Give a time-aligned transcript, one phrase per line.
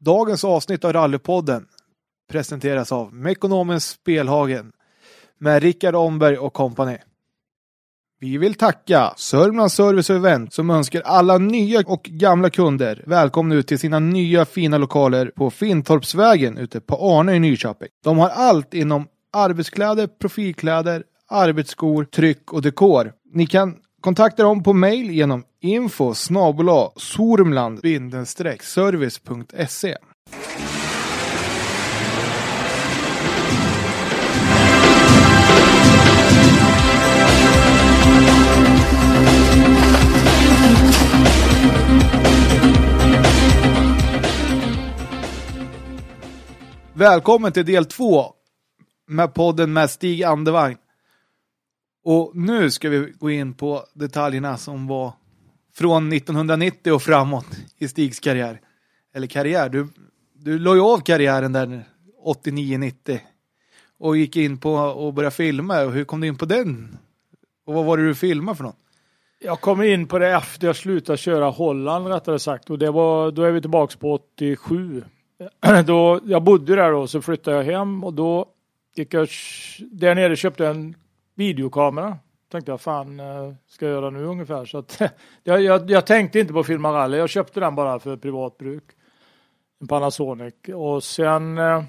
[0.00, 1.66] Dagens avsnitt av Rallypodden
[2.30, 4.72] presenteras av Mekonomens Spelhagen
[5.38, 6.98] med Rickard Omberg och kompani.
[8.20, 13.54] Vi vill tacka Sörmlands Service och Event som önskar alla nya och gamla kunder välkomna
[13.54, 17.88] ut till sina nya fina lokaler på Fintorpsvägen ute på Arne i Nyköping.
[18.04, 23.12] De har allt inom arbetskläder, profilkläder, arbetsskor, tryck och dekor.
[23.32, 29.96] Ni kan kontakta dem på mail genom info snabel sormland-service.se.
[46.92, 48.24] Välkommen till del två
[49.06, 50.76] med podden med Stig Andevang.
[52.04, 55.12] Och nu ska vi gå in på detaljerna som var
[55.78, 57.46] från 1990 och framåt
[57.78, 58.60] i Stigs karriär.
[59.14, 59.88] Eller karriär, du,
[60.34, 61.84] du la ju av karriären där
[62.24, 63.18] 89-90
[63.98, 65.82] och gick in på att börja filma.
[65.82, 66.98] Och hur kom du in på den?
[67.66, 68.76] Och vad var det du filmade för något?
[69.38, 73.30] Jag kom in på det efter jag slutade köra Holland rättare sagt och det var,
[73.30, 75.04] då är vi tillbaks på 87.
[75.86, 78.46] Då, jag bodde där då så flyttade jag hem och då
[78.94, 79.28] gick jag
[79.90, 80.94] där nere köpte jag en
[81.34, 82.18] videokamera.
[82.48, 85.00] Tänkte jag fan eh, ska jag göra nu ungefär så att
[85.42, 87.18] jag, jag, jag tänkte inte på att filma rally.
[87.18, 88.84] Jag köpte den bara för privat bruk.
[89.80, 91.84] En Panasonic och sen eh,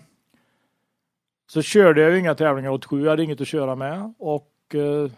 [1.50, 3.04] så körde jag ju inga tävlingar 87.
[3.04, 5.12] Jag hade inget att köra med och eh,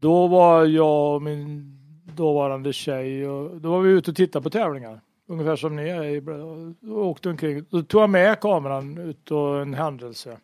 [0.00, 1.72] då var jag och min
[2.16, 5.00] dåvarande tjej och då var vi ute och tittade på tävlingar.
[5.28, 6.20] Ungefär som ni är.
[6.86, 7.64] Då åkte omkring.
[7.70, 10.38] Då tog jag med kameran ut och en händelse.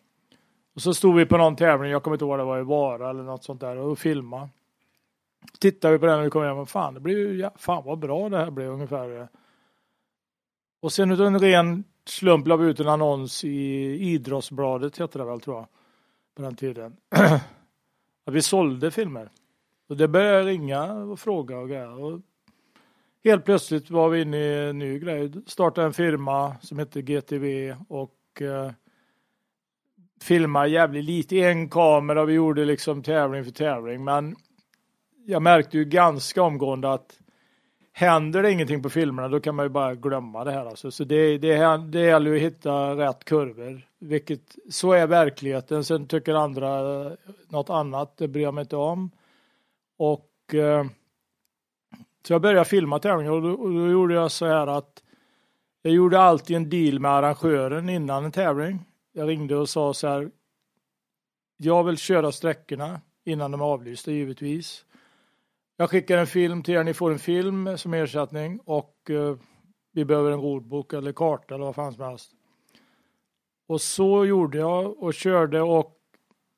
[0.73, 2.63] Och så stod vi på någon tävling, jag kommer inte ihåg vad det var i
[2.63, 4.49] Vara eller något sånt där och filmade.
[5.59, 7.83] Tittade vi på den och vi kom hem och fan det blev ju, ja, fan
[7.85, 9.27] vad bra det här blev ungefär.
[10.81, 13.49] Och sen utav en ren slump la vi ut en annons i
[14.13, 15.67] Idrottsbladet hette det väl tror jag.
[16.35, 16.95] På den tiden.
[18.25, 19.29] att vi sålde filmer.
[19.89, 22.03] Och det började ringa och fråga och grejer.
[22.03, 22.21] Och
[23.23, 25.31] helt plötsligt var vi inne i en ny grej.
[25.45, 28.71] Startade en firma som hette GTV och eh,
[30.23, 31.39] filmade jävligt lite.
[31.39, 34.03] En kamera, vi gjorde liksom tävling för tävling.
[34.03, 34.35] Men
[35.25, 37.19] jag märkte ju ganska omgående att
[37.93, 40.65] händer det ingenting på filmerna då kan man ju bara glömma det här.
[40.65, 40.91] Alltså.
[40.91, 43.87] Så det, det, det gäller ju att hitta rätt kurvor.
[43.99, 45.83] Vilket, så är verkligheten.
[45.83, 46.81] Sen tycker andra
[47.49, 49.11] något annat, det bryr jag mig inte om.
[49.97, 50.85] Och eh,
[52.27, 55.03] så jag började filma tävlingar och och då gjorde jag så här att
[55.81, 58.85] jag gjorde alltid en deal med arrangören innan en tävling.
[59.15, 60.31] Jag ringde och sa så här.
[61.57, 64.85] Jag vill köra sträckorna innan de är avlysta givetvis.
[65.77, 69.37] Jag skickar en film till er, ni får en film som ersättning och eh,
[69.91, 72.31] vi behöver en roadbook eller karta eller vad fan som helst.
[73.67, 75.99] Och så gjorde jag och körde och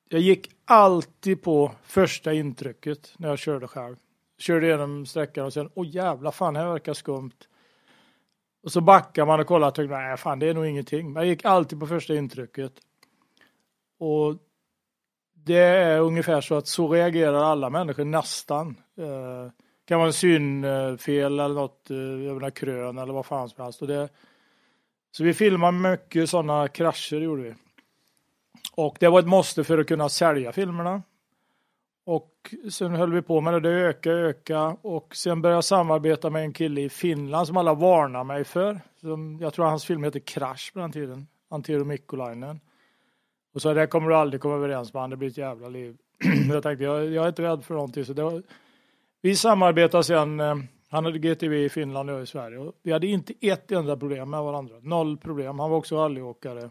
[0.10, 3.96] jag gick alltid på första intrycket när jag körde själv.
[4.38, 7.48] Körde igenom sträckan och sen, åh jävla fan, här verkar skumt.
[8.66, 11.14] Och så backar man och kollar och tänkte, nej fan det är nog ingenting.
[11.14, 12.74] Man gick alltid på första intrycket.
[14.00, 14.36] Och
[15.34, 18.76] det är ungefär så att så reagerar alla människor nästan.
[18.98, 19.52] Eh,
[19.88, 21.98] kan vara en synfel eller något, eh,
[22.34, 23.82] menar krön eller vad fan som helst.
[23.82, 24.10] Och det,
[25.12, 27.54] så vi filmade mycket sådana krascher gjorde vi.
[28.76, 31.04] Och det var ett måste för att kunna sälja filmerna.
[32.06, 36.30] Och sen höll vi på med det, det ökade, ökade och sen började jag samarbeta
[36.30, 38.82] med en kille i Finland som alla varnar mig för.
[39.02, 42.60] Som, jag tror hans film heter Crash på den tiden, Antero Mikkolainen.
[43.54, 45.98] Och så det kommer du aldrig komma överens med, det blir ett jävla liv.
[46.50, 48.06] jag tänkte, jag, jag, är inte rädd för någonting.
[48.06, 48.44] Så det var,
[49.22, 50.56] vi samarbetade sen, eh,
[50.90, 52.58] han hade GTV i Finland och jag i Sverige.
[52.58, 55.60] Och vi hade inte ett enda problem med varandra, noll problem.
[55.60, 56.70] Han var också rallyåkare.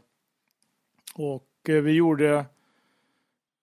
[1.14, 2.44] Och eh, vi gjorde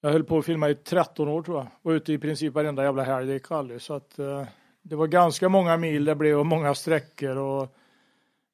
[0.01, 1.67] jag höll på att filma i 13 år tror jag.
[1.81, 3.81] Var ute i princip varenda jävla helg det gick aldrig.
[3.81, 4.45] Så att eh,
[4.81, 7.63] det var ganska många mil det blev och många sträckor och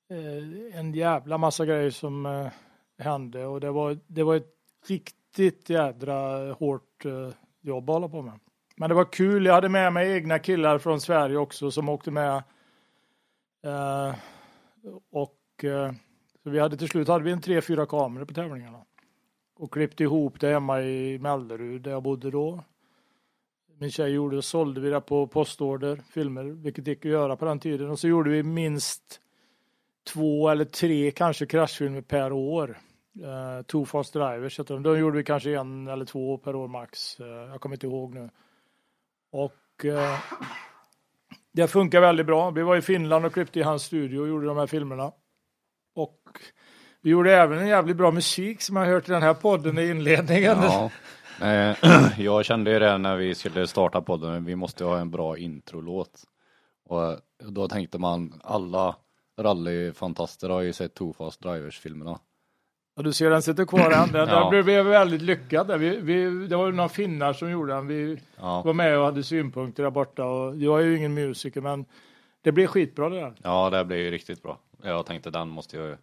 [0.09, 2.47] eh, en jävla massa grejer som eh,
[2.97, 4.55] hände och det var, det var ett
[4.87, 7.29] riktigt jädra hårt eh,
[7.61, 8.39] jobb att hålla på med.
[8.75, 9.45] Men det var kul.
[9.45, 12.43] Jag hade med mig egna killar från Sverige också som åkte med.
[13.65, 14.15] Eh,
[15.11, 15.91] och eh,
[16.43, 18.86] så vi hade till slut hade vi en tre, fyra kameror på tävlingarna
[19.57, 22.63] och klippte ihop det hemma i Mellerud där jag bodde då.
[23.79, 27.59] Min tjej gjorde sålde vi det på postorder, filmer, vilket gick att göra på den
[27.59, 27.89] tiden.
[27.89, 29.21] Och så gjorde vi minst
[30.13, 32.77] två eller tre kanske kraschfilmer per år.
[33.21, 34.83] Eh, uh, Two Fast Drivers heter de.
[34.83, 37.19] Då gjorde vi kanske en eller två per år max.
[37.19, 38.29] Uh, jag kommer inte ihåg nu.
[39.31, 40.19] Och uh,
[41.51, 42.49] det funkar väldigt bra.
[42.49, 45.11] Vi var i Finland och klippte i hans studio och gjorde de här filmerna.
[45.93, 46.21] Och
[47.01, 49.77] vi gjorde även en jävligt bra musik som jag har hört i den här podden
[49.77, 50.57] i inledningen.
[50.61, 50.89] Ja.
[51.41, 51.75] Eh,
[52.17, 56.23] jag kände ju det när vi skulle starta podden, vi måste ha en bra introlåt.
[56.89, 57.17] Och
[57.51, 58.95] då tänkte man, alla
[59.39, 62.19] rallyfantaster har ju sett Too Fast Drivers-filmerna.
[62.95, 64.11] Och du ser den sitter kvar än.
[64.11, 64.49] Den, Ja.
[64.49, 65.79] blev väldigt lyckad.
[65.79, 67.87] Vi, vi, det var ju några finnar som gjorde den.
[67.87, 70.25] Vi Ja, var med och hade synpunkter där borta.
[70.25, 71.85] Och jag är ju ingen musiker men
[72.41, 73.33] det blev skitbra det där.
[73.43, 74.59] ja det blir ju riktigt bra.
[74.83, 75.97] Jag tänkte den måste, jag,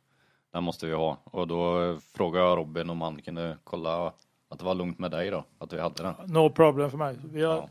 [0.54, 1.18] den måste vi ha.
[1.24, 4.06] Och då frågade jag Robin om han kunde kolla
[4.50, 6.14] att det var lugnt med dig då, att vi hade den.
[6.26, 7.16] No problem för mig.
[7.32, 7.68] Vi har, Ja.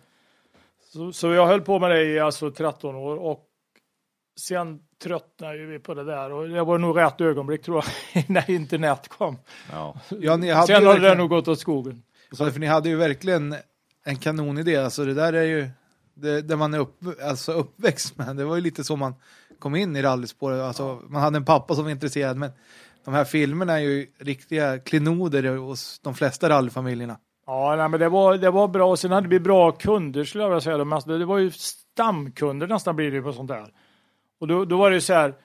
[0.91, 3.45] så, så jag höll på med det i alltså 13 år och
[4.39, 7.83] sen tröttnade ju vi på det där och det var nog rätt ögonblick tror
[8.13, 9.37] jag när internet kom.
[9.71, 12.03] Ja, Ja, ni hade Sen har det nog gått åt skogen.
[12.31, 13.55] så, för ni hade ju verkligen
[14.03, 14.75] en kanonidé.
[14.77, 15.69] Alltså det där är ju
[16.13, 18.35] det, det man är upp, alltså uppväxt med.
[18.35, 19.13] Det var ju lite så man
[19.63, 20.61] kom in i rallyspåret.
[20.61, 22.51] Alltså, man hade en pappa som var intresserad, men
[23.05, 27.17] de här filmerna är ju riktiga klenoder hos de flesta rallyfamiljerna.
[27.45, 28.89] Ja, nej, men det var, det var bra.
[28.89, 30.77] Och sen hade vi bra kunder skulle jag vilja säga.
[30.77, 33.73] De, alltså, det var ju stamkunder nästan blir det ju på sånt där.
[34.39, 35.35] Och då, då var det ju så här.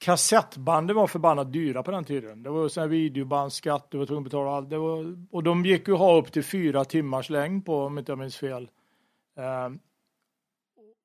[0.00, 2.42] Kassettbanden var förbannat dyra på den tiden.
[2.42, 4.70] Det var ju sån här videobandskatt, du var tvungen att betala allt.
[4.70, 8.12] Det var, och de gick ju ha upp till fyra timmars längd på om inte
[8.12, 8.70] jag minns fel.
[9.36, 9.78] Ehm,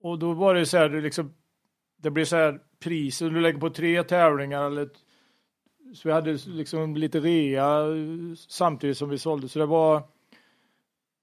[0.04, 1.34] och då var det så här, liksom,
[2.04, 4.90] det blir så här priset, du lägger på tre tävlingar eller
[5.94, 7.86] så vi hade liksom lite rea
[8.50, 9.50] samtidigt som vi sålde.
[9.50, 10.04] Så det var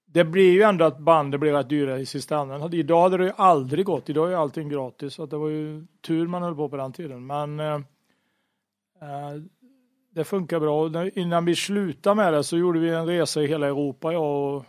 [0.06, 2.74] det blir ju ändå att bandet blev rätt dyra i sista änden.
[2.74, 4.08] Idag hade det ju aldrig gått.
[4.08, 5.14] Idag är allting gratis.
[5.14, 7.26] Så att det var ju tur man höll på på den tiden.
[7.26, 9.40] Men eh, eh
[10.14, 10.84] det funkar bra.
[10.84, 14.56] Och Innan vi slutade med det så gjorde vi en resa i hela Europa, jag
[14.56, 14.64] och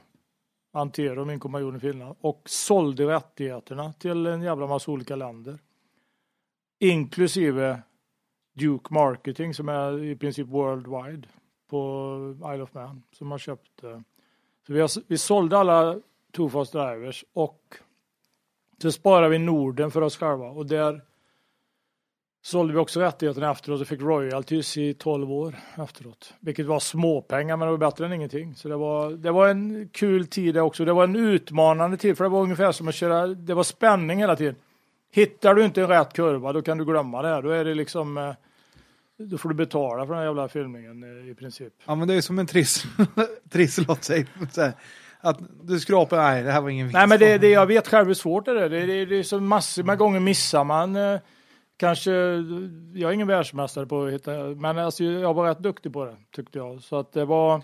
[0.74, 5.60] Antero, min kompanjon i Finland, och sålde rättigheterna till en jävla massa olika länder.
[6.83, 7.81] Inklusive
[8.54, 11.28] Duke Marketing som är i princip worldwide
[11.69, 14.00] på Isle of Man som har köpt eh,
[14.68, 16.00] så vi, har, vi sålde alla
[16.31, 17.75] Tofast Drivers och
[18.81, 21.01] så sparade vi Norden för oss själva och där
[22.42, 26.33] sålde vi också rättigheterna efteråt och fick royalties i 12 år efteråt.
[26.39, 28.56] Vilket var småpengar men det var bättre än ingenting.
[28.56, 30.86] Så det var, det var en kul tid det också.
[30.86, 34.19] Det var en utmanande tid för det var ungefär som att köra, det var spänning
[34.19, 34.56] hela tiden.
[35.12, 37.28] Hittar du inte en rätt kurva då kan du glömma det.
[37.28, 37.42] här.
[37.42, 38.34] Då är det liksom eh,
[39.18, 41.74] då får du betala för den här jävla filmningen eh, i princip.
[41.86, 42.84] Ja, men det är som en triss,
[43.50, 44.25] trisslott, säg.
[44.52, 44.74] Så här,
[45.19, 46.94] Att du skrapar, nej, det här var ingen vits.
[46.94, 48.69] Nej men det, det, jag vet själv hur svårt det är.
[48.69, 50.96] Det, det, det är så massor med gånger missar man.
[50.96, 51.19] Eh,
[51.78, 52.12] kanske,
[52.94, 56.16] jag är ingen världsmästare på att hitta, men alltså, jag var rätt duktig på det
[56.36, 56.81] tyckte jag.
[56.81, 57.62] Så att det var,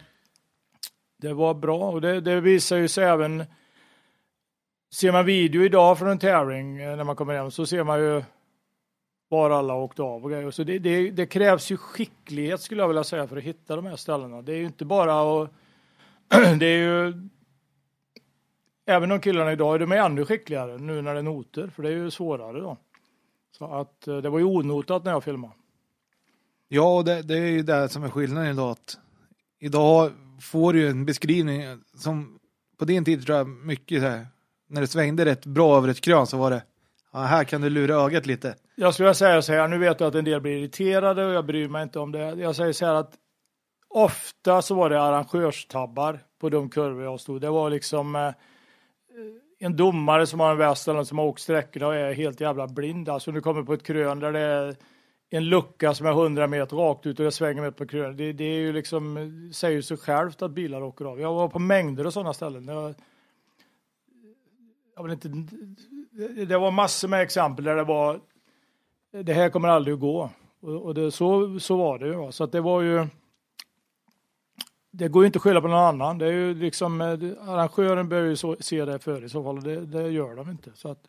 [1.21, 3.43] det var bra och det, det visar ju sig även,
[4.93, 7.99] ser man video idag från en tävling eh, när man kommer hem så ser man
[7.99, 8.23] ju
[9.29, 10.51] var alla åkte av och grejer.
[10.51, 13.85] Så det, det, det krävs ju skicklighet skulle jag vilja säga för att hitta de
[13.85, 14.41] här ställena.
[14.41, 15.49] Det är ju inte bara att
[16.59, 17.13] det är ju
[18.89, 21.89] Även de killarna idag är de ännu skickligare nu när det är noter, för det
[21.89, 22.77] är ju svårare då.
[23.57, 25.53] Så att eh, det var ju onotat när jag filmade.
[26.67, 28.71] Ja, och det, det är ju det som är skillnaden idag.
[28.71, 28.99] Att
[29.59, 30.11] idag
[30.41, 31.63] får du ju en beskrivning
[31.93, 32.39] som
[32.77, 34.27] på din tid tror jag mycket så här,
[34.67, 36.63] när det svängde rätt bra över ett krön så var det
[37.13, 38.55] ja, här kan du lura ögat lite.
[38.75, 41.45] Jag skulle säga så här, nu vet jag att en del blir irriterade och jag
[41.45, 42.19] bryr mig inte om det.
[42.19, 43.13] Jag säger så här att
[43.89, 47.41] ofta så var det arrangörstabbar på de kurvor jag stod.
[47.41, 48.31] Det var liksom eh,
[49.59, 52.67] en domare som har en väst eller som har åkt sträckorna och är helt jävla
[52.67, 53.09] blind.
[53.09, 54.75] Alltså du kommer på ett krön där det är
[55.29, 58.17] en lucka som är 100 meter rakt ut och det svänger med på krön.
[58.17, 61.19] Det, det är ju liksom, säger ju sig självt att bilar åker av.
[61.19, 62.67] Jag var på mängder av sådana ställen.
[62.67, 62.95] Jag,
[64.97, 65.27] jag vill inte,
[66.45, 68.19] det var massor med exempel där det var
[69.11, 70.29] det här kommer aldrig att gå.
[70.61, 72.31] Och, det, så, så var det ju.
[72.31, 73.07] Så att det var ju
[74.91, 76.17] det går ju inte att skylla på någon annan.
[76.17, 77.07] Det är ju liksom, eh,
[77.49, 80.49] arrangören bör ju så, se det för i så fall och det, det gör de
[80.49, 80.71] inte.
[80.73, 81.07] Så att,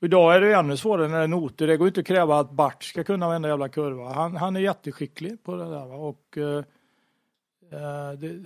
[0.00, 1.66] idag är det ännu svårare när det är noter.
[1.66, 4.12] Det går inte att kräva att Bart ska kunna varenda jävla kurva.
[4.12, 5.86] Han, han är jätteskicklig på det där.
[5.86, 5.94] Va?
[5.94, 6.64] Och, eh,
[7.70, 8.44] eh, det,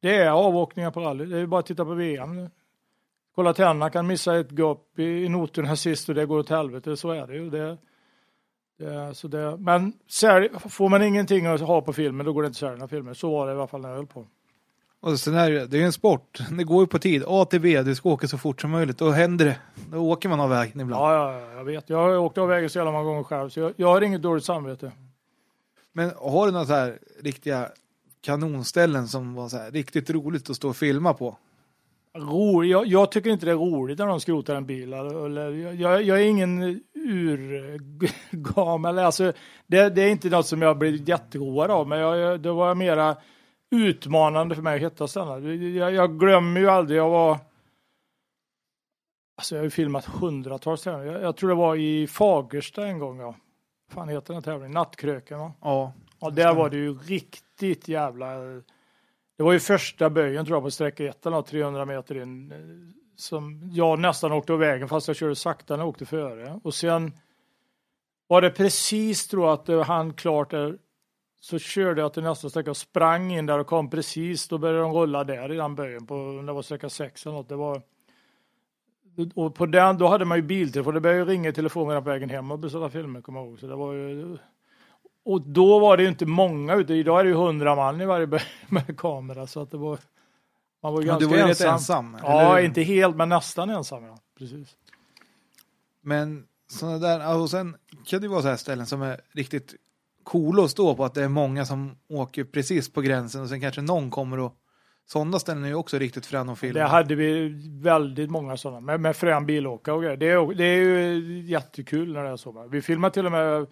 [0.00, 1.24] det är avåkningar på rally.
[1.24, 2.48] Det är ju bara att titta på VM.
[3.34, 6.96] Kolla Tenna kan missa ett gap i, i noterna sist och det går åt helvete.
[6.96, 7.50] Så är det ju.
[7.50, 7.78] Det,
[8.78, 12.46] det, så det, men sälj, får man ingenting att ha på filmen då går det
[12.46, 13.14] inte att sälja några filmer.
[13.14, 14.26] Så var det i alla fall när jag höll på.
[15.00, 17.24] Och sen är det, det är ju en sport, det går ju på tid.
[17.26, 18.98] A till B, du ska åka så fort som möjligt.
[18.98, 19.58] Då händer det.
[19.90, 21.02] Då åker man av vägen ibland.
[21.02, 21.90] Ja, ja, ja, jag vet.
[21.90, 24.22] Jag har åkt av vägen så jävla många gånger själv så jag, jag har inget
[24.22, 24.92] dåligt samvete.
[25.92, 27.68] Men har du några så här riktiga
[28.20, 31.36] kanonställen som var så här riktigt roligt att stå och filma på?
[32.18, 32.70] Rolig.
[32.70, 34.92] Jag, jag tycker inte det är roligt när de skrotar en bil.
[34.92, 35.50] Eller,
[35.80, 38.98] jag, jag är ingen urgammal.
[38.98, 39.32] Alltså,
[39.66, 43.16] det, det är inte något som jag blir jätteroad av, men jag, det var mera
[43.70, 45.74] utmanande för mig att hitta ställen.
[45.74, 47.38] Jag, jag glömmer ju aldrig, jag var
[49.36, 51.12] Alltså jag har ju filmat hundratals tävlingar.
[51.12, 53.20] Jag, jag, tror det var i Fagersta en gång.
[53.20, 53.34] Ja.
[53.88, 54.72] fan heter den tävlingen?
[54.72, 55.52] Nattkröken va?
[55.60, 55.92] Ja.
[56.20, 58.26] Ja, där var det ju riktigt jävla...
[59.36, 62.52] Det var ju första böjen tror jag på sträcka 1 eller 300 meter in.
[62.52, 62.58] Eh,
[63.16, 66.60] som jag nästan åkte av vägen fast jag körde sakta när jag åkte före.
[66.64, 67.12] Och sen
[68.26, 70.78] var det precis tror jag att det hann klart där.
[71.40, 74.48] Så körde jag till nästa sträcka och sprang in där och kom precis.
[74.48, 77.48] Då började de rulla där i den böjen på, det var sträcka 6 eller något.
[77.48, 77.82] Det var
[79.34, 82.10] och på den, då hade man ju biltelefon, det började ju ringa i telefonen på
[82.10, 83.58] vägen hem och beställa filmer, kommer jag ihåg.
[83.58, 84.38] Så det var ju,
[85.24, 88.06] och då var det ju inte många ute, idag är det ju hundra man i
[88.06, 88.26] varje
[88.68, 89.98] med kamera så att det var
[90.82, 91.74] man var ju ganska du var ju ensam.
[91.74, 94.18] ensam ja, inte helt men nästan ensam ja.
[94.38, 94.76] Precis.
[96.00, 97.76] Men sådana där, och sen
[98.06, 99.74] kan det ju vara så här ställen som är riktigt
[100.24, 103.60] coola att stå på, att det är många som åker precis på gränsen och sen
[103.60, 104.56] kanske någon kommer och
[105.06, 106.80] sådana ställen är ju också riktigt fräna att filma.
[106.80, 107.48] Det hade vi
[107.82, 110.16] väldigt många sådana med, med frän bilåkare och grejer.
[110.16, 112.68] Det är, det är ju jättekul när det är så.
[112.70, 113.66] Vi filmar till och med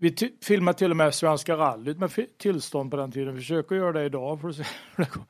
[0.00, 3.36] vi filmar till och med Svenska rallyt med tillstånd på den tiden.
[3.36, 4.62] Försöker göra det idag för att se
[4.96, 5.24] hur det går.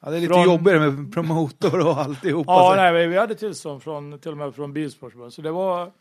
[0.00, 0.44] Ja, det är lite från...
[0.44, 2.52] jobbigare med promotor och alltihopa.
[2.52, 5.34] ja, nej, vi hade tillstånd från, till och med från Bilsportförbundet.
[5.34, 5.92] Så det var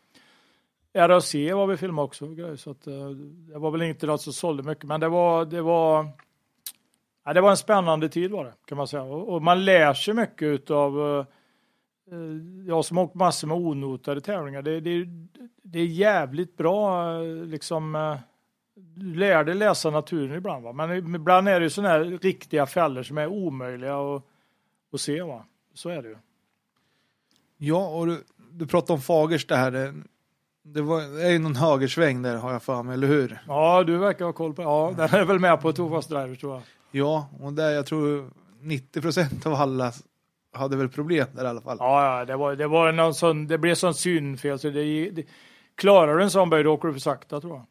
[0.94, 2.26] RAC var vi filmade också.
[2.58, 3.10] Så att, eh,
[3.54, 6.08] det var väl inte något som sålde mycket, men det var, det var
[7.26, 9.04] Ja, det var en spännande tid var det, kan man säga.
[9.04, 11.26] Och, och man lär sig mycket av
[12.68, 14.62] jag som åkt massor med onotade tävlingar.
[14.62, 15.08] Det, det,
[15.64, 18.18] det är jävligt bra, liksom, uh,
[18.76, 20.64] du lär dig läsa naturen ibland.
[20.64, 20.74] Va?
[20.74, 24.24] Men ibland är det ju sådana här riktiga fällor som är omöjliga att,
[24.94, 25.22] att se.
[25.22, 25.46] Va?
[25.74, 26.18] Så är det ju.
[27.58, 29.72] Ja, och du, du pratade om Fagersta här.
[29.72, 29.94] Det,
[30.64, 33.42] det, var, det är ju någon högersväng där har jag för mig, eller hur?
[33.48, 34.62] Ja, du verkar ha koll på.
[34.62, 36.62] Ja, den är väl med på Tofast Driver tror jag.
[36.92, 38.30] Ja, och där jag tror
[38.62, 39.92] 90 procent av alla
[40.54, 41.78] hade väl problem där i alla fall.
[41.80, 45.26] Ja, ja det, var, det, var någon sån, det blev sån synfel så det, det,
[45.76, 47.66] klarar du en sån böj då åker du för sakta tror jag.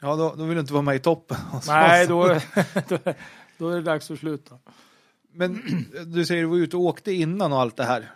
[0.00, 1.36] Ja, då, då vill du inte vara med i toppen.
[1.66, 2.26] Nej, då,
[2.88, 2.98] då,
[3.58, 4.54] då är det dags att sluta.
[5.32, 5.62] Men
[6.06, 8.10] du säger du var ute och åkte innan och allt det här.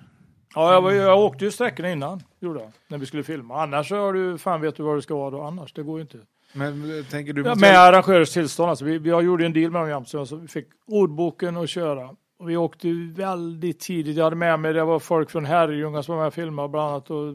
[0.55, 3.63] Ja, jag, var, jag åkte ju sträckorna innan, gjorde jag, när vi skulle filma.
[3.63, 5.99] Annars så har du, fan vet du vad du ska vara då annars, det går
[5.99, 6.19] ju inte.
[6.53, 7.43] Men tänker du...
[7.43, 8.85] Ja, med arrangörers tillstånd alltså.
[8.85, 12.11] Vi, vi gjorde en deal med dem jämt, så vi fick ordboken att köra.
[12.43, 14.17] Och vi åkte väldigt tidigt.
[14.17, 16.91] Jag hade med mig, det var folk från Herrljunga som var med och filmade bland
[16.91, 17.11] annat.
[17.11, 17.35] Och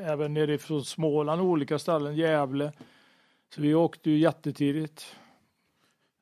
[0.00, 2.72] även nere från Småland, olika ställen, Gävle.
[3.54, 5.16] Så vi åkte ju jättetidigt.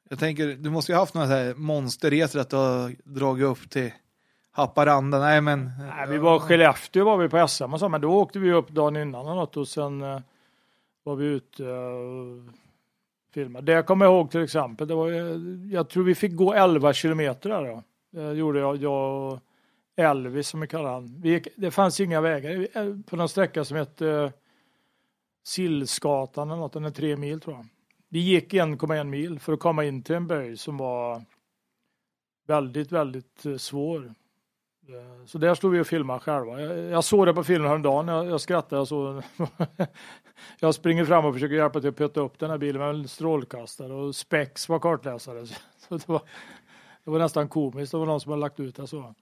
[0.09, 3.93] Jag tänker, du måste ju haft några här monsterresor att du har dragit upp till
[4.50, 5.19] Haparanda.
[5.19, 5.71] Nej men.
[5.78, 8.69] Nej, vi var Skellefteå var vi på SM och så, men då åkte vi upp
[8.69, 10.21] dagen innan och något och sen eh,
[11.02, 11.64] var vi ute
[13.28, 13.73] och filmade.
[13.73, 14.88] jag kommer ihåg till exempel.
[14.88, 15.11] Det var,
[15.73, 17.83] jag tror vi fick gå 11 kilometer där då.
[18.11, 19.40] Det gjorde jag, jag och
[19.97, 21.21] Elvis som vi kallar han.
[21.21, 24.30] Vi gick, det fanns inga vägar eh, på någon sträcka som hette eh,
[25.45, 27.66] Sillsgatan eller något, den är tre mil tror jag.
[28.09, 31.23] Vi gick 1,1 mil för att komma in till en böj som var
[32.47, 34.14] väldigt, väldigt eh, svår.
[34.88, 36.61] Eh, så där stod vi och filmade själva.
[36.61, 38.87] Jag, jag såg det på filmen häromdagen, jag, jag skrattade.
[38.90, 39.23] Jag,
[40.61, 43.09] jag springer fram och försöker hjälpa till att putta upp den här bilen med en
[43.09, 45.47] strålkastare och Spex var kartläsare.
[45.88, 46.23] Så det, var,
[47.05, 49.14] det var nästan komiskt, det var någon som hade lagt ut det så.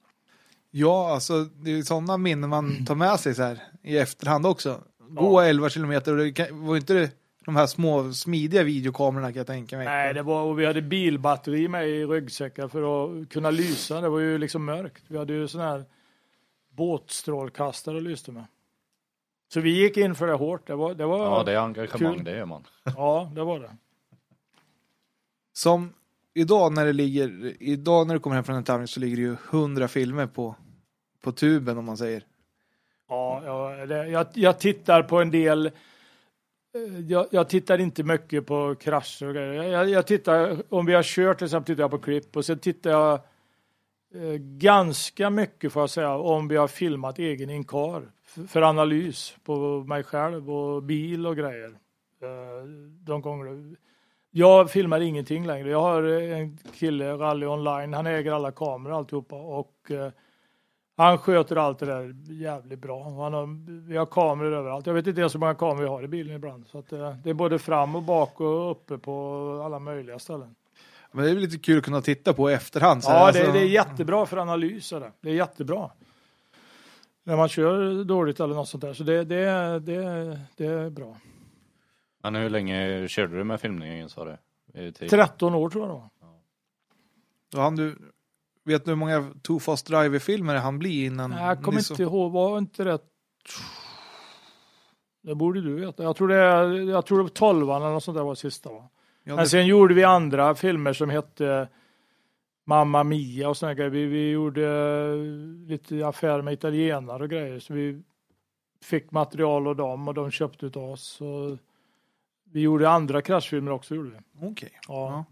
[0.71, 4.81] Ja, alltså det är sådana minnen man tar med sig så här i efterhand också.
[5.09, 5.49] Gå ja.
[5.49, 7.11] 11 kilometer och det var inte det
[7.45, 9.87] de här små smidiga videokamerorna kan jag tänka mig.
[9.87, 14.01] Nej, det var, och vi hade bilbatteri med i ryggsäckar för att kunna lysa.
[14.01, 15.05] Det var ju liksom mörkt.
[15.09, 15.85] Vi hade ju sån här
[16.71, 18.45] båtstrålkastare och lyste med.
[19.53, 20.67] Så vi gick in för det hårt.
[20.67, 22.25] Det var, det var ja, det är engagemang, kul.
[22.25, 22.65] det är man.
[22.97, 23.77] Ja, det var det.
[25.53, 25.93] Som
[26.35, 29.23] idag när det ligger, idag när du kommer hem från en tävling så ligger det
[29.23, 30.55] ju hundra filmer på,
[31.23, 32.25] på tuben om man säger.
[33.09, 35.71] Ja, ja det, jag, jag tittar på en del
[36.75, 39.63] Eh, jag, jag, tittar inte mycket på krascher och grejer.
[39.63, 42.59] Jag, jag, tittar, om vi har kört till exempel, tittar jag på klipp och sen
[42.59, 43.13] tittar jag
[44.15, 49.37] eh, ganska mycket får jag säga om vi har filmat egen inkar för, för analys
[49.45, 51.71] på mig själv och bil och grejer.
[52.23, 52.65] Eh,
[53.05, 53.77] de gånger.
[54.31, 55.71] Jag filmar ingenting längre.
[55.71, 60.11] Jag har eh, en kille, Rally Online, han äger alla kameror alltihopa och eh,
[60.97, 63.05] han sköter allt det där jävligt bra.
[63.05, 64.87] Han har, vi har kameror överallt.
[64.87, 66.67] Jag vet inte ens hur många kameror vi har i bilen ibland.
[66.67, 70.19] Så att, det, eh, det är både fram och bak och uppe på alla möjliga
[70.19, 70.55] ställen.
[71.13, 73.03] Men det är lite kul att kunna titta på i efterhand.
[73.05, 73.43] Ja, alltså.
[73.43, 74.93] det, det är jättebra för analys.
[74.93, 75.13] är Det.
[75.21, 75.91] det är jättebra.
[77.25, 78.95] När man kör dåligt eller något sånt där.
[78.95, 79.45] Så det, det,
[79.79, 81.17] det, det är bra.
[82.23, 84.37] Men hur länge körde du med filmningen sa du?
[84.81, 85.11] I tid?
[85.11, 86.11] 13 år tror jag det var.
[87.53, 87.97] Då hann du,
[88.65, 91.31] vet du hur många Too Fast Driver-filmer han blir innan?
[91.31, 92.99] Nej, jag kommer så- inte ihåg, var inte det...
[95.23, 96.03] Det borde du veta.
[96.03, 96.37] Jag tror det,
[96.93, 98.89] jag tror det var 12 eller något sånt där var sista va?
[99.25, 101.69] Ja, Men det, sen gjorde vi andra filmer som hette
[102.67, 103.91] Mamma Mia och sådana grejer.
[103.91, 105.15] Vi, vi gjorde
[105.67, 107.59] lite affärer med italienare och grejer.
[107.59, 108.03] Så vi
[108.83, 111.21] fick material av dem och de köpte utav oss.
[111.21, 111.59] Och
[112.53, 113.95] vi gjorde andra kraschfilmer också.
[113.95, 114.47] Gjorde vi.
[114.47, 114.73] Okej.
[114.89, 115.11] Ja.
[115.11, 115.25] Ja.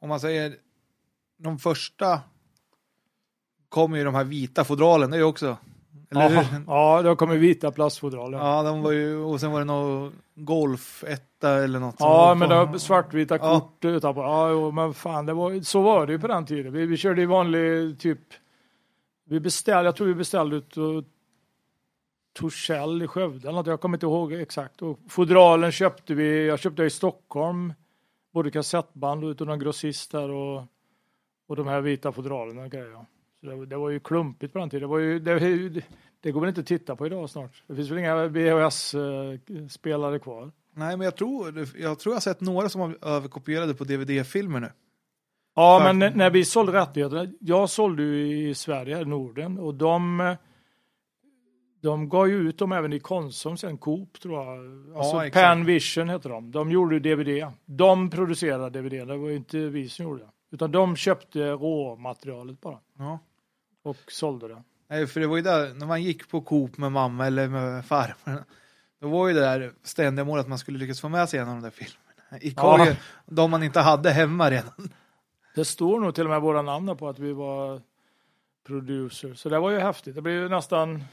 [0.00, 0.56] Om man säger
[1.38, 2.20] de första
[3.68, 5.56] kommer ju de här vita fodralen, det är ju också.
[6.10, 6.62] Eller hur?
[6.66, 8.32] Ja, då kommer vita plastfodral.
[8.32, 11.96] Ja, Ja, de var ju, och sen var det någon golfetta eller något.
[11.98, 13.60] ja men det var svartvita Ja.
[13.60, 14.20] kort utanpå.
[14.20, 16.72] Ja, jo, men fan, det var, så var det ju på den tiden.
[16.72, 18.18] Vi, vi körde i vanlig typ,
[19.24, 21.04] vi beställde, jag tror vi beställde ut och
[22.32, 24.82] Torshäll i Skövde eller något, jag kommer inte ihåg exakt.
[24.82, 27.72] Och fodralen köpte vi, jag köpte i Stockholm,
[28.32, 30.62] både kassettband och någon grossist där och,
[31.48, 33.04] och de här vita fodralen och grejer.
[33.40, 34.80] Så det, det var ju klumpigt på den tiden.
[34.82, 35.82] Det, var ju, det,
[36.20, 37.62] det går väl inte att titta på idag snart.
[37.66, 40.50] Det finns väl inga VHS-spelare kvar.
[40.74, 44.68] Nej, men jag tror, jag tror jag sett några som har överkopierade på DVD-filmer nu.
[45.54, 50.36] Ja, För- men när- vi sålde rättigheterna, jag sålde ju i Sverige, Norden, och de,
[51.82, 54.58] de gav ju ut dem även i Konsum sen, Coop tror jag.
[54.98, 55.30] Alltså Ja.
[55.32, 56.50] Panvision heter de.
[56.50, 57.52] De gjorde ju DVD.
[57.64, 60.30] De producerade DVD, det var inte vi som gjorde det.
[60.50, 63.18] Utan de köpte råmaterialet bara Ja.
[63.82, 64.62] och sålde det.
[64.88, 67.84] Nej, för det var ju där, när man gick på Coop med mamma eller med
[67.86, 68.44] farmor,
[69.00, 71.48] då var ju det där ständiga målet att man skulle lyckas få med sig en
[71.48, 72.38] av de där filmerna.
[72.40, 72.62] I Ja.
[72.76, 74.92] korgen, de man inte hade hemma redan.
[75.54, 77.82] Det står nog till och med våra namn på att vi var
[78.66, 79.34] producer.
[79.34, 80.14] Så det var ju häftigt.
[80.14, 81.04] Det blev ju nästan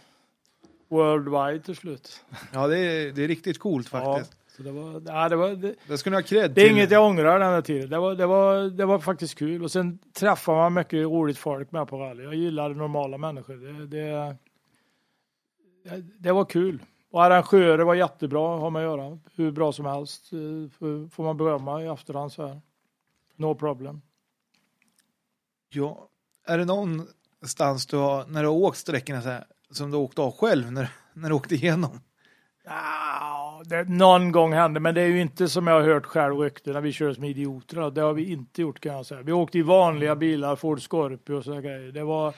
[0.88, 2.26] worldwide till slut.
[2.54, 4.32] Ja, det är, det är riktigt coolt faktiskt.
[4.38, 6.78] Ja, så det var, ja, det var, det, Det ni ha cred Det är till.
[6.78, 7.90] inget jag ångrar den här tiden.
[7.90, 9.64] Det var, det, var, det var faktiskt kul.
[9.64, 12.24] Och sen träffar man mycket roligt folk med på rally.
[12.24, 13.56] Jag gillar normala människor.
[13.56, 14.36] Det, det,
[16.20, 16.84] det, var kul.
[17.12, 19.20] Och arrangörer var jättebra att ha med att göra.
[19.36, 20.30] Hur bra som helst.
[20.30, 22.62] får- man berömma i efterhand så här.
[23.36, 24.02] No problem.
[25.70, 26.10] Ja.
[26.48, 30.22] Är det någonstans du har, när du har åkt sträckorna så här, som du åkte
[30.22, 32.02] av själv när, när du åkte igenom?
[32.64, 32.72] Ja,
[33.70, 36.82] det, någon gång hände, men det är ju inte som jag har hört själv när
[36.82, 37.92] vi kör som idioter.
[37.92, 39.22] Det har vi inte gjort kan jag säga.
[39.22, 41.92] Vi åkte i vanliga bilar, Ford Scorpio och sådana grejer.
[41.92, 42.34] Det var...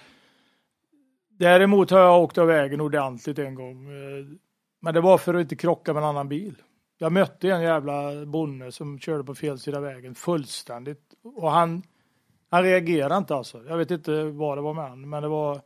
[1.30, 3.86] Däremot har jag åkt av vägen ordentligt en gång.
[3.86, 4.26] eh,
[4.82, 6.56] Men det var för att inte krocka med en annan bil.
[6.98, 11.14] Jag mötte en jävla bonde som körde på fel sida vägen fullständigt.
[11.36, 11.84] Och han,
[12.50, 13.64] han reagerade inte alltså.
[13.68, 15.62] Jag vet inte vad det var med han, men det var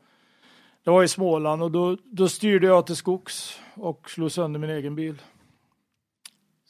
[0.84, 4.69] det var i Småland och då, då styrde jag till skogs och slog sönder min
[4.69, 5.21] egen bil.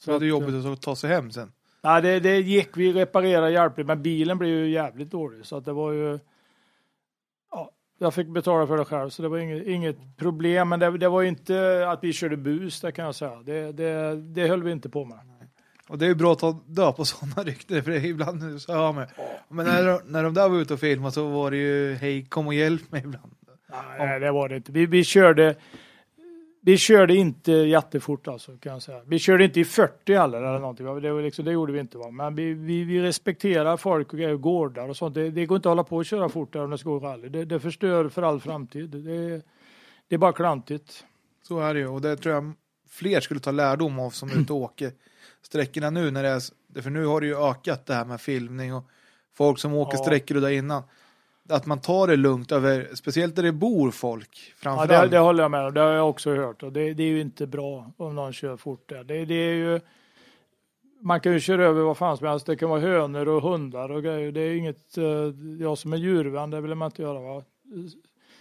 [0.06, 1.52] Så det är jobbigt att ta sig hem sen.
[1.84, 5.46] Nej, det, det gick, vi reparerade hjälpligt, men bilen blev ju jävligt dålig.
[5.46, 6.20] Så att det var ju...
[7.52, 10.70] Ja, jag fick betala för det själv, så det var inget, inget problem.
[10.70, 13.42] Men det, det var ju inte att vi körde bus, det kan jag säga.
[13.44, 15.18] Det, det, det höll vi inte på med.
[15.90, 18.62] Och det är ju bra att ta död på sådana rykten, för det är ibland
[18.62, 19.06] så hör man.
[19.50, 22.26] Men när, de- när de där var ute och filmade så var det ju hej
[22.26, 23.34] kom och hjälp mig ibland.
[23.98, 24.72] Nej, det var det inte.
[24.72, 25.56] Vi, vi körde...
[26.63, 29.02] Vi körde inte jättefort alltså, kan jag säga.
[29.06, 30.86] Vi körde inte i 40 heller eller någonting.
[31.02, 31.97] Det, var liksom, det gjorde vi inte.
[31.97, 32.12] Va?
[32.12, 35.15] Men vi, vi, vi respekterar folk och grejer, gårdar och sånt.
[35.15, 37.00] Det, det går inte att hålla på och köra fort där om det ska gå
[37.00, 37.30] rally.
[37.30, 38.89] Det, det förstör för all framtid.
[38.89, 39.41] Det,
[40.08, 41.06] det är bara klantigt.
[41.43, 42.54] Så är det ju, och det tror jag
[42.89, 44.91] fler skulle ta lärdom av som är ute och åker
[45.41, 48.74] sträckorna nu när det är, för nu har det ju ökat det här med filmning
[48.74, 48.89] och
[49.34, 50.04] folk som åker Ja.
[50.04, 50.84] sträckor och där innan.
[51.52, 55.44] Att man tar det lugnt över, speciellt där det bor folk Ja, det, det håller
[55.44, 55.74] jag med om.
[55.74, 56.64] Det har jag också hört.
[56.64, 59.04] Och det, det är ju inte bra om någon kör fort där.
[59.04, 59.80] Det, det är ju...
[61.04, 62.46] Man kan ju köra över vad fan som helst.
[62.46, 64.32] Det kan vara hönor och hundar och grejer.
[64.32, 64.98] Det är inget...
[64.98, 65.04] eh,
[65.60, 67.44] Jag som är djurvän, det vill man inte göra va.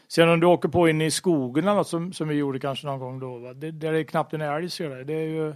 [0.09, 2.87] Sen om du åker på in i skogen eller något som, som vi gjorde kanske
[2.87, 3.39] någon gång då.
[3.39, 3.53] Va?
[3.55, 5.05] Det, där är knappt en älg ser det.
[5.05, 5.55] Det är ju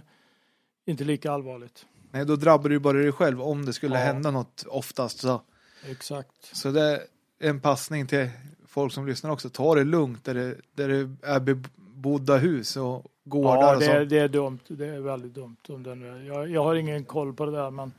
[0.85, 1.85] inte lika allvarligt.
[2.11, 4.05] Nej, då drabbar du ju bara dig själv om det skulle Ja.
[4.05, 5.19] hända något oftast.
[5.19, 5.41] Så.
[5.89, 6.55] Exakt.
[6.55, 7.01] så det
[7.39, 8.29] en passning till
[8.67, 9.49] folk som lyssnar också.
[9.49, 13.85] Ta det lugnt där det, där det är bebodda hus och gårdar Ja, och det,
[13.85, 14.59] är- det är dumt.
[14.67, 15.57] Det är väldigt dumt.
[15.69, 16.25] Om det nu.
[16.25, 17.91] Jag, jag har ingen koll på det där, men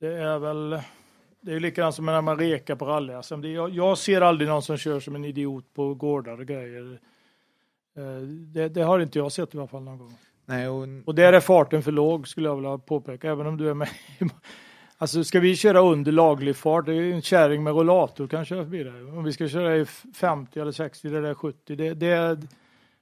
[0.00, 0.80] det är väl...
[1.42, 3.40] Det är likadant som när man rekar på rally-SM.
[3.42, 7.00] Det- Jag, jag ser aldrig någon som kör som en idiot på gårdar och grejer.
[7.96, 10.14] Eh, Det, det har inte jag sett i alla fall någon gång.
[10.46, 13.70] Nej, och, Och där är farten för låg skulle jag vilja påpeka, även om du
[13.70, 13.88] är med.
[15.02, 18.64] Alltså ska vi köra under laglig fart, det är en kärring med rollator kan köra
[18.64, 19.18] förbi där.
[19.18, 19.84] Om vi ska köra i
[20.14, 22.38] 50 eller 60 eller 70, det, det,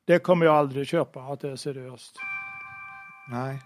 [0.04, 2.16] det kommer jag aldrig köpa att det är seriöst.
[3.30, 3.62] Nej.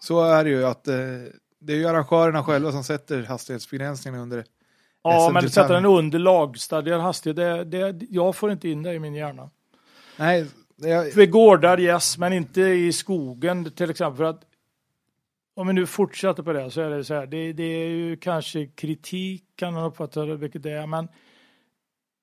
[0.00, 0.94] Så är det ju att eh,
[1.58, 4.44] det är ju arrangörerna själva som sätter hastighetsbegränsningen under
[5.02, 8.98] Ja, men sätta den under lagstadgad hastighet, det, det, jag får inte in det i
[8.98, 9.50] min hjärna.
[10.16, 10.46] Nej,
[10.84, 14.16] är, Vid gårdar, yes, men inte i skogen till exempel.
[14.16, 14.47] För att
[15.58, 18.16] om vi nu fortsätter på det så är det så här, det, det är ju
[18.16, 21.08] kanske kritik kan man uppfatta det, vilket det är, men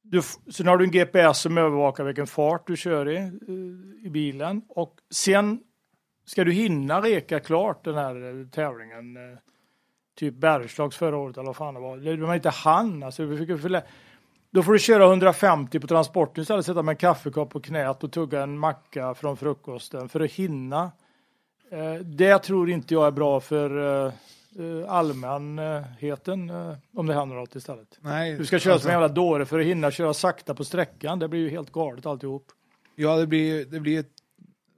[0.02, 0.22] du,
[0.52, 4.62] sen har du en GPS som övervakar vilken fart du kör i, eh, i bilen
[4.70, 5.60] och sen
[6.26, 9.18] ska du hinna reka klart den här eh, tävlingen.
[9.18, 9.38] Eh,
[10.20, 11.98] typ Bergslags förra året eller vad fan det var.
[11.98, 13.84] Det var inte han, alltså vi fick förlä-
[14.52, 18.12] då får du köra 150 på transporten istället, sätta med en kaffekopp på knät och
[18.12, 20.92] tugga en macka från frukosten för att hinna.
[21.76, 24.14] Eh, Det tror inte jag är bra för eh,
[24.60, 26.52] eh, allmänheten
[26.96, 27.98] om det händer något istället.
[28.00, 30.64] nej, Du ska köra alltså, som en jävla dåre för att hinna köra sakta på
[30.64, 31.20] sträckan.
[31.20, 32.46] Det blir ju helt galet alltihop.
[32.96, 34.12] Ja, det blir, det blir ett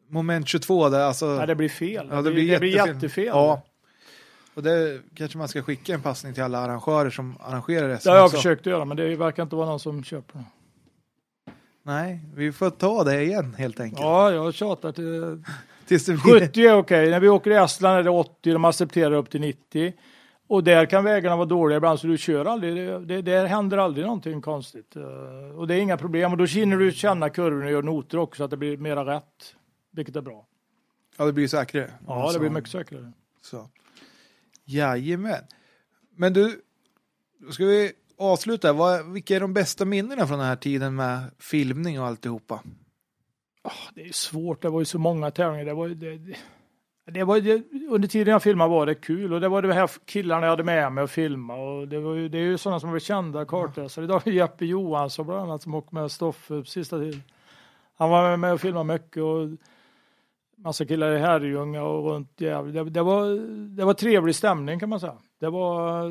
[0.09, 1.25] moment 22 där, alltså.
[1.25, 2.07] Ja, det blir fel.
[2.11, 3.25] Ja, det blir, det blir jättefel.
[3.25, 3.61] Ja.
[4.53, 8.09] Och det kanske man ska skicka en passning till alla arrangörer som arrangerar SM Det
[8.11, 8.37] har jag också.
[8.37, 10.45] försökt göra men det verkar inte vara någon som köper det.
[11.87, 14.01] Nej, vi får ta det igen helt enkelt.
[14.01, 15.43] Ja, jag tjatar till
[15.87, 16.39] Tills det blir...
[16.47, 17.09] 70 är okej.
[17.11, 19.93] När vi åker i Estland är det 80, de accepterar upp till 90.
[20.47, 22.75] Och där kan vägarna vara dåliga ibland så du kör aldrig.
[22.75, 24.95] Det, det, det händer aldrig någonting konstigt.
[24.95, 26.31] Eh, Och det är inga problem.
[26.31, 29.15] Och då hinner du känna kurvorna och göra noter också så att det blir mera
[29.15, 29.55] rätt.
[29.91, 30.45] Vilket är bra.
[31.17, 31.91] Ja, det blir säkrare.
[32.07, 33.11] Ja, det Så- blir mycket säkrare.
[33.41, 33.69] Så.
[34.65, 35.43] Jajamän.
[36.15, 36.61] Men du,
[37.39, 38.73] då ska vi avsluta.
[38.73, 42.61] Vad, vilka är de bästa minnena från den här tiden med filmning och alltihopa?
[43.63, 45.65] Oh, Det är svårt, det var ju så många tävlingar.
[45.65, 46.37] Det var, det, det,
[47.05, 49.89] det var, det, under tiden jag filmade var det kul och det var de här
[50.05, 52.79] killarna jag hade med mig och filma och det, var ju, det är ju sådana
[52.79, 54.05] som var kända kartläsare.
[54.05, 57.23] Idag är Jeppe Johansson bland annat som åkte med Stoffe på sista tiden.
[57.97, 59.49] Han var med och filmade mycket och
[60.57, 62.83] massa killar i Herrljunga och runt Gävle.
[62.83, 63.25] Det, det, var,
[63.75, 65.17] det var trevlig stämning kan man säga.
[65.39, 66.03] Det var,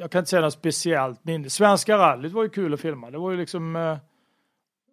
[0.00, 1.50] jag kan inte säga något speciellt minne.
[1.50, 3.10] Svenska rallyt var ju kul att filma.
[3.10, 3.98] Det var ju liksom eh,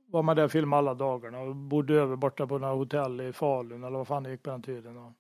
[0.08, 3.34] var man där och filmade alla dagarna och bodde över borta på några hotell i
[3.34, 4.98] Falun eller vad fan det gick på den tiden.
[4.98, 5.14] Och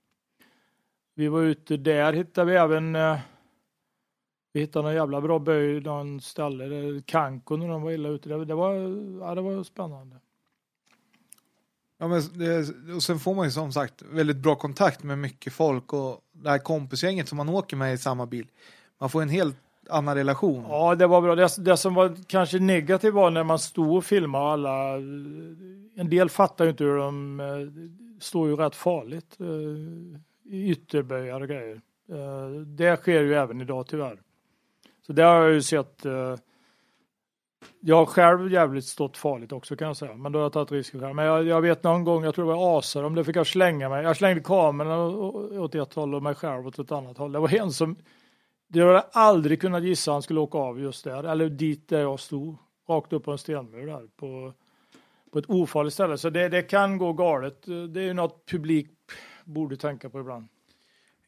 [1.16, 3.20] vi var ute där hittade vi även eh,
[4.54, 8.30] vi hittade någon jävla bra böj någon ställe, där Kanko när de var illa ute.
[8.30, 8.74] Det, det, var,
[9.22, 10.16] ja, det var spännande.
[11.98, 15.54] Ja, men det, och sen får man ju som sagt väldigt bra kontakt med mycket
[15.54, 18.48] folk och det här kompisgänget som man åker med i samma bil.
[19.00, 19.58] Man får en helt
[19.90, 20.66] annan relation.
[20.70, 21.36] Ja, det var bra.
[21.36, 24.96] Det, det som var kanske negativt var när man stod och filmade och alla,
[25.96, 27.46] en del fattar ju inte hur de eh,
[28.22, 31.82] står ju rätt farligt eh, i ytterböjar och grejer.
[32.10, 34.20] Eh, det sker ju även idag tyvärr.
[35.08, 36.06] Så det har jag ju sett.
[37.80, 40.72] Jag har själv jävligt stått farligt också kan jag säga, men då har jag tagit
[40.72, 41.16] risker själv.
[41.16, 43.48] Men jag, jag vet någon gång, jag tror det var Asar, om det fick jag
[43.48, 44.04] slänga mig.
[44.04, 45.16] Jag slängde kameran
[45.60, 47.32] åt ett håll och mig själv åt ett annat håll.
[47.32, 47.96] Det var en som
[48.68, 52.00] det hade jag aldrig kunnat gissa han skulle åka av just där, eller dit där
[52.02, 52.56] jag stod.
[52.90, 54.54] Rakt upp på en stenmur där på,
[55.32, 56.18] på ett ofarligt ställe.
[56.18, 57.62] Så det, det kan gå galet.
[57.94, 58.88] Det är ju något publik
[59.44, 60.48] borde tänka på ibland.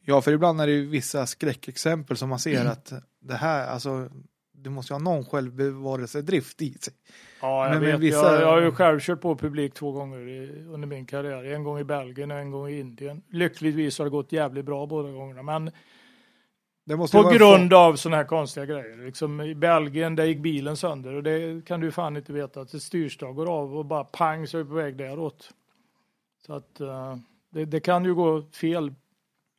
[0.04, 4.08] Ja, för ibland är det ju vissa skräckexempel som man ser att det här, alltså,
[4.52, 6.94] det måste ju ha någon självbevarelsedrift i sig.
[7.40, 8.00] Ja, jag Men- men vet.
[8.00, 11.44] vissa- Jag, jag har ju själv kört på publik två gånger i, under min karriär.
[11.44, 13.22] En gång i Belgien och en gång i Indien.
[13.30, 15.42] Lyckligtvis har det gått jävligt bra båda gångerna.
[15.42, 15.70] Men
[16.96, 18.96] på grund av sådana här konstiga grejer.
[19.04, 22.60] Liksom I Belgien, där gick bilen sönder och det kan du fan inte veta.
[22.60, 25.50] Att ett styrstag går av och bara pang så är vi på väg däråt.
[26.46, 27.16] Så att eh,
[27.50, 28.94] det, det kan ju gå fel.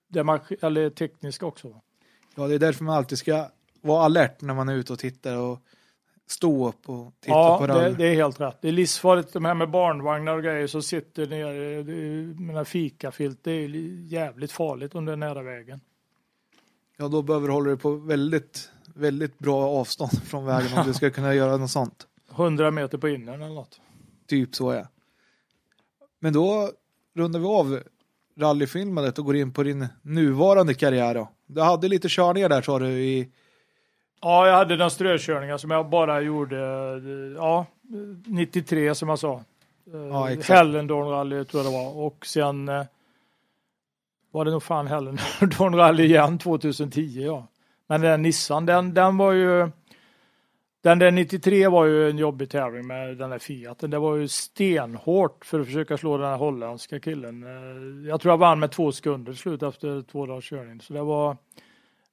[0.08, 0.20] Det
[0.62, 1.82] eller tekniska också.
[2.36, 3.46] Ja, det är därför man alltid ska
[3.82, 5.60] vara alert när man är ute och tittar och
[6.28, 7.96] stå upp och titta Ja, på det, rally.
[7.96, 8.58] det är helt rätt.
[8.62, 13.44] Det är livsfarligt de här med barnvagnar och grejer som sitter nere en fikafilt.
[13.44, 15.82] Det är li- jävligt farligt om det är nära vägen.
[17.02, 20.94] Ja, då behöver du hålla dig på väldigt, väldigt bra avstånd från vägen om du
[20.94, 22.08] ska kunna göra något sånt.
[22.36, 23.82] 100 meter på innern eller något.
[24.28, 24.88] Typ så ja.
[26.20, 26.70] Men då
[27.16, 27.80] rundar vi av
[28.38, 31.30] rallyfilmandet och går in på din nuvarande karriär då.
[31.48, 33.30] Du hade lite körningar där sa du i,
[34.22, 37.66] Ja, jag hade några strökörningar som jag bara gjorde, eh, ja,
[38.26, 39.44] 93 som jag sa.
[39.94, 40.50] Ja, Eh, exakt.
[40.50, 41.98] Hellendorn rally tror jag det var.
[41.98, 42.86] Och sen eh,
[44.32, 45.12] var det nog fan heller
[45.42, 47.48] Nordhorn rally igen 2010 ja.
[47.88, 49.70] Men den Nissan, den, den var ju
[50.82, 53.90] den där 93 var ju en jobbig tävling med den där Fiaten.
[53.90, 57.44] Det var ju stenhårt för att försöka slå den här holländska killen.
[57.44, 60.82] Eh, jag tror jag vann med två sekunder till slut efter två dagars körning.
[60.82, 61.38] Så det var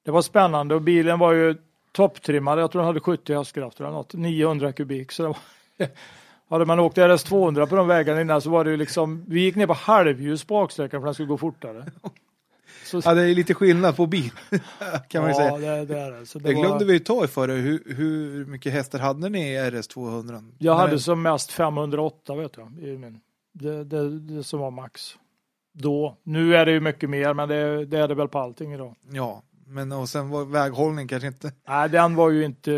[0.03, 1.55] det var spännande och bilen var ju
[1.91, 2.59] topptrimmad.
[2.59, 5.11] Jag tror den hade 70 hästkrafter eller något, 900 kubik.
[5.11, 5.37] Så det var,
[6.49, 9.41] hade man åkt RS 200 på de vägarna innan så var det ju liksom, vi
[9.41, 11.85] gick ner på halvljus baksträckan för att den skulle gå fortare.
[12.85, 14.31] Så, Ja, det är lite skillnad på bil.
[15.09, 15.75] kan man ju ja, säga.
[15.75, 16.25] det, det är det.
[16.25, 17.51] Så det Det var- glömde vi ju ta i förra.
[17.53, 20.43] Hur, hur mycket hästar hade ni i RS 200?
[20.57, 20.99] Jag hade Nej.
[20.99, 22.79] som mest 508 vet jag.
[22.81, 23.19] I min.
[23.53, 25.15] Det, det, det som var max.
[25.73, 26.17] Då.
[26.23, 28.95] Nu är det ju mycket mer men det, det är det väl på allting idag.
[29.11, 31.51] Ja, men och sen var väghållning kanske inte.
[31.67, 32.71] Nej, den var ju inte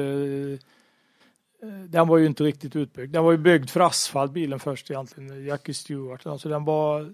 [1.87, 3.13] den var ju inte riktigt utbyggd.
[3.13, 6.25] Den var ju byggd för asfalt bilen först egentligen, Jackie Stewart.
[6.25, 7.13] Alltså den var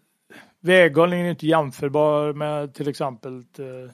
[0.60, 3.92] väghållningen är inte jämförbar med till exempel eh,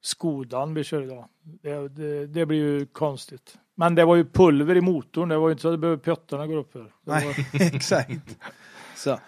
[0.00, 1.28] Skodan vi kör idag.
[1.42, 3.58] Det, det, det blir ju konstigt.
[3.74, 5.28] Men det var ju pulver i motorn.
[5.28, 6.92] Det var ju inte så att det behövde pjottarna gå upp för.
[7.04, 8.38] Nej, var, exakt.
[8.96, 9.18] Så.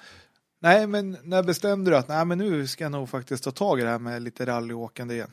[0.61, 3.81] Nej, men när bestämde du att nej, men nu ska jag nog faktiskt ta tag
[3.81, 5.31] i det här med lite rallyåkande igen?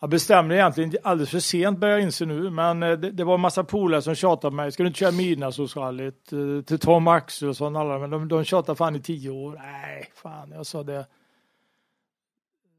[0.00, 3.34] Jag bestämde egentligen alldeles för sent börjar jag inse nu, men eh, det, det var
[3.34, 4.72] en massa polare som tjatade på mig.
[4.72, 8.76] Ska du inte köra midnattsrallyt eh, till Tom Axelsson och alla, men de, de tjatade
[8.76, 9.54] fan i tio år.
[9.62, 11.06] Nej, fan, jag sa det.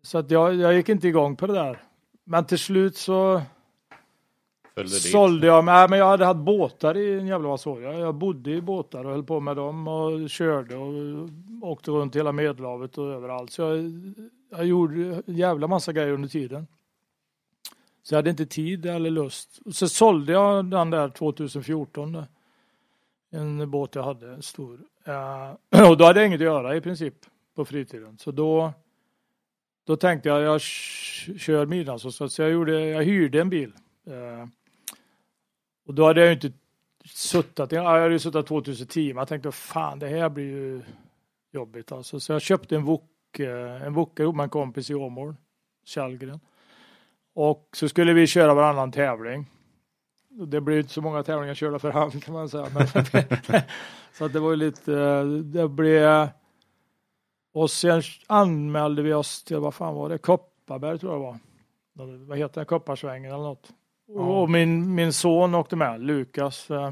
[0.01, 1.83] Så att jag, jag gick inte igång på det där.
[2.23, 3.41] Men till slut så
[4.75, 5.11] Följde dit.
[5.11, 7.81] sålde jag, nej, men jag hade haft båtar i en jävla massa år.
[7.83, 11.29] Jag, jag bodde i båtar och höll på med dem och körde och
[11.61, 13.51] åkte runt hela Medelhavet och överallt.
[13.51, 13.91] Så jag,
[14.51, 16.67] jag gjorde en jävla massa grejer under tiden.
[18.09, 19.59] Så jag hade inte tid eller lust.
[19.71, 22.25] Så sålde jag den där 2014.
[23.31, 24.79] En båt jag hade, en stor.
[25.05, 25.49] Eh,
[25.89, 27.13] och då hade jag inget att göra i princip
[27.55, 28.17] på fritiden.
[28.17, 28.73] Så då,
[29.83, 32.33] då tänkte jag, jag kör midnattsås.
[32.33, 33.73] Så jag, gjorde, jag hyrde en bil.
[34.05, 34.47] Eh,
[35.85, 36.51] och då hade jag ju inte
[37.05, 40.81] suttit, jag hade ju suttit 2010, men jag tänkte fan det här blir ju
[41.51, 42.19] jobbigt alltså.
[42.19, 45.35] Så jag köpte en Wok, eh, en Wok ihop med en kompis i Åmål,
[45.85, 46.39] Källgren.
[47.33, 49.45] Och så skulle vi köra varannan tävling.
[50.29, 52.67] Det blev inte så många tävlingar körda för hand kan man säga.
[54.13, 56.29] Så att det var ju lite, det blev
[57.53, 61.39] och sen anmälde vi oss till, vad fan var det, Kopparberg tror jag det var.
[62.27, 63.69] Vad heter det, Kopparsvängen eller något.
[64.07, 64.21] Ja.
[64.21, 66.71] Och min, min son åkte med, Lukas.
[66.71, 66.91] eh,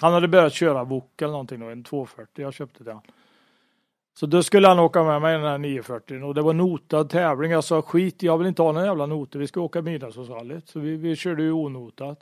[0.00, 3.00] Han hade börjat köra Wok eller någonting då, en 240 jag köpte den.
[4.14, 7.50] Så då skulle han åka med mig den här 940 och det var notad tävling.
[7.50, 10.68] Jag sa skit, jag vill inte ha någon jävla noter, vi ska åka midnattsrallyt.
[10.68, 12.18] Så vi, vi körde ju onotat.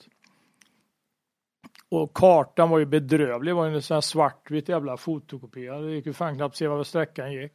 [1.88, 5.78] Och kartan var ju bedrövlig, det var ju en sån här svartvit jävla fotokopia.
[5.78, 7.52] Det gick ju fan knappt se vad sträckan gick.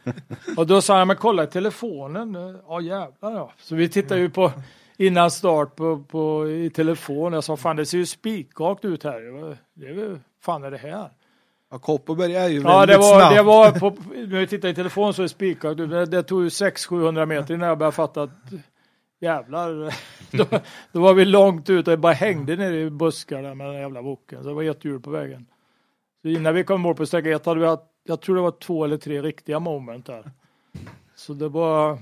[0.56, 2.58] och då sa jag, men kolla i telefonen.
[2.68, 3.52] Ja jävlar ja.
[3.58, 4.52] Så vi tittade ju på
[4.96, 7.32] innan start på, på, i telefon.
[7.32, 9.56] Jag sa, fan det ser ju spikrakt ut här.
[9.74, 11.10] Det är väl, fan är det här?
[11.70, 13.36] Ja, Kopparberg är ju Ja, väldigt det var, snabbt.
[13.36, 15.76] det var på, när vi tittar i telefon så är det spikrakt.
[15.76, 18.30] Det, det tog ju 600-700 meter innan jag började fatta att
[19.20, 19.94] jävlar.
[20.30, 20.44] Då,
[20.92, 24.02] då var vi långt ute och bara hängde ner i buskar där med den jävla
[24.02, 24.42] boken.
[24.42, 25.46] Så det var ett hjul på vägen.
[26.22, 28.50] Så innan vi kom mål på sträcka ett hade vi haft, jag tror det var
[28.50, 30.30] två eller tre riktiga moment där.
[31.16, 31.98] Så det var,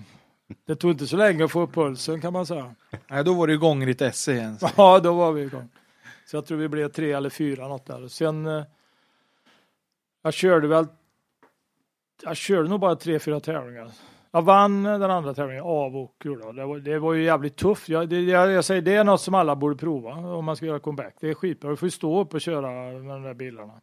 [0.67, 2.75] det tog inte så länge att få upp pulsen kan man säga.
[3.09, 4.59] Nej, då var det igång i ditt esse igen.
[4.77, 5.69] Ja, då var vi igång.
[6.27, 8.09] Så jag tror vi blev tre eller fyra något där.
[8.09, 8.63] Sen eh,
[10.27, 10.87] jag körde väl
[12.23, 13.91] jag körde nog bara tre, fyra tävlingar.
[14.31, 16.57] Jag vann den andra tävlingen av och jag.
[16.57, 16.67] det.
[16.67, 17.89] Var, det var ju jävligt tufft.
[17.89, 20.67] Jag, det, jag, jag säger det är något som alla borde prova om man ska
[20.67, 21.15] göra comeback.
[21.21, 21.71] Det är skitbra.
[21.71, 23.81] Du får ju stå upp och köra med de där bilarna.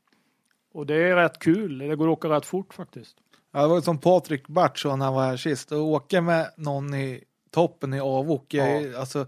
[0.74, 1.78] Och det är rätt kul.
[1.78, 3.16] Det går att åka rätt fort faktiskt.
[3.52, 5.72] Ja, det var som Patrik Bart sa när han var här sist.
[5.72, 8.54] Att åka med någon i toppen i avok.
[8.54, 9.26] jag- Alltså,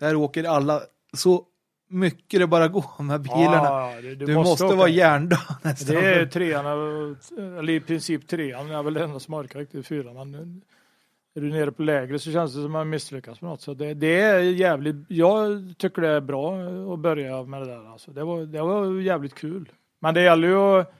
[0.00, 0.80] där åker alla
[1.16, 1.44] så
[1.88, 3.64] mycket det bara går med bilarna.
[3.64, 4.76] Ja, det- du, måste, åka.
[4.76, 5.96] vara hjärndöd nästan.
[5.96, 6.66] Det är trean,
[7.58, 10.12] eller i princip trean, är väl det enda som orkar riktigt fyra.
[10.12, 10.62] Men
[11.34, 13.60] är du nere på lägre så känns det som att man misslyckas med något.
[13.60, 16.54] Så det, det är jävligt, jag tycker det är bra
[16.92, 17.92] att börja med det där.
[17.92, 18.10] Alltså.
[18.10, 19.72] Det, var, det var jävligt kul.
[20.00, 20.92] Men det gäller ju att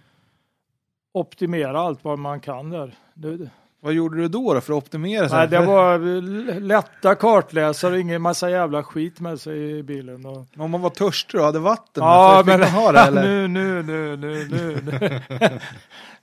[1.12, 2.94] optimera allt vad man kan där.
[3.14, 8.00] Det, Vad gjorde du då, då för att optimera nej, det var lätta kartläsare och
[8.00, 10.26] ingen massa jävla skit med sig i bilen.
[10.26, 13.22] Och, Om man var törstig och hade vatten Ja, men ha det eller?
[13.48, 15.20] nu, nu, nu, nu, nu,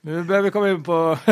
[0.00, 0.22] nu.
[0.24, 1.18] börjar vi komma in på...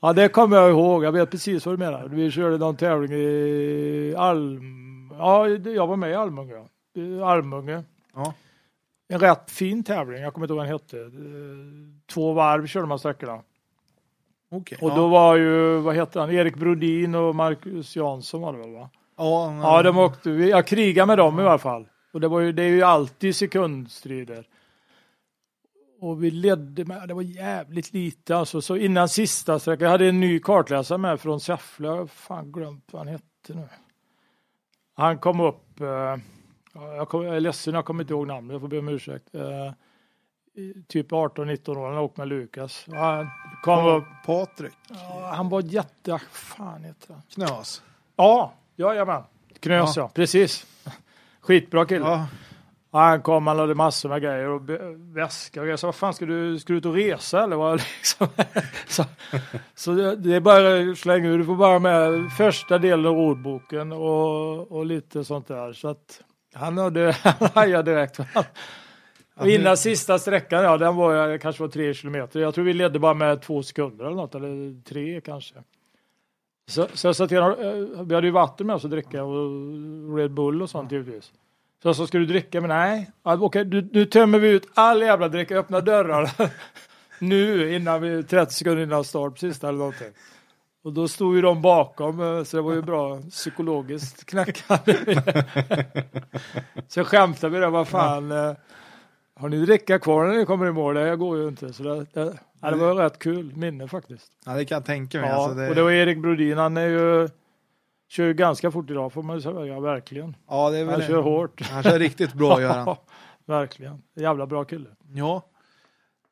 [0.00, 1.04] Ja, det kommer jag ihåg.
[1.04, 2.08] Jag vet precis vad du menar.
[2.08, 5.10] Vi körde någon tävling i Alm...
[5.18, 7.00] Ja, jag var med i.
[7.00, 7.84] I Almunge.
[8.14, 8.34] Ja.
[9.08, 10.22] En rätt fin tävling.
[10.22, 10.98] Jag kommer inte ihåg vad den hette.
[10.98, 13.40] Eh, Två varv körde man sträckorna.
[14.50, 14.78] Okej.
[14.80, 14.94] Och ja.
[14.94, 18.90] då var ju, vad heter han, Erik Brodin och Marcus Jansson var det väl va?
[19.16, 21.88] Ja, Ja, de åkte, jag krigade med dem i alla fall.
[22.12, 24.46] Och det, var ju, det är ju alltid sekundstrider.
[26.00, 28.62] Och vi ledde med, det var jävligt lite alltså.
[28.62, 32.52] Så innan sista sträckan, jag hade en ny kartläsare med från Säffle, jag har fan
[32.52, 33.68] glömt vad han hette nu.
[34.94, 36.16] Han kom upp, eh,
[36.74, 39.34] jag, kom, jag är ledsen, jag kommer inte ihåg namnet, jag får be om ursäkt.
[39.34, 39.72] Eh,
[40.88, 42.86] typ 18-19 år, han åkte med Lukas.
[42.92, 43.28] Han
[43.62, 47.22] kom upp, Patrik ja, han var jätte, fan heter han?
[47.34, 47.82] Knas.
[48.16, 49.22] Ja, jajamän.
[49.60, 50.10] Knös ja.
[50.14, 50.66] precis.
[51.40, 52.04] Skitbra kille.
[52.04, 52.26] Ja.
[52.96, 54.70] Ja, han kom, han hade massor med grejer och
[55.16, 55.76] väska och grejer.
[55.76, 58.28] Så vad fan ska du, ska du ut och resa eller vad liksom?
[58.88, 59.04] så,
[59.74, 61.38] så det, det är bara slänga ur.
[61.38, 65.72] Du får bara med första delen av ordboken och, och lite sånt där.
[65.72, 66.20] Så att
[66.54, 68.20] han hade, han hajade direkt.
[69.36, 72.40] Och innan sista sträckan, ja den var jag kanske var tre kilometer.
[72.40, 75.54] Jag tror vi ledde bara med två sekunder eller något, eller tre kanske.
[76.68, 79.24] Så, så jag sa till honom, eh, vi hade ju vatten med oss att dricka
[79.24, 81.32] och Red Bull och sånt givetvis.
[81.82, 82.60] Så jag sa, ska du dricka?
[82.60, 86.30] Men nej, okej, du, nu tömmer vi ut all jävla dricka, öppna dörrar.
[87.18, 90.12] nu, innan vi, 30 sekunder innan start, precis där eller någonting.
[90.84, 94.94] Och då stod ju de bakom, eh, så det var ju bra psykologiskt knäckande.
[96.88, 98.52] så skämtade vi där, vad fan, eh,
[99.36, 100.94] har ni dricka kvar när ni kommer i mål?
[100.94, 101.72] Det jag går ju inte.
[101.72, 104.32] Så det, det, ja, det var rätt kul minne faktiskt.
[104.46, 105.30] ja, det kan jag tänka mig.
[105.30, 107.28] Ja, alltså, det, och det var Erik Brodin, han är ju,
[108.08, 110.36] kör ju ganska fort idag får man ju säga, verkligen.
[110.48, 111.60] ja, det är Han väl kör hårt.
[111.62, 112.86] Han kör riktigt bra, gör han.
[112.86, 113.02] Ja,
[113.46, 114.02] verkligen.
[114.14, 114.88] Jävla bra kille.
[115.14, 115.42] Ja.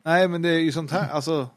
[0.04, 1.48] Nej, men det är ju sånt här, alltså.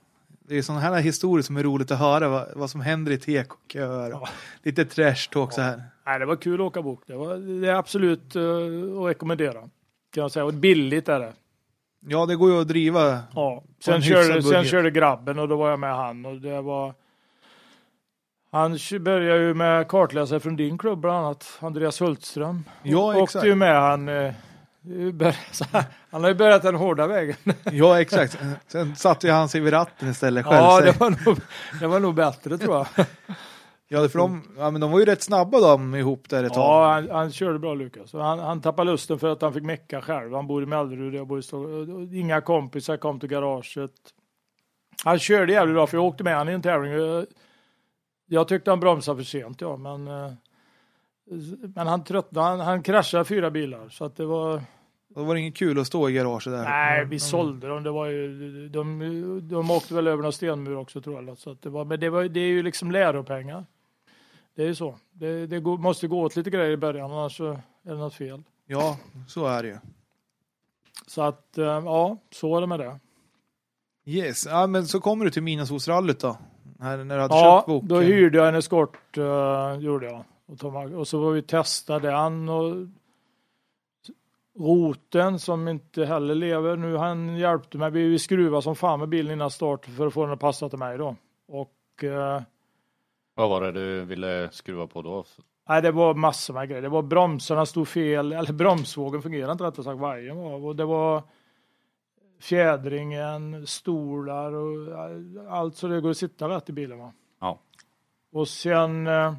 [0.49, 3.17] Det är sådana här historier som är roligt att höra, vad, vad som händer i
[3.17, 4.09] tekoköer.
[4.09, 4.27] Ja.
[4.63, 5.83] Lite trash talk så här.
[6.05, 7.03] Nej, det var kul att åka bok.
[7.07, 9.69] Det, var, det är absolut uh, att rekommendera.
[10.13, 10.45] Kan jag säga.
[10.45, 11.33] Och billigt är det.
[11.99, 13.19] Ja, det går ju att driva.
[13.35, 13.63] Ja.
[13.63, 16.25] en Sen, körde, sen körde grabben och då var jag med han.
[16.25, 16.93] Och det var...
[18.51, 21.57] Han började ju med kartläsare från din klubb bland annat.
[21.59, 22.63] Andreas Hultström.
[22.83, 23.45] Ja, Åkte exakt.
[23.45, 24.09] ju med han.
[24.09, 24.33] eh,
[26.09, 27.35] Han har ju börjat den hårda vägen.
[27.71, 28.39] Ja, exakt.
[28.67, 30.57] Sen satte ju han sig vid ratten istället själv.
[30.57, 31.39] Ja, det var, nog,
[31.79, 33.05] det var nog bättre tror jag.
[33.87, 36.61] ja, för de, ja, men de var ju rätt snabba de ihop där ett tag.
[36.63, 38.13] Ja, han, han körde bra Lukas.
[38.13, 40.33] Han, han tappade lusten för att han fick mecka själv.
[40.33, 42.13] Han bor i Mellerud, jag bor i Stockholm.
[42.13, 43.91] Inga kompisar kom till garaget.
[45.03, 46.91] Han körde jävligt bra för jag åkte med han i en tävling.
[46.91, 47.25] Jag-
[48.29, 50.31] Jag tyckte han bromsade för sent ja, men eh,
[51.75, 52.47] men han tröttnade.
[52.47, 54.61] Han, han kraschade fyra bilar så att det var
[55.15, 56.63] Då var det inget kul att stå i garaget där.
[56.63, 57.09] Nej, Mm.
[57.09, 57.83] vi sålde dem.
[57.83, 58.99] Det var ju, de,
[59.49, 61.37] de åkte väl över någon stenmur också tror jag.
[61.37, 63.65] Så att det var, men det, var, det är ju liksom läropengar.
[64.57, 64.95] Det är ju så.
[65.11, 68.43] Det, det måste gå åt lite grejer i början annars så är det något fel.
[68.65, 69.77] Ja, så är det ju.
[71.07, 72.99] Så att eh, ja, så är det med det.
[74.05, 76.37] Yes, ja, men så kommer du till Midnattssolsrallyt då.
[76.79, 77.87] Här, när du hade Ja, köpt boken.
[77.87, 80.23] då hyrde jag en eskort, uh, gjorde jag.
[80.45, 82.75] Och, tog mag- och så var vi testade den och
[84.59, 87.91] roten som inte heller lever nu, han hjälpte mig.
[87.91, 90.69] Vi, vi skruvade som fan med bilen innan start för att få den att passa
[90.69, 91.15] till mig då.
[91.47, 92.41] Och eh,
[93.37, 95.25] Vad var det du ville skruva på då?
[95.69, 96.81] nej, det var massor med grejer.
[96.81, 100.65] Det var bromsarna stod fel, eller bromsvågen fungerade inte rättare sagt, vajern var.
[100.65, 101.23] Och det var
[102.39, 107.13] fjädringen, stolar och eh, allt så det går att sitta rätt i bilen va.
[107.39, 107.59] Ja.
[108.31, 109.35] Och sen eh,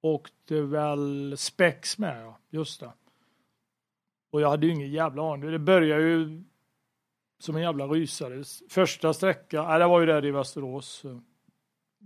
[0.00, 2.38] åkte väl spex med, ja.
[2.50, 2.92] Just det.
[4.30, 5.50] Och jag hade ju ingen jävla aning.
[5.50, 6.42] Det började ju
[7.38, 8.44] som en jävla rysare.
[8.70, 11.04] Första sträckan, nej, det var ju där i Västerås.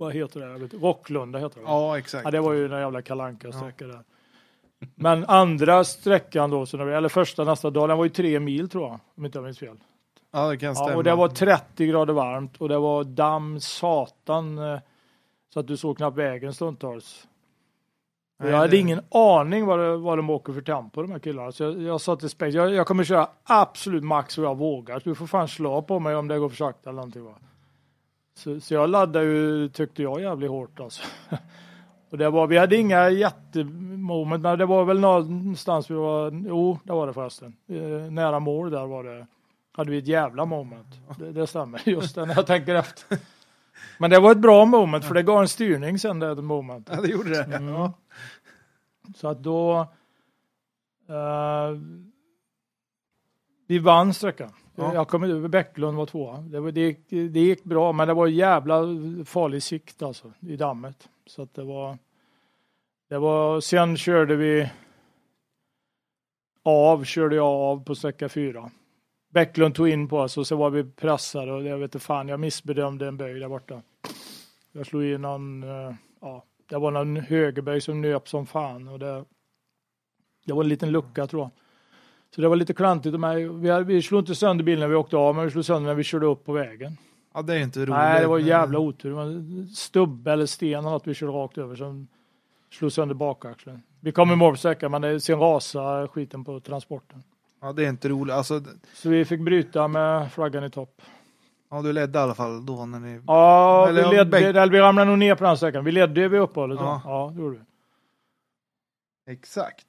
[0.01, 0.77] Vad heter det?
[0.77, 1.67] Rocklunda heter det.
[1.67, 2.25] Ja, exakt.
[2.25, 4.01] Ja, det var ju den jävla kalanka sträcka där.
[4.95, 8.85] Men andra sträckan då, så eller första nästa dag, den var ju tre mil tror
[8.89, 9.77] jag, om inte jag minns fel.
[10.33, 10.91] Ja, det kan stämma.
[10.91, 14.79] Ja, och det var 30 grader varmt och det var damm satan eh,
[15.55, 17.27] så att du såg knappt vägen stundtals.
[18.39, 21.19] Nej, jag hade det- ingen aning vad, det, vad de åker för tempo de här
[21.19, 21.53] killarna.
[21.53, 24.99] Så jag, jag sa till Spex, jag, jag kommer köra absolut max vad jag vågar.
[25.01, 27.25] Så du får fan slå på mig om det går för sakta eller någonting.
[27.25, 27.35] Va?
[28.41, 31.03] Så, så jag laddade ju, tyckte jag, jävligt hårt alltså.
[32.11, 36.79] Och det var, vi hade inga jättemoment, men det var väl någonstans vi var, jo
[36.85, 37.57] det var det förresten.
[37.69, 39.27] Eh, nära mål där var det,
[39.73, 40.87] hade vi ett jävla moment.
[41.19, 43.19] Det, det stämmer, just det när jag tänker efter.
[43.99, 46.95] Men det var ett bra moment för det gav en styrning sen det momentet.
[46.97, 47.45] Ja, det gjorde det.
[47.45, 47.69] Mm.
[47.69, 47.93] Ja.
[49.17, 49.81] Så att då
[51.09, 51.79] eh,
[53.67, 54.53] vi vann sträckan.
[54.81, 54.95] Ja.
[54.95, 56.37] Jag kommer över Bäcklund var tvåa.
[56.37, 58.83] Det, var, det, gick, det gick bra men det var jävla
[59.25, 61.09] farlig sikt alltså i dammet.
[61.27, 61.99] Så att det var
[63.09, 64.71] det var sen körde vi
[66.63, 68.71] av, körde jag av på sträcka fyra.
[69.31, 72.29] Bäcklund tog in på oss och så var vi pressade och jag vet inte fan,
[72.29, 73.83] jag missbedömde en böj där borta.
[74.73, 78.99] Jag slog in någon, eh, ja, det var någon högerböj som nöp som fan och
[78.99, 79.25] det,
[80.47, 81.51] det var en liten lucka tror jag.
[82.35, 83.49] Så det var lite klantigt av mig.
[83.49, 85.89] Vi, hade- vi slog inte sönder bilen när vi åkte av, men vi slog sönder
[85.89, 86.97] när vi körde upp på vägen.
[87.35, 87.89] ja, det är inte roligt.
[87.91, 89.09] Nej, det var men- jävla otur.
[89.09, 92.09] Det var en stubbe eller sten eller något vi körde rakt över som
[92.71, 93.83] slog sönder bakaxeln.
[94.01, 97.23] Vi kom i mål sträckan men det, sen rasade skiten på transporten.
[97.61, 98.35] Ja, det är inte roligt.
[98.35, 98.63] Alltså,
[98.95, 101.03] Så vi fick bryta med flaggan i topp.
[101.71, 103.21] ja, du ledde i alla fall då när ni...
[103.27, 105.85] Ja, Eller vi, ledde, eller vi ramlade nog ner på den sträckan.
[105.85, 106.79] Vi ledde vid uppehållet.
[106.79, 106.85] då.
[106.85, 107.01] Ja.
[107.05, 107.57] Ja, det gjorde
[109.27, 109.33] vi.
[109.33, 109.87] Exakt.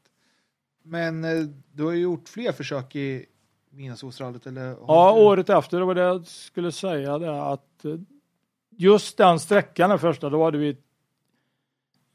[0.84, 3.26] Men eh, du har ju gjort fler försök i
[3.70, 4.76] Midnattssolsrallyt eller?
[4.88, 7.96] Ja, året efter, det var det jag skulle säga det att eh,
[8.70, 10.78] just den sträckan den första, då hade vi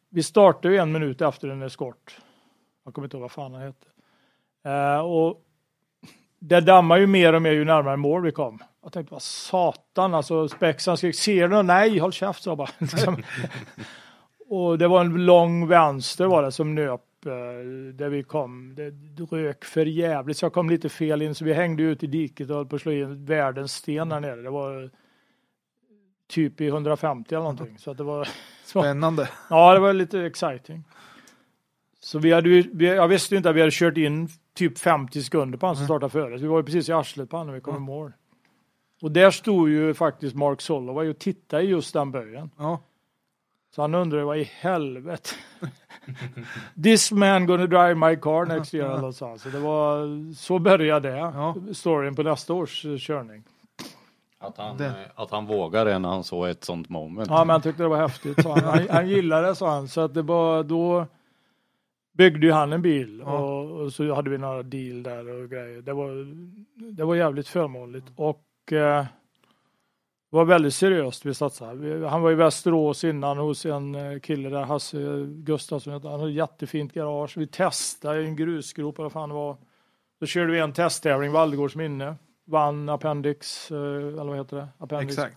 [0.09, 2.19] vi startade ju en minut efter en eskort.
[2.85, 3.87] Jag kommer inte ihåg vad fan han hette.
[4.65, 5.43] Eh, och
[6.39, 8.59] det dammar ju mer och mer ju närmare mål vi kom.
[8.83, 11.63] Jag tänkte vad satan, alltså spexan skrek, ser du?
[11.63, 12.71] Nej, håll käft sa jag bara.
[12.79, 13.23] Liksom.
[14.49, 17.01] och det var en lång vänster var det som nöp
[17.93, 18.75] där vi kom.
[18.75, 18.91] Det
[19.37, 22.51] rök för jävligt så jag kom lite fel in så vi hängde ut i diket
[22.51, 24.43] och höll på att slå in världens sten där nere.
[24.43, 24.91] Det var
[26.29, 27.79] typ i 150 eller någonting.
[27.79, 28.29] Så det var,
[28.65, 29.29] Spännande.
[29.51, 30.85] ja, det var lite exciting.
[32.01, 35.59] Så vi hade vi, jag visste inte att vi hade kört in typ 50 sekunder
[35.59, 36.39] på han som startade före.
[36.39, 38.13] Så vi var ju precis i arslet på han när vi kom i mål.
[39.03, 42.51] Och där stod ju faktiskt Mark Soloway och tittade i just den böjen.
[42.57, 42.81] Ja.
[43.77, 45.31] Så han undrade vad i helvete.
[46.83, 49.41] This man gonna drive my car next year eller sånt.
[49.41, 51.17] Så det var, så började det.
[51.17, 51.55] Ja.
[51.75, 53.43] Storyn på nästa års eh, körning.
[54.39, 57.29] Att han, Det- eh, att han vågar det när han såg ett sånt moment.
[57.31, 58.43] Ja, men han tyckte det var häftigt.
[58.43, 59.89] Så han, han, han gillade det, sa han.
[59.89, 61.07] Så att det var då
[62.13, 63.39] byggde ju han en bil Ja.
[63.39, 65.83] och, och så hade vi några deal där och grejer.
[65.83, 66.09] Det var,
[66.93, 69.05] det var jävligt förmånligt och eh,
[70.37, 72.09] var väldigt seriöst vi satsade.
[72.09, 76.35] Han var i Västerås innan hos en eh, kille där, Hasse Gustafsson, han hade ett
[76.37, 77.37] jättefint garage.
[77.37, 79.57] Vi testade i en grusgrop eller vad fan det var.
[80.21, 82.15] Då körde vi en testtävling, Valdegårds minne.
[82.45, 84.69] Vann Appendix, eh, eller vad heter det?
[84.79, 85.19] Appendix.
[85.19, 85.37] Exakt.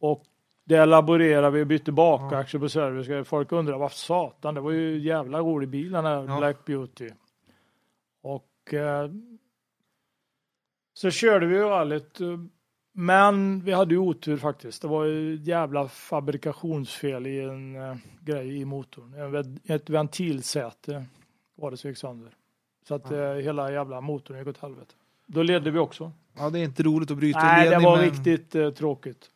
[0.00, 0.22] Och
[0.64, 3.28] det laborerade vi och bytte bakaxel på service.
[3.28, 6.38] Folk undrar vad satan, det var ju jävla rolig bil den här Ja.
[6.38, 7.10] Black Beauty.
[8.22, 9.10] Och eh,
[10.94, 12.18] så körde vi ju rallyt.
[12.96, 14.82] Men vi hade ju otur faktiskt.
[14.82, 19.14] Det var ju jävla fabrikationsfel i en eh, grej i motorn.
[19.14, 21.04] En, ett ventilsäte
[21.54, 22.32] var det som gick sönder.
[22.88, 24.94] Så att eh, hela jävla motorn gick åt helvete.
[25.26, 26.12] Då ledde vi också.
[26.36, 28.10] Ja, det är inte roligt att bryta Nej, det ledning, var men...
[28.10, 29.30] riktigt eh, tråkigt.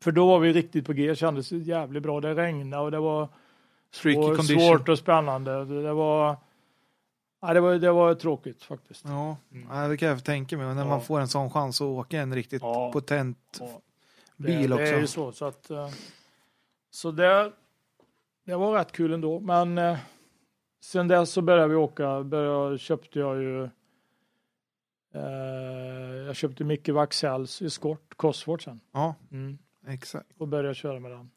[0.00, 2.20] För då var vi riktigt på G, kändes jävligt bra.
[2.20, 3.28] Det regnade och det var
[3.90, 5.64] svår, svårt och spännande.
[5.64, 6.36] Det, det var,
[7.46, 9.04] ja, det var det var tråkigt faktiskt.
[9.04, 9.36] Ja,
[9.70, 10.74] ja, det kan jag tänka mig.
[10.74, 10.88] När Ja.
[10.88, 12.92] man får en sån chans att åka en riktigt Ja.
[12.92, 13.80] potent Ja,
[14.36, 14.84] bil det, också.
[14.84, 15.32] Det är ju så.
[15.32, 15.88] Så, att, eh,
[16.90, 17.52] så det,
[18.44, 19.40] det var rätt kul ändå.
[19.40, 19.98] Men eh,
[20.80, 22.22] sen dess så började vi åka.
[22.22, 23.64] Började, köpte jag ju
[25.14, 25.20] eh,
[26.26, 28.80] jag köpte Micke Waxells eskort, Cosworth sen.
[28.92, 29.58] Ja, Mm.
[29.86, 30.26] exakt.
[30.38, 31.30] Och började köra med den.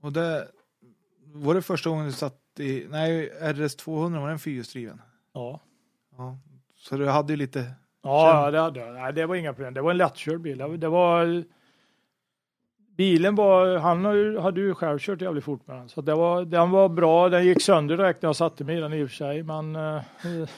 [0.00, 0.48] Och det
[1.24, 5.02] var det första gången du satt i, nej, RS 200 var den fyrhjulsdriven?
[5.32, 5.60] Ja.
[6.16, 6.38] Ja.
[6.76, 7.74] Så du hade ju lite,
[8.04, 8.94] Ja, det hade jag.
[8.94, 9.74] Nej, det var inga problem.
[9.74, 10.58] Det var en lättkörd bil.
[10.58, 11.44] Det var-.
[12.96, 14.04] Bilen var, han
[14.38, 15.88] hade ju själv kört jävligt fort med den.
[15.88, 17.28] Så det var, den var bra.
[17.28, 19.42] Den gick sönder direkt när jag satte mig i den i och för sig.
[19.42, 20.48] Men eh, eh,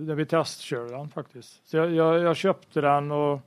[0.00, 1.68] när vi testkörde den faktiskt.
[1.68, 3.40] Så jag, jag, jag köpte den och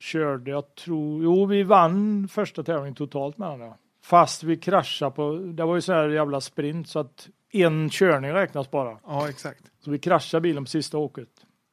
[0.00, 3.60] körde, jag tror, jo vi vann första tävlingen totalt med den.
[3.60, 3.76] Ja.
[4.08, 8.32] Fast vi kraschade på, det var ju så här jävla sprint så att en körning
[8.32, 8.98] räknas bara.
[9.06, 9.62] ja exakt.
[9.84, 11.28] Så vi kraschade bilen på sista åket.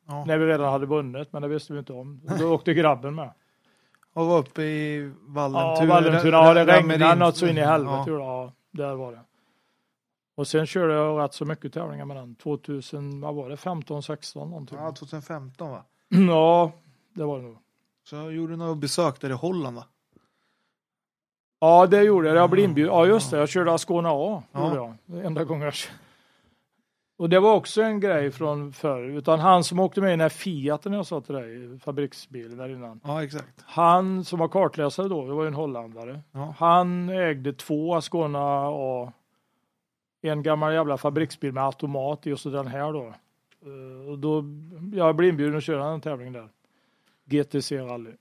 [0.07, 0.25] Ja.
[0.25, 2.21] När vi redan hade vunnit, men det visste vi inte om.
[2.39, 3.31] Då åkte grabben med.
[4.13, 5.93] Och var uppe i Ja, Vallentuna.
[5.93, 6.37] Vallentuna.
[6.37, 8.03] Ja, det regnade något så in i helvete.
[8.07, 8.13] Ja.
[8.13, 8.43] Ja.
[8.43, 9.21] ja, där var det.
[10.35, 12.35] Och sen körde jag rätt så mycket tävlingar med den.
[12.35, 13.57] 2000, vad var det?
[13.57, 14.77] 15, 16 någonting.
[14.77, 15.83] ja, 2015 va?
[16.27, 16.71] Ja,
[17.13, 17.57] det var det nog.
[18.03, 19.85] Så jag gjorde några besök där i Holland va?
[21.59, 22.37] Ja, det gjorde jag.
[22.37, 22.93] Jag blev inbjuden.
[22.93, 23.37] Ja, just det.
[23.37, 24.43] Jag körde Ascona A.
[24.51, 24.75] Ja.
[25.09, 25.25] Jag.
[25.25, 25.73] Enda gången jag
[27.17, 29.03] Och det var också en grej från förr.
[29.03, 32.69] Utan han som åkte med i den här Fiaten jag sa till dig, fabriksbilen där
[32.69, 32.99] innan.
[33.03, 33.63] Ja, exakt.
[33.65, 36.21] Han som var kartläsare då, det var ju en holländare.
[36.31, 36.55] Ja.
[36.57, 39.13] Han ägde två Ascona A.
[40.21, 43.13] En gammal jävla fabriksbil med automat så den här då.
[43.65, 44.43] Eh, Och då
[44.93, 46.49] jag blev inbjuden att köra en tävling där.
[47.25, 48.11] GTC rally.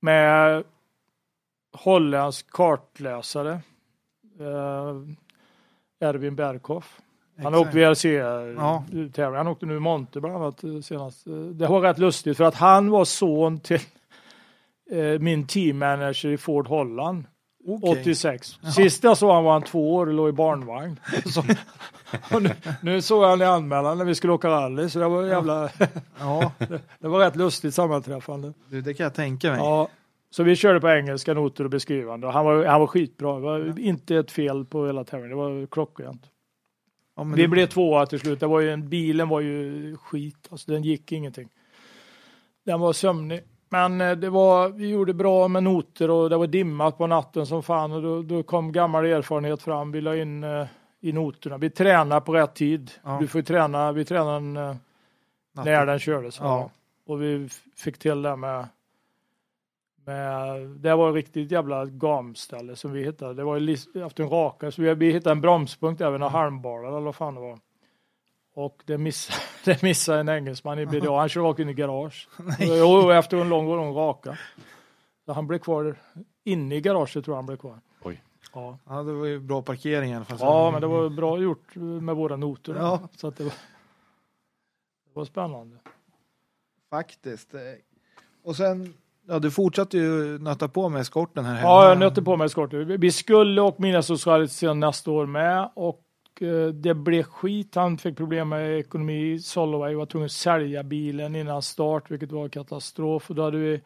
[0.00, 0.64] Med
[1.72, 3.52] holländsk kartläsare.
[4.40, 6.98] Eh, Erwin Berghoff.
[7.42, 8.04] Han åkte VRC
[8.56, 8.84] Ja.
[9.12, 9.36] tävling.
[9.36, 11.26] Han åkte nu i Monte bland annat eh, senast.
[11.26, 13.80] Eh, Det var rätt lustigt för att han var son till
[14.90, 17.24] eh, min teammanager i Ford Holland
[17.68, 18.00] Okej.
[18.02, 18.58] 86.
[18.76, 21.00] Sist jag såg han var han två år och låg i barnvagn.
[21.26, 21.42] Så,
[22.40, 22.50] nu,
[22.82, 25.70] nu såg jag han i anmälan när vi skulle åka rally så det var jävla,
[26.20, 26.52] Ja,
[26.98, 28.52] det var rätt lustigt sammanträffande.
[28.68, 29.58] du, det kan jag tänka mig.
[29.58, 29.88] Ja,
[30.34, 33.34] Så vi körde på engelska noter och beskrivande och han var, han var skitbra.
[33.34, 35.38] Det var inte ett fel på hela tävlingen.
[35.38, 36.22] Det var klockrent.
[37.16, 38.40] Ja, Vi det- blev tvåa till slut.
[38.40, 40.48] Det var ju en, bilen var ju skit.
[40.50, 41.48] Alltså den gick ingenting.
[42.64, 43.40] Den var sömnig.
[43.68, 47.46] Men eh, det var, vi gjorde bra med noter och det var dimmat på natten
[47.46, 49.92] som fan och då, då kom gammal erfarenhet fram.
[49.92, 50.66] Vi la in eh,
[51.00, 51.58] i noterna.
[51.58, 52.90] Vi tränar på rätt tid.
[53.04, 53.18] Ja.
[53.20, 54.76] Du får träna, vi tränade den, eh,
[55.52, 56.38] när den kördes.
[56.40, 56.70] Ja.
[57.06, 58.66] Och vi fick till det med,
[60.04, 63.34] med det var ett riktigt jävla gamställe som vi hittade.
[63.34, 63.72] Det var ju
[64.06, 67.34] efter en raka, så vi, vi hittade en bromspunkt även några halmbalar eller vad fan
[67.34, 67.58] det var.
[68.54, 71.18] Och det missade, det missade en engelsman i BDA.
[71.18, 72.28] Han körde rakt in i garage.
[72.58, 74.38] Jo, efter en lång, lång raka.
[75.24, 75.96] Så han blev kvar
[76.44, 77.80] inne i garaget tror jag han blev kvar.
[78.02, 78.22] Oj.
[78.54, 80.38] Ja, Ja, det var ju bra parkering i alla fall.
[80.40, 82.74] ja men det var bra gjort med våra noter.
[82.74, 83.00] Ja.
[83.16, 83.52] Så att det, var,
[85.04, 85.76] det var spännande.
[86.90, 87.54] Faktiskt.
[88.42, 88.94] Och sen,
[89.28, 92.04] ja du fortsatte ju nöta på med eskorten här Ja, jag hemma.
[92.04, 92.78] nötte på mig eskorter.
[92.78, 94.02] Vi- skulle och mina
[94.48, 96.02] sen nästa år med och
[96.40, 97.74] eh, det blev skit.
[97.74, 99.38] Han fick problem med ekonomi.
[99.38, 103.30] Soloway var tvungen att sälja bilen innan start, vilket var katastrof.
[103.30, 103.80] Och då, hade vi,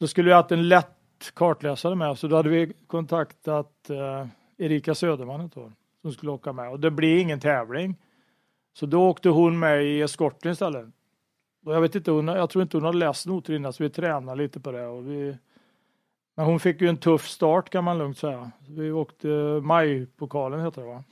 [0.00, 0.92] då skulle vi haft en lätt
[1.34, 4.26] kartläsare med, så då hade vi kontaktat eh,
[4.58, 5.72] Erika Söderman ett år,
[6.02, 6.70] som skulle åka med.
[6.70, 7.96] Och det blev ingen tävling.
[8.78, 10.86] Så då åkte hon med i eskorten istället.
[11.66, 13.90] Och jag vet inte, hon, jag tror inte hon hade läst noter innan, så vi
[13.90, 14.86] tränade lite på det.
[14.86, 15.36] Och vi,
[16.36, 18.50] men hon fick ju en tuff start kan man lugnt säga.
[18.68, 19.28] Vi åkte
[19.62, 21.04] majpokalen heter det va?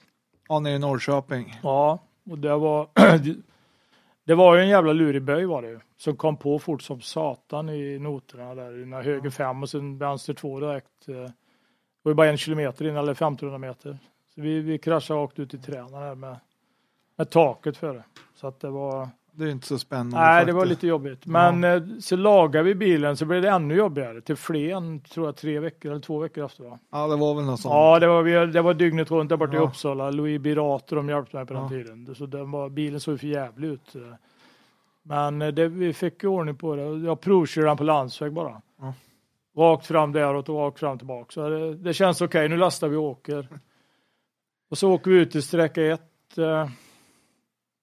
[0.48, 1.60] Ja, nere i Norrköping.
[1.62, 1.98] Ja,
[2.30, 2.88] och det var
[4.24, 5.80] det var ju en jävla lurig böj var det ju.
[5.96, 8.78] Som kom på fort som satan i noterna där.
[9.00, 11.08] I höger fem och sen vänster två direkt.
[11.08, 11.32] eh, Det
[12.02, 13.98] var ju bara en kilometer in eller 1500 meter.
[14.34, 16.36] Så vi, vi kraschade rakt ut i träna där med,
[17.16, 18.04] med taket före.
[18.34, 20.16] Så att det var Det är inte så spännande.
[20.20, 20.82] Nej, det var faktiskt.
[20.82, 21.26] lite jobbigt.
[21.26, 24.20] Men eh, så lagade vi bilen så blev det ännu jobbigare.
[24.20, 26.64] Till Flen, tror jag, tre veckor eller två veckor efter.
[26.64, 26.78] Va?
[26.92, 27.72] Ja, det var väl något sånt.
[27.72, 29.62] Ja, det var, det var dygnet runt där borta i Ja.
[29.62, 30.10] Uppsala.
[30.10, 31.68] Louis Birater de hjälpte mig på den Ja.
[31.68, 32.14] tiden.
[32.14, 33.96] Så den var, bilen såg för jävligt ut.
[35.02, 36.82] Men eh, det, vi fick ordning på det.
[36.82, 38.62] Jag provkörde den på landsväg bara.
[38.80, 38.94] Ja.
[39.56, 41.30] Rakt fram däråt och rakt fram tillbaka.
[41.32, 43.48] Så det, det känns okej, nu lastar vi och åker.
[44.70, 46.38] Och så åker vi ut till sträcka ett.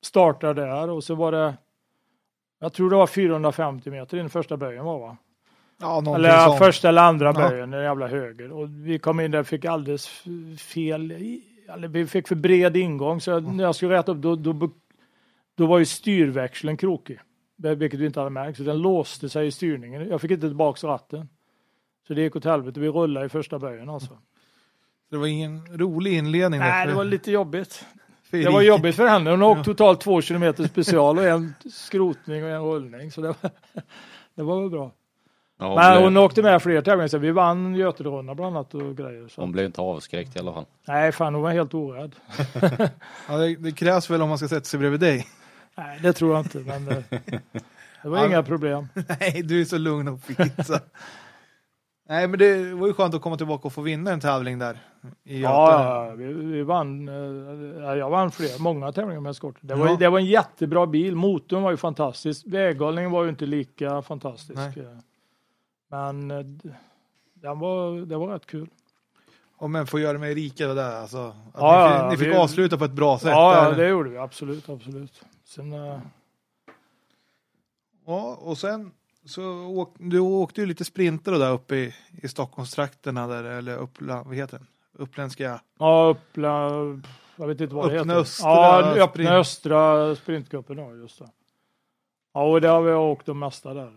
[0.03, 1.53] Startar där och så var det
[2.59, 5.17] jag tror det var 450 meter in första böjen var va?
[5.79, 6.57] Ja, Eller sånt.
[6.59, 7.49] första eller andra Ja.
[7.49, 8.51] böjen, den jävla höger.
[8.51, 10.07] Och vi kom in där och fick alldeles
[10.59, 11.11] fel,
[11.69, 14.69] eller vi fick för bred ingång så när jag skulle rätta upp då, då,
[15.55, 17.19] då var ju styrväxeln krokig.
[17.55, 20.09] Vilket vi inte hade märkt, så den låste sig i styrningen.
[20.09, 21.29] Jag fick inte tillbaks ratten.
[22.07, 24.17] Så det gick åt helvete, vi rullade i första böjen alltså.
[25.11, 26.59] Det var ingen rolig inledning.
[26.59, 27.85] Nej, för- det var lite jobbigt.
[28.31, 29.29] Det var jobbigt för henne.
[29.29, 33.11] Hon har åkt totalt två kilometer special och en skrotning och en rullning.
[33.11, 33.51] Så det var,
[34.35, 34.91] det var väl bra.
[35.59, 37.07] Ja, Men hon, hon blev, åkte med fler tävlingar.
[37.07, 39.27] så Vi vann Göterundan bland annat och grejer.
[39.27, 39.41] Så.
[39.41, 40.65] hon blev inte avskräckt i alla fall.
[40.87, 42.15] Nej, fan hon var helt orädd.
[43.27, 45.27] Ja, det, det krävs väl om man ska sätta sig bredvid dig.
[45.77, 46.57] Nej, det tror jag inte.
[46.57, 47.03] Men det,
[48.03, 48.87] det var inga problem.
[49.19, 50.51] Nej, du är så lugn och fin.
[52.11, 54.79] Nej, men det var ju skönt att komma tillbaka och få vinna en tävling där.
[55.23, 55.83] I Götene.
[55.83, 57.07] Ja, vi, vi vann.
[57.09, 59.55] eh, ja, Jag vann fler, många tävlingar med eskort.
[59.61, 59.95] Det var, Ja.
[59.99, 61.15] det var en jättebra bil.
[61.15, 62.45] Motorn var ju fantastisk.
[62.47, 64.55] Väghållningen var ju inte lika fantastisk.
[64.55, 64.73] Nej.
[65.89, 66.39] Men eh,
[67.33, 68.69] den var, det var rätt kul.
[69.57, 71.17] Och men få göra Erika och där, alltså.
[71.17, 73.29] Att Ja, ni, ja, fick- ni fick vi- avsluta på ett bra sätt.
[73.29, 73.77] Ja, ja, där.
[73.77, 75.21] det gjorde vi absolut, absolut.
[75.45, 75.99] Sen, eh,
[78.05, 78.91] ja, och sen
[79.25, 81.93] så åk, du åkte ju lite sprinter där uppe i,
[82.23, 84.67] i Stockholmstrakterna där, eller Uppland, vad heter den?
[84.93, 85.61] Uppländska.
[85.79, 86.71] ja, Uppla,
[87.35, 88.15] jag vet inte vad det heter.
[88.15, 89.09] östra ja, sprint.
[89.09, 91.29] öppna östra sprintcupen, ja just det.
[92.33, 93.91] Ja, och det har vi åkt de mesta där.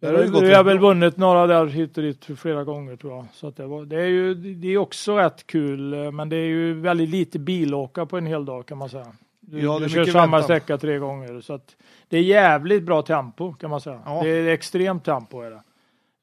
[0.00, 3.12] Där har det vi har väl vunnit några där hit och dit flera gånger tror
[3.16, 3.26] jag.
[3.32, 6.46] Så det, var, det är ju det är också rätt kul, eh, men det är
[6.46, 9.12] ju väldigt lite bilåka på en hel dag kan man säga.
[9.50, 10.42] Du, Ja, det du kör samma väntan.
[10.42, 11.40] sträcka tre gånger.
[11.40, 11.76] Så att
[12.08, 14.02] det är jävligt bra tempo kan man säga.
[14.04, 14.20] Ja.
[14.22, 15.62] Det är extremt tempo är det.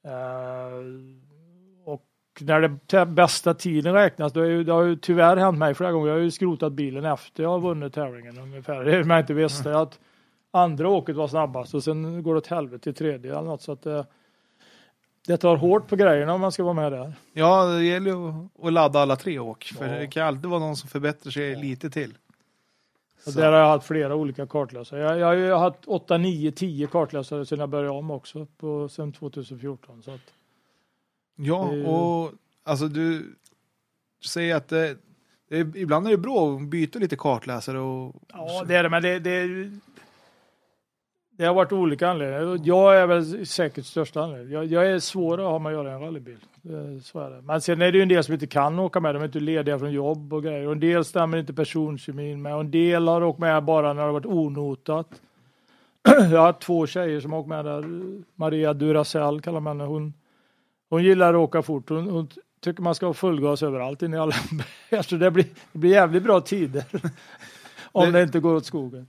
[0.07, 2.03] Eh, och
[2.39, 5.91] när det bästa tiden räknas, då är ju, det har ju tyvärr hänt mig flera
[5.91, 6.07] gånger.
[6.07, 8.83] Jag har ju skrotat bilen efter jag har vunnit tävlingen ungefär.
[8.85, 9.99] Det man inte visste att
[10.51, 13.61] andra åket var snabbast och sen går det åt helvete i tredje eller något.
[13.61, 14.05] Så att det,
[15.27, 17.13] det tar hårt på grejerna om man ska vara med där.
[17.33, 19.63] Ja, det gäller ju att- att ladda alla tre åk.
[19.77, 19.99] För Ja.
[19.99, 21.59] det kan alltid vara någon som förbättrar sig Ja.
[21.59, 22.13] lite till.
[23.25, 24.99] Och där har jag haft flera olika kartläsare.
[24.99, 28.89] Jag, jag har ju haft 8, 9, 10 kartläsare sedan jag började om också på,
[28.89, 30.03] sedan 2014.
[30.03, 30.21] Så att,
[31.35, 32.31] Ja, Det och
[32.63, 33.35] alltså du
[34.25, 34.97] säger att det,
[35.49, 39.01] det ibland är det bra att byta lite kartläsare och ja, det är det, men
[39.01, 39.71] det, det,
[41.37, 42.59] Det har varit olika anledningar.
[42.63, 44.53] Jag är väl säkert största anledningen.
[44.53, 46.37] Jag, jag är svår att ha med att göra en rallybil.
[47.03, 47.41] Så är det.
[47.41, 49.15] Men sen är det ju en del som inte kan åka med.
[49.15, 50.65] De är inte lediga från jobb och grejer.
[50.65, 52.53] Och en del stämmer inte personkemin med.
[52.53, 55.07] Och en del har åkt med bara när det har varit onotat.
[56.31, 57.83] Jag har två tjejer som har åkt med där.
[58.35, 59.89] Maria Duracell kallar man henne.
[59.89, 60.13] Hon,
[60.89, 61.89] hon gillar att åka fort.
[61.89, 62.27] Hon, hon
[62.63, 64.35] tycker man ska ha fullgas överallt in i alla
[65.03, 66.83] Så det blir, det blir jävligt bra tider.
[67.91, 69.07] Om Det- det inte går åt skogen.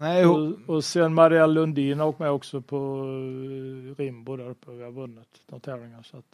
[0.00, 4.70] Nej, Och, och sen Maria Lundin har åkt med också på eh, Rimbo där uppe.
[4.70, 6.02] Vi har vunnit några tävlingar.
[6.02, 6.24] Så att,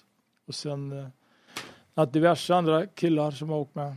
[0.47, 1.07] och sen eh,
[1.95, 3.95] att diverse andra killar som har åkt med.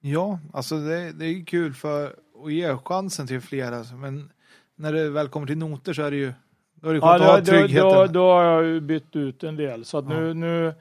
[0.00, 3.84] ja, alltså det, det är kul för att ge chansen till flera.
[3.96, 4.30] Men
[4.74, 6.32] när det väl kommer till noter så är det ju
[6.74, 7.88] då det skönt Ja, då, tryggheten.
[7.90, 9.84] då, då har jag ju bytt ut en del.
[9.84, 10.20] Så att Ja.
[10.20, 10.74] nu, nu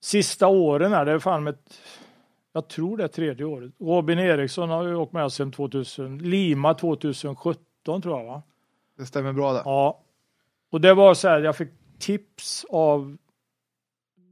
[0.00, 1.80] sista åren är det är fan ett,
[2.58, 3.72] jag tror det är tredje året.
[3.78, 8.42] Robin Eriksson har ju åkt med sedan 2000, Lima 2017 tror jag va?
[8.98, 9.62] Det stämmer bra där.
[9.64, 10.00] Ja.
[10.70, 13.16] Och det var så här, jag fick tips av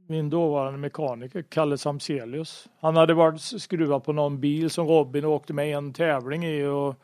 [0.07, 2.67] min dåvarande mekaniker, Kalle Samselius.
[2.79, 6.65] Han hade varit skruvat på någon bil som Robin åkte med i en tävling i
[6.65, 6.95] och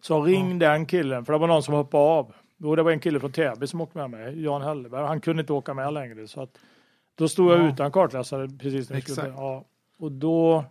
[0.00, 2.34] så ring den killen, för det var någon som hoppade av.
[2.64, 5.06] Och det var en kille från Täby som åkte med mig, Jan Helleberg.
[5.06, 6.58] Han kunde inte åka med längre så att
[7.14, 7.68] då stod jag Ja.
[7.68, 9.64] utan kartläsare precis när vi skulle ja.
[9.96, 10.64] Och då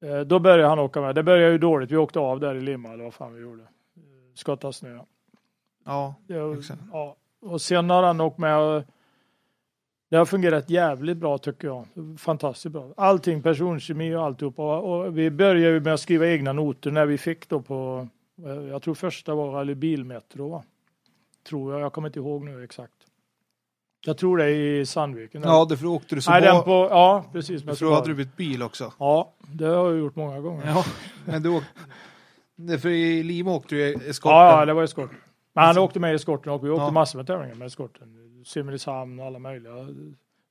[0.00, 1.14] eh, då började han åka med.
[1.14, 1.90] Det började ju dåligt.
[1.90, 3.62] Vi åkte av där i Lima eller vad fan vi gjorde.
[4.34, 4.98] Skottade snö.
[5.84, 6.14] Ja,
[6.58, 6.82] Exakt.
[6.92, 7.16] ja.
[7.40, 8.84] Och sen har han åkt med
[10.08, 11.86] det har fungerat jävligt bra tycker jag.
[12.18, 12.92] Fantastiskt bra.
[12.96, 14.78] Allting, personkemi och alltihopa.
[14.78, 18.08] Och vi började ju med att skriva egna noter när vi fick då på,
[18.44, 20.64] eh, jag tror första var Rally Bilmetro?
[21.48, 22.97] Tror jag, jag kommer inte ihåg nu exakt.
[24.04, 24.48] Jag tror det är
[24.80, 25.42] i Sandviken.
[25.44, 27.64] ja det för då åkte du så Nej, den på, ja, precis.
[27.64, 28.92] För då hade du bytt bil också.
[28.98, 30.66] Ja, det har jag gjort många gånger.
[30.66, 30.84] Ja,
[31.24, 31.68] men du åkte...
[32.56, 34.36] det- För i Lima åkte du i eskorten.
[34.38, 35.16] Ja, ja, det var eskorten.
[35.52, 36.90] Men han åkte med i eskorten och vi åkte Ja.
[36.90, 38.08] massor med tävlingar med eskorten.
[38.46, 39.72] Simrishamn och alla möjliga.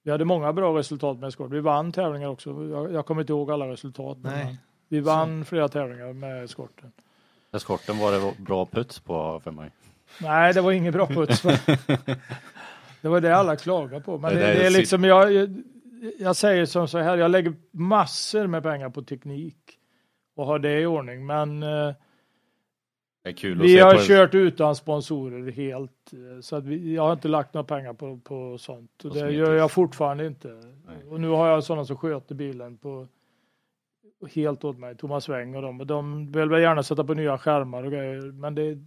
[0.03, 1.51] Vi hade många bra resultat med eskort.
[1.51, 2.49] Vi vann tävlingar också.
[2.71, 4.17] Jag, jag kommer inte ihåg alla resultat.
[4.21, 4.57] men Nej.
[4.89, 6.91] Vi vann flera tävlingar med eskorten.
[7.51, 9.71] Eskorten var det bra puts på för mig.
[10.21, 11.43] Nej, det var ingen bra puts.
[13.01, 14.17] det var det alla klagade på.
[14.17, 15.49] Men Det det, det, är liksom, jag,
[16.19, 19.79] jag, säger som så här, jag lägger massor med pengar på teknik
[20.35, 21.25] och har det i ordning.
[21.25, 21.93] Men eh,
[23.41, 27.67] Vi har kört utan sponsorer helt, eh, så att vi, jag har inte lagt några
[27.67, 29.05] pengar på, på sånt.
[29.05, 30.47] Och det gör jag fortfarande inte.
[30.47, 31.03] Nej.
[31.09, 33.07] Och nu har jag sådana som sköter bilen på
[34.35, 35.79] helt åt mig, Thomas Weng och dem.
[35.79, 38.77] Och de vill väl gärna sätta på nya skärmar och grejer, men det,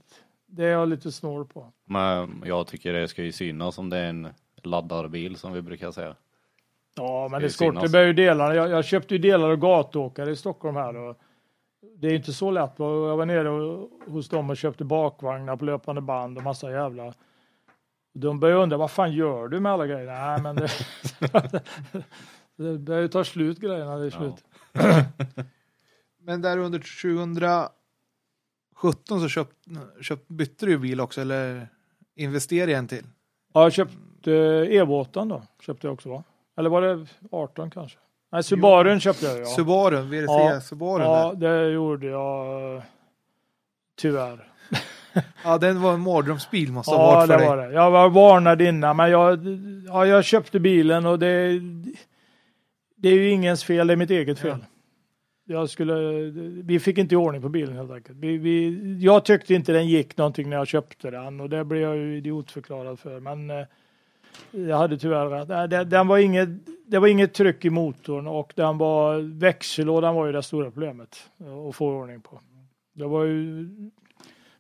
[0.50, 1.72] det är jag lite snål på.
[1.84, 4.28] Men jag tycker det ska ju synas om det är en
[4.62, 6.16] laddarbil som vi brukar säga.
[6.96, 7.92] Ja, men Det synas.
[7.92, 8.54] bär ju delarna.
[8.54, 10.96] Jag, jag köpte ju delar och gatåkare i Stockholm här.
[10.96, 11.16] Och
[11.96, 12.72] det är inte så lätt.
[12.78, 17.14] Jag var nere och- hos dem och köpte bakvagnar på löpande band och massa jävla...
[18.14, 20.06] De började undra, vad fan gör du med alla grejer?
[20.06, 20.68] Nej, men det...
[22.56, 24.18] det börjar ju ta slut grejerna, det är Ja.
[24.18, 24.44] slut.
[26.22, 26.78] Men där under
[28.80, 29.56] 2017 så köpt,
[30.00, 31.68] köpt, bytte du bil också eller
[32.16, 33.04] investerade i en till?
[33.54, 34.30] Ja, jag köpte
[34.70, 35.42] E-båten då.
[35.66, 36.24] Köpte jag också va?
[36.58, 37.98] Eller var det 18 kanske?
[38.32, 39.44] Nej, Subarun köpte jag ja.
[39.44, 40.60] Subaru, VRC Ja.
[40.60, 41.02] Subaru.
[41.02, 41.64] Ja, där.
[41.64, 42.82] det gjorde jag
[44.00, 44.48] tyvärr.
[45.44, 47.48] ja, den var en mardrömsbil måste ha Ja, varit för det dig.
[47.48, 47.72] var det.
[47.74, 49.38] Jag var varnad innan, men jag,
[49.86, 51.60] ja, jag köpte bilen och det,
[52.96, 54.64] det är ju ingens fel, det är mitt eget fel.
[55.50, 55.94] Jag skulle,
[56.62, 58.18] vi fick inte ordning på bilen helt enkelt.
[58.18, 61.82] Vi, vi, jag tyckte inte den gick någonting när jag köpte den och det blev
[61.82, 63.20] jag ju idiotförklarad för.
[63.20, 63.66] Men eh,
[64.50, 65.70] jag hade tyvärr rätt.
[65.70, 66.48] Det, den var inget,
[66.86, 71.30] det var inget tryck i motorn och den var, växellådan var ju det stora problemet
[71.68, 72.40] att få ordning på.
[72.92, 73.68] Det var ju,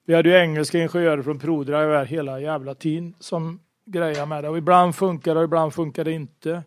[0.04, 4.48] vi hade ju engelska ingenjörer från ProDrive här hela jävla tiden som grejade med det.
[4.48, 6.62] Och ibland funkade det och ibland funkade det inte.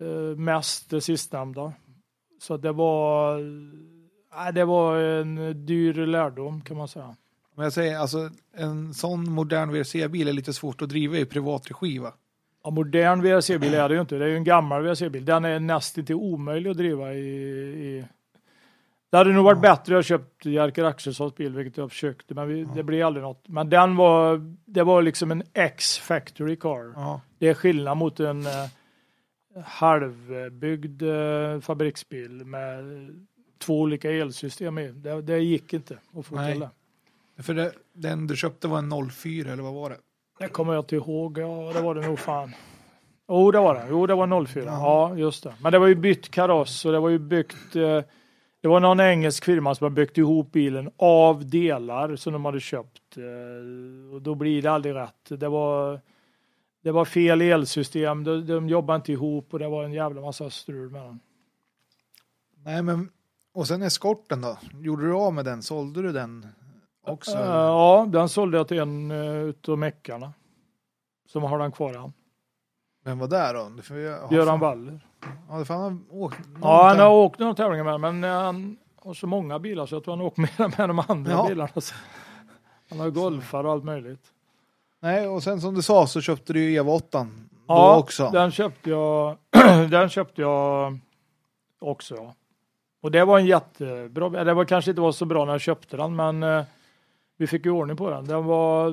[0.00, 1.72] Eh, mest det sistnämnda.
[2.38, 3.38] Så det var,
[4.36, 7.16] nej, det var en dyr lärdom kan man säga.
[7.54, 11.70] Men jag säger, alltså en sån modern VRC-bil är lite svårt att driva i privat
[11.70, 12.12] regi va?
[12.64, 14.16] Ja, modern VRC-bil är det ju inte.
[14.16, 15.24] Det är ju en gammal VRC-bil.
[15.24, 18.04] Den är nästan till omöjlig att driva i, i...
[19.10, 22.64] Det hade nog varit bättre att köpt Jerker Axelssons bil, vilket jag försökte, men vi,
[22.74, 23.48] det blev aldrig något.
[23.48, 26.92] Men den var, det var liksom en X-factory car.
[26.94, 27.20] Ja.
[27.38, 28.52] Det är skillnad mot en eh,
[29.64, 32.84] halvbyggd eh, fabriksbil med
[33.58, 34.88] två olika elsystem i.
[34.88, 36.70] Det, det gick inte att få till det.
[37.42, 39.96] För det, den du köpte var en 04 eller vad var det?
[40.38, 41.38] Det kommer jag inte ihåg.
[41.38, 42.52] Ja, det var det nog fan.
[43.28, 43.86] Jo, det var det.
[43.90, 44.64] Jo, det var 04.
[44.64, 45.54] Ja, just det.
[45.62, 47.76] Men det var ju bytt kaross och det var ju byggt.
[47.76, 48.04] Eh, det
[48.60, 52.60] Det var någon engelsk firma som har byggt ihop bilen av delar som de hade
[52.60, 53.16] köpt.
[53.16, 55.28] eh, Och då blir det aldrig rätt.
[55.40, 56.00] Det var,
[56.86, 60.50] det var fel elsystem, de, de jobbade inte ihop och det var en jävla massa
[60.50, 61.20] strul med den.
[62.64, 63.10] Nej, men
[63.54, 64.58] och sen eskorten då?
[64.80, 65.62] Gjorde du av med den?
[65.62, 66.46] Sålde du den
[67.06, 67.30] också?
[67.38, 70.32] Eh, Ja, den sålde jag till en uh, utav meckarna.
[71.28, 72.12] Som har den kvar än.
[73.04, 73.82] Vem var där då?
[73.82, 75.06] Får jag- ja, Göran fan- Waller.
[75.48, 76.38] Ja, fan han åkt.
[76.62, 79.94] Ja, han har åkt några tävlingar med men eh, han har så många bilar så
[79.94, 81.46] jag tror han åkt mer med de andra Ja.
[81.48, 81.70] bilarna.
[82.90, 84.32] Han har golfar och allt möjligt.
[85.06, 87.26] Nej, och sen som du sa så köpte du ju Eva 8
[87.68, 88.30] Ja, då också.
[88.30, 89.36] den köpte jag.
[89.90, 90.98] den köpte jag
[91.78, 92.14] också.
[92.14, 92.34] Ja.
[93.00, 94.44] Och det var en jättebra.
[94.44, 96.64] Det var kanske inte var så bra när jag köpte den, men eh,
[97.36, 98.24] vi fick ju ordning på den.
[98.24, 98.92] Den var.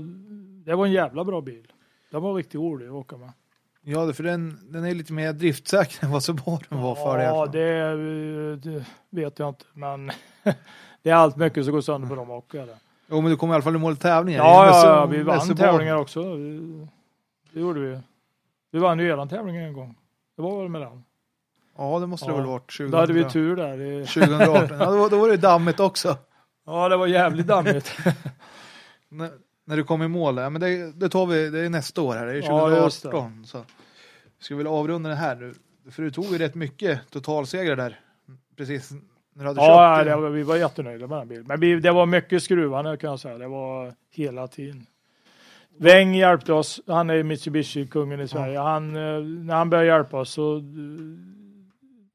[0.66, 1.68] Det var en jävla bra bil.
[2.12, 3.32] Den var riktigt rolig att åka med.
[3.82, 7.80] Ja, för den, den är lite mer driftsäker än vad Subarun var för Ja, det,
[7.80, 10.12] eh, det vet jag inte, men
[11.04, 12.68] det är allt mycket som går sönder på dem också.
[13.14, 14.40] Jo, men du kom i alla fall i mål i tävlingar.
[14.40, 15.58] Ja, ja, ja, vi vann Subaru.
[15.72, 16.34] tävlingar också.
[16.36, 16.88] Vi-
[17.54, 18.00] Det gjorde vi.
[18.72, 19.96] Vi vann ju eran tävling en gång.
[20.36, 21.04] Det var väl med den.
[21.78, 22.38] Ja, det måste det Ja.
[22.38, 22.72] väl varit.
[22.72, 23.78] 2000, Då hade vi tur där.
[23.78, 24.80] Det- 2018.
[24.80, 26.18] Ja, då, var- då var det dammigt också.
[26.66, 27.96] Ja, det var jävligt dammigt.
[29.10, 29.30] När,
[29.66, 30.38] när du kom i mål.
[30.38, 32.26] Ja, men det, det tar vi, det är nästa år här.
[32.26, 32.84] Det är Ja, 2018.
[32.84, 33.48] just det.
[33.48, 33.58] så.
[34.40, 35.54] Vi ska väl avrunda det här nu.
[35.92, 38.00] För du tog ju rätt mycket totalsegrar där.
[38.58, 38.92] Precis
[39.34, 41.46] när du hade Ja, köpt det vi var jättenöjda med den bilen.
[41.48, 43.38] Men vi, det var mycket skruvande kan jag säga.
[43.38, 44.86] Det var hela tiden.
[45.78, 46.82] Weng hjälpte oss.
[46.88, 48.60] Han är Mitsubishi-kungen i Sverige.
[48.60, 50.64] Han, eh, när han började hjälpa oss så eh,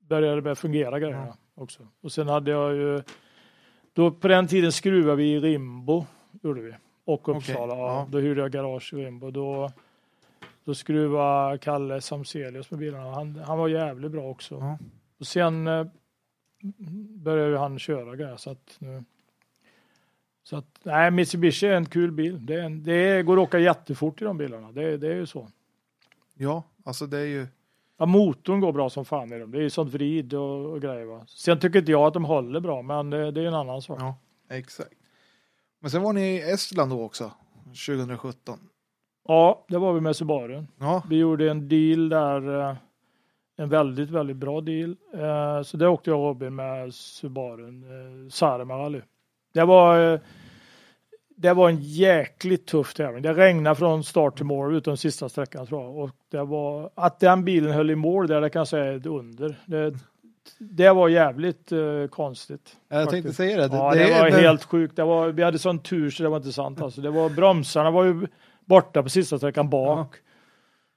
[0.01, 1.87] började det fungera grejerna också.
[2.01, 3.03] Och sen hade jag ju...
[3.93, 6.07] Då, på den tiden skruvade vi i Rimbo.
[6.43, 6.75] Gjorde vi.
[7.05, 7.73] Och Uppsala.
[7.73, 7.93] Okej, ja.
[7.93, 8.07] ja.
[8.11, 9.31] Då hyrde jag garage i Rimbo.
[9.31, 9.71] Då,
[10.65, 13.15] då skruvade Kalle Samselius med bilarna.
[13.15, 14.55] Han, han var jävligt bra också.
[14.55, 14.79] Ja.
[15.21, 15.69] Och sen
[16.63, 16.71] eh,
[17.23, 19.05] började ju han köra grejer så att nu.
[20.43, 22.47] Så att, nej, Mitsubishi är en kul bil.
[22.47, 24.73] Det, en, det går att åka jättefort i de bilarna.
[24.73, 25.49] Det, det är ju så.
[26.35, 27.47] Ja, alltså det är ju...
[27.97, 29.51] Ja, motorn går bra som fan i dem.
[29.51, 31.05] Det är ju sånt vrid och, och grejer.
[31.05, 31.25] Va?
[31.29, 34.01] Sen tycker inte jag att de håller bra, men det, det är en annan sak.
[34.01, 34.17] Ja,
[34.51, 34.95] exakt.
[35.81, 37.33] Men sen var ni i Estland då också.
[37.87, 38.59] 2017.
[39.29, 40.65] Ja, det var vi med Subaru.
[40.79, 42.77] Ja, Vi gjorde en deal där.
[43.61, 44.97] En väldigt, väldigt bra deal.
[45.15, 47.69] Eh, Så det åkte jag och Robin med Subaru.
[48.43, 49.01] eh, Rally.
[49.55, 50.21] Det var, eh,
[51.37, 53.23] det var en jäkligt tuff tävling.
[53.23, 55.99] Det regnade från start till mål utom sista sträckan tror jag.
[55.99, 58.97] Och det var, att den bilen höll i mål där, det kan jag säga är
[58.97, 59.59] ett under.
[59.67, 59.95] Det,
[60.59, 62.77] det var jävligt eh, konstigt.
[62.89, 63.37] jag tänkte faktiskt.
[63.37, 63.77] säga det.
[63.77, 64.97] Ja, det, det, var helt sjukt.
[64.97, 66.83] Det var, vi hade sån tur så det var inte sant.
[66.83, 68.27] Alltså, det var, bromsarna var ju
[68.65, 70.17] borta på sista sträckan bak.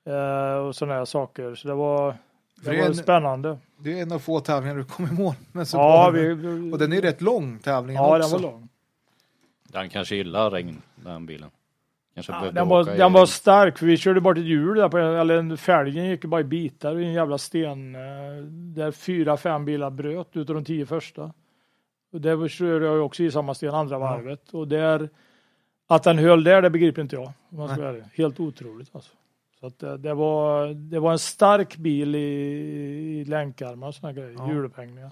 [0.06, 1.56] Eh, och sådana här saker.
[1.56, 2.16] Så det var,
[2.64, 3.58] För det var en- spännande.
[3.78, 6.78] Det är en av få tävlingar du kom i mål med Ja, vi, vi, Och
[6.78, 8.36] den är ju rätt lång tävlingen ja den också.
[8.36, 8.70] var lång.
[9.64, 11.50] Den kanske gillar regn, den bilen.
[12.14, 14.98] Kanske Ja, den, var, den var stark, för vi körde bort ett hjul där, på,
[14.98, 17.96] eller en- fälgen gick bara i bitar i en jävla sten.
[17.96, 18.02] eh,
[18.76, 21.34] Där fyra, fem bilar bröt utav de tio första.
[22.14, 24.50] Och det var- körde jag också i samma sten andra varvet.
[24.54, 25.10] Och där,
[25.88, 27.32] att den höll där, det begriper inte jag.
[27.50, 27.96] Man ska vara.
[28.14, 29.12] Helt otroligt alltså.
[29.62, 34.14] Så att det, det, var, det var en stark bil i, i länkarmar och sådana
[34.14, 34.50] grejer, Ja.
[34.50, 35.12] hjulupphängningar.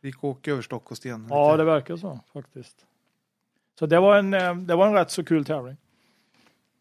[0.00, 1.26] Vi gick åka över stock och sten.
[1.30, 2.86] Ja, det verkar så faktiskt.
[3.78, 5.76] Så det var en, eh, det var en rätt så kul tävling.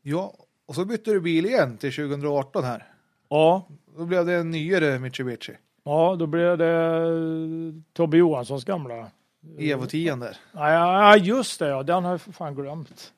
[0.02, 0.34] ja,
[0.66, 2.88] och så bytte du bil igen till 2018 här.
[3.30, 5.54] Ja, Då blev det en nyare Mitsubishi.
[5.84, 9.12] Ja, då blev det Tobbe Johanssons gamla.
[9.58, 10.38] Evo 10 där.
[10.52, 13.14] Ja, ja, just det ja, den har jag för fan glömt.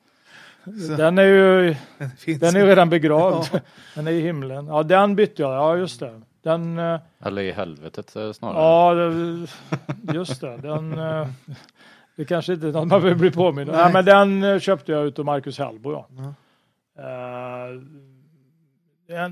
[0.64, 3.48] Så, Den är ju, den finns den är ju redan begravd.
[3.52, 3.60] Ja.
[3.94, 4.66] Den är i himlen.
[4.66, 5.52] Ja, den bytte jag.
[5.52, 6.20] Ja, just det.
[6.42, 8.56] Den, eh, Eller i helvetet eh, snarare.
[8.62, 10.56] ja, det- just det.
[10.56, 11.28] Den, eh,
[12.16, 13.76] det kanske inte är något man vill bli påmind om.
[13.76, 15.92] Nej, men den köpte jag utav Marcus Hellbo.
[15.92, 16.06] Ja.
[16.96, 17.66] Ja.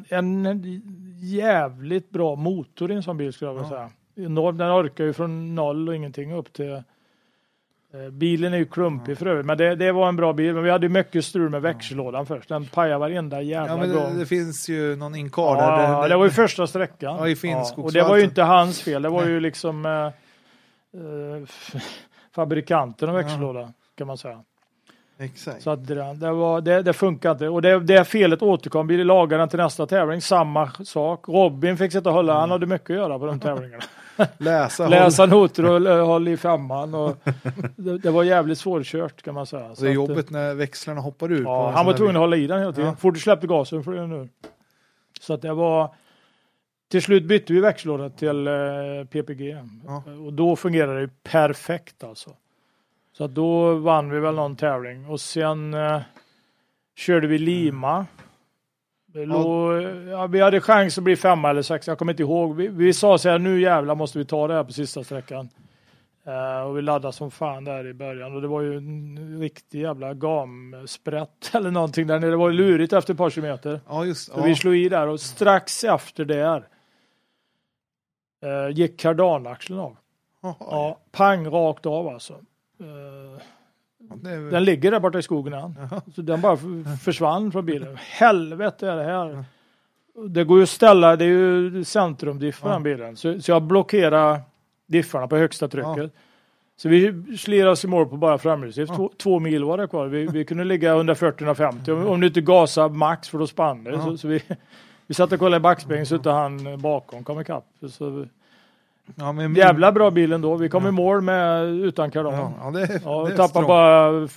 [0.08, 0.82] En, en
[1.22, 3.90] jävligt bra motor i en sån bil skulle jag vilja säga.
[4.16, 6.82] Enorm, den orkar ju från noll och ingenting upp till
[8.12, 10.54] Bilen är ju klumpig för övrigt, men det, det var en bra bil.
[10.54, 12.48] Men vi hade mycket strul med växellådan först.
[12.48, 15.82] Den pajade varenda jävla Ja, men det, det finns ju någon inkar där.
[15.82, 17.16] Ja, Den- det var ju första sträckan.
[17.16, 17.84] Ja, i Finnskogsvallen.
[17.86, 19.02] och det var ju inte hans fel.
[19.02, 21.80] Det var ju liksom eh, eh,
[22.34, 24.44] fabrikanten av växellåda kan man säga.
[25.18, 25.62] Exakt.
[25.62, 27.48] Så att det, det, var, det, det funkar inte.
[27.48, 28.86] Och det, det felet återkom.
[28.86, 30.20] Vi lagade den till nästa tävling.
[30.20, 31.28] Samma sak.
[31.28, 32.40] Robin fick sitta och hålla.
[32.40, 33.82] Han hade mycket att göra på de tävlingarna.
[34.38, 36.94] Läsa, Läsa noter och l- hålla i femman.
[36.94, 37.16] Och
[37.76, 39.62] det, det var jävligt svårkört kan man säga.
[39.66, 39.76] håll.
[39.76, 42.36] Så Det är att, jobbigt när växlarna hoppar på Ja, han var tvungen att hålla
[42.36, 42.90] i den hela tiden.
[42.90, 42.96] Ja.
[42.96, 44.28] Fort du släppte gasen flög den ur.
[45.20, 45.94] Så att det var
[46.90, 48.52] till slut bytte vi växellåda till eh,
[49.10, 49.56] PPG
[49.86, 50.02] Ja.
[50.26, 52.30] och då fungerade det perfekt alltså.
[53.18, 56.00] Så att då vann vi väl någon tävling och sen eh,
[56.96, 58.06] körde vi Lima.
[59.06, 62.56] Det låg, ja, vi hade chans att bli femma eller sexa, jag kommer inte ihåg.
[62.56, 65.48] Vi, vi sa så här, nu jävlar måste vi ta det här på sista sträckan.
[66.24, 69.80] Eh, och vi laddade som fan där i början och det var ju en riktig
[69.80, 72.30] jävla gamsprätt eller någonting där nere.
[72.30, 73.80] Det var lurigt efter ett par kilometer.
[73.88, 74.42] Ja, just ja.
[74.42, 76.68] vi slog i där och strax efter där
[78.42, 79.96] eh, gick kardanaxeln av.
[80.42, 82.34] Ja, Ja, pang rakt av alltså.
[82.78, 85.74] Väl- den ligger där borta i skogen än.
[86.14, 86.56] Så den bara
[87.02, 87.96] försvann från bilen.
[87.96, 89.44] Helvete är det här.
[90.28, 93.16] Det går ju att ställa, det är ju centrumdiff på den bilen.
[93.16, 94.40] Så, så jag blockerar
[94.86, 96.12] diffarna på högsta trycket.
[96.76, 98.94] Så vi slirade oss i mål på bara framhjulsdrift.
[98.96, 100.06] Två, två mil var det kvar.
[100.06, 104.02] Vi, vi kunde ligga 140-150 om, om du inte gasar max för då spann det.
[104.02, 104.42] Så, så vi,
[105.06, 107.64] vi satt och kollade i backspegeln så inte han bakom kom ikapp.
[107.90, 108.26] Så,
[109.16, 110.56] ja, men, jävla bra bil ändå.
[110.56, 112.34] Vi kom i mål med utan kardan.
[112.34, 114.28] Ja, Ja, ja, det, ja, det tappade bara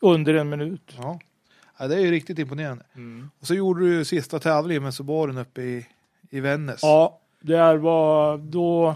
[0.00, 0.94] under en minut.
[0.98, 1.18] Ja.
[1.78, 2.84] ja, det är ju riktigt imponerande.
[3.40, 5.86] Och så gjorde du sista tävlingen med Subarun uppe i,
[6.30, 6.80] i Vännäs.
[6.82, 8.94] Ja, det var då.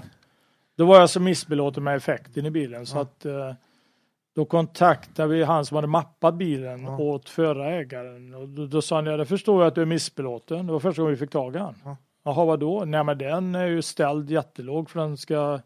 [0.76, 3.00] Då var jag så missbelåten med effekten i bilen så Ja.
[3.02, 3.52] att eh,
[4.34, 6.96] då kontaktade vi han som hade mappat bilen Ja.
[6.98, 9.86] åt förra ägaren och då, då sa han ja, det förstår jag att du är
[9.86, 10.66] missbelåten.
[10.66, 11.74] Det var första gången vi fick tag i han.
[11.84, 11.96] Ja.
[12.24, 12.84] Jaha, vadå?
[12.84, 15.60] Nej, men den är ju ställd jättelåg för den ska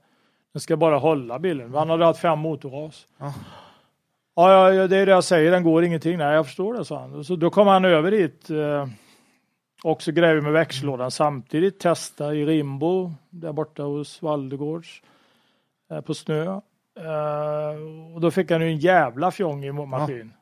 [0.53, 1.75] den ska bara hålla bilen.
[1.75, 3.07] Han hade haft fem motorras.
[3.19, 3.35] Ja.
[4.37, 6.19] Ja, ja, ja, det är det jag säger, den går ingenting.
[6.19, 7.25] Nej, jag förstår det, sa han.
[7.25, 8.51] Så då kom han över dit.
[8.51, 8.89] Eh,
[9.85, 11.81] och så vi med växellådan samtidigt.
[11.81, 15.03] Testa i Rimbo, där borta hos Valdegårds.
[15.91, 16.45] Eh, på snö.
[16.97, 20.33] Eh, och då fick han ju en jävla fjong i maskin.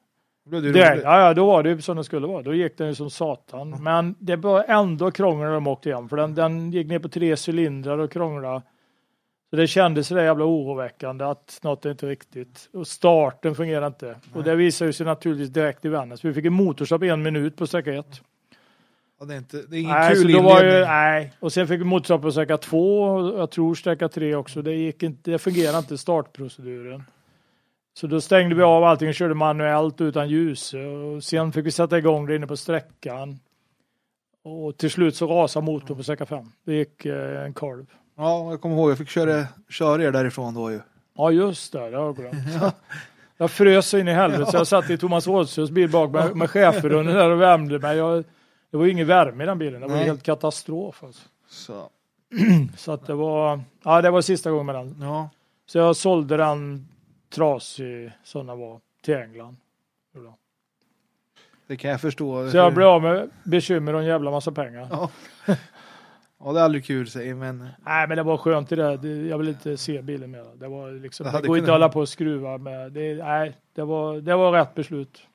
[0.47, 1.05] Blev det Det, roligt.
[1.05, 2.43] ja, ja, då var det ju som det skulle vara.
[2.43, 3.83] Då gick den ju som satan.
[3.83, 6.09] Men det var ändå krångel när de åkte igen.
[6.09, 8.63] För den, den gick ner på tre cylindrar och krånglade.
[9.51, 12.69] Så det kändes så där jävla oroväckande att något är inte riktigt.
[12.73, 14.17] Och starten fungerar inte.
[14.35, 16.25] Och det visar ju sig naturligtvis direkt i Vännäs.
[16.25, 18.21] Vi fick en motorstopp en minut på sträcka ett.
[19.21, 20.89] Ja, det, är inte, det är ingen Nej, kul var ju, inledning.
[20.89, 21.33] nej.
[21.41, 23.03] Och sen fick vi motorstopp på sträcka två.
[23.03, 24.63] och Jag tror sträcka tre också.
[24.63, 27.03] Det, gick inte, det fungerade inte startproceduren.
[27.97, 30.75] Så då stängde vi av allting och körde manuellt utan ljus.
[30.75, 33.39] Och sen fick vi sätta igång det inne på sträckan.
[34.43, 36.53] Och till slut så rasade motorn på sträcka fem.
[36.65, 37.87] Det gick eh, en kolv.
[38.17, 38.91] Ja, jag kommer ihåg.
[38.91, 40.81] Jag fick köra, köra er därifrån då ju.
[41.17, 42.37] Ja just det, det har jag glömt.
[43.39, 46.51] Jag frös in i helvete så jag satt i Thomas Rådhströms bil bak med, med
[46.51, 47.97] schäferhunden där och värmde mig.
[47.97, 48.25] Jag,
[48.71, 49.81] det var ju ingen värme i den bilen.
[49.81, 50.05] Det var Nej.
[50.05, 51.05] helt katastrof.
[51.05, 51.23] Alltså.
[51.49, 51.89] Så,
[52.77, 54.97] Så att det var, ja det var sista gången med den.
[55.01, 55.31] ja.
[55.67, 56.89] Så jag sålde den
[57.31, 59.57] trasig som den var till England.
[61.67, 62.51] Det kan jag förstå.
[62.51, 64.89] Så jag blev av med bekymmer och en jävla massa pengar.
[64.91, 65.11] Ja.
[66.39, 69.09] ja, det är aldrig kul säger men Nej men det var skönt i det.
[69.29, 70.45] Jag vill inte se bilen mer.
[70.55, 72.93] Det var liksom, Det går inte att hålla på och skruva med.
[72.93, 75.27] Det, nej, det var, det var rätt beslut.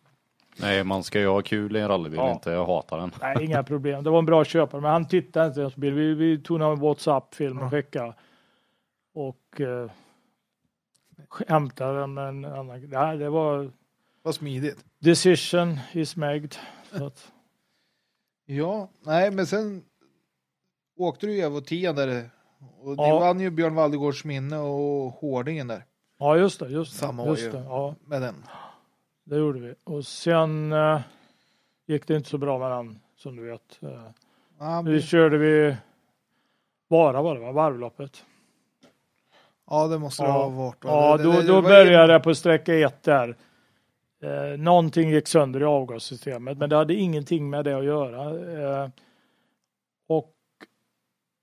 [0.58, 2.32] Nej, man ska ju ha kul i en rallybil, Ja.
[2.32, 3.12] inte jag hatar den.
[3.22, 4.04] Nej, inga problem.
[4.04, 5.94] Det var en bra köpare, men han tittade inte ens på bil.
[5.94, 8.14] Vi, vi tog någon WhatsApp-film och skickade.
[9.14, 9.92] Och eh,
[11.48, 12.82] hämtade den med en annan.
[12.90, 13.72] Nej, det var
[14.24, 14.86] vad smidigt.
[15.00, 16.50] decision is made.
[16.92, 17.32] Att,
[18.46, 19.84] Ja, nej men sen
[20.98, 22.30] åkte du ju över tian där
[22.82, 23.20] och ni Ja.
[23.20, 25.86] vann ju Björn Waldegårds minne och Hårdingen där
[26.20, 26.70] ja, just det.
[26.70, 27.52] Just det, Samma år just ju.
[27.52, 27.58] det.
[27.64, 28.36] Ja, med den.
[29.24, 29.74] det gjorde vi.
[29.84, 31.00] Och sen eh,
[31.88, 33.80] gick det inte så bra med den, som du vet.
[33.84, 34.08] Eh,
[34.60, 35.76] Ja, nu körde vi
[36.90, 37.52] bara var det va?
[37.52, 38.26] Varvloppet.
[39.72, 40.34] Ja det måste det Ja.
[40.34, 40.86] ha varit.
[40.86, 40.92] va?
[40.92, 43.36] Ja, Det- då, det- då började jag på sträcka ett där.
[44.24, 48.30] Eh, någonting gick sönder i avgassystemet, men det hade ingenting med det att göra.
[48.84, 48.90] Eh,
[50.08, 50.34] och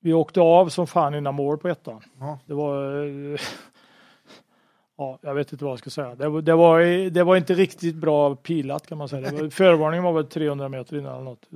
[0.01, 2.01] vi åkte av som fan innan mål på ettan.
[2.21, 2.39] Ja.
[2.47, 3.05] Det var...
[3.05, 3.39] Eh,
[4.99, 6.15] ja, jag vet inte vad jag ska säga.
[6.15, 9.33] Det var, det var, det var inte riktigt bra pilat kan man säga.
[9.33, 11.47] Var, förvarningen var väl 300 meter innan eller något.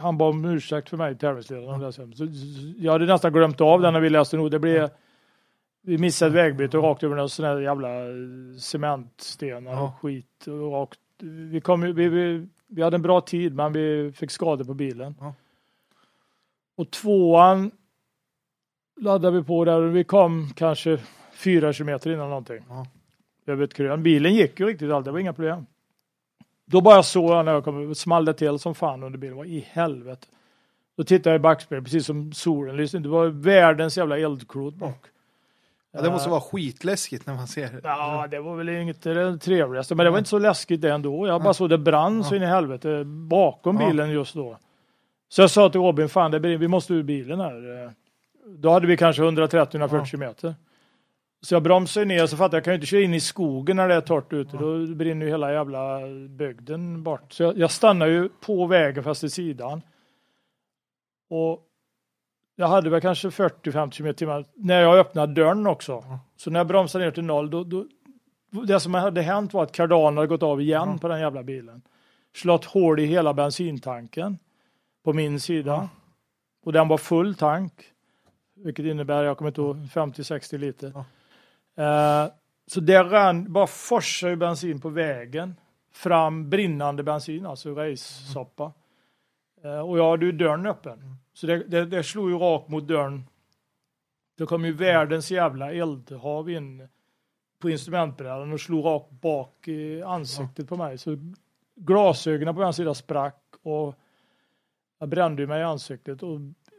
[0.00, 1.92] Han bad om ursäkt för mig, tävlingsledaren.
[2.78, 4.50] jag hade nästan glömt av den när vi läste nog.
[4.50, 4.90] Det blev
[5.82, 8.14] vi missade ett vägbyte och rakt över några sådana här jävla eh,
[8.58, 10.46] cementstenar och skit.
[10.46, 11.00] Och rakt,
[11.50, 14.74] vi, kom, ju- vi, vi, vi hade en bra tid men vi fick skador på
[14.74, 15.14] bilen.
[15.20, 15.34] Ja.
[16.76, 17.70] Och tvåan
[19.00, 20.98] laddade vi på där och vi kom kanske
[21.32, 22.64] fyra kilometer innan någonting.
[22.68, 22.86] Ja.
[23.46, 24.02] Över ett krön.
[24.02, 25.66] Bilen gick ju riktigt allt, det var inga problem.
[26.64, 29.36] Då bara såg jag när jag kom, small det till som fan under bilen.
[29.36, 30.26] Vad i helvete.
[30.96, 32.98] Då tittade jag i backspegeln precis som solen lyste.
[32.98, 35.06] Det var världens jävla eldklot bak.
[35.92, 37.80] Ja, det måste vara skitläskigt när man ser det.
[37.84, 41.26] Ja, det var väl inget det trevligaste, men det var inte så läskigt det ändå.
[41.26, 44.58] Jag bara såg det brann så in i helvete bakom bilen just då.
[45.28, 47.84] Så jag sa till Robin, fan det blir, vi måste ur bilen här.
[47.84, 47.90] Eh,
[48.46, 50.18] Då hade vi kanske 130-140 Ja.
[50.18, 50.54] meter.
[51.42, 53.76] Så jag bromsade ner så fattade jag, jag kan ju inte köra in i skogen
[53.76, 54.56] när det är torrt ute.
[54.56, 57.32] Då brinner ju hela jävla bygden bort.
[57.32, 59.82] Så jag, jag stannar ju på vägen fast i sidan.
[61.30, 61.60] Och
[62.62, 66.04] jag hade väl kanske 40-50 km timmen när jag öppnade dörren också.
[66.36, 67.86] Så när jag bromsade ner till noll, då, då,
[68.66, 70.98] det som hade hänt var att kardan hade gått av igen Ja.
[71.00, 71.82] på den jävla bilen.
[72.36, 74.38] Slått hål i hela bensintanken
[75.04, 75.70] på min sida.
[75.70, 75.88] Ja.
[76.64, 77.72] Och den var full tank.
[78.56, 80.92] Vilket innebär, jag kommer inte ihåg, 50-60 liter.
[81.76, 82.32] Eh,
[82.66, 85.54] så det rann, bara forsade bensin på vägen.
[85.92, 88.72] Fram brinnande bensin, alltså race-soppa.
[89.64, 91.16] Eh, och jag hade ju dörren öppen.
[91.34, 93.24] Så det, det, det slog ju rakt mot dörren.
[94.38, 96.88] Det kom ju världens jävla eldhav in
[97.58, 100.98] på instrumentbrädan och slog rakt bak i ansiktet på mig.
[100.98, 101.16] Så
[101.74, 103.94] glasögonen på vänster sida sprack och
[104.98, 106.22] jag brände mig i ansiktet.
[106.22, 106.38] Och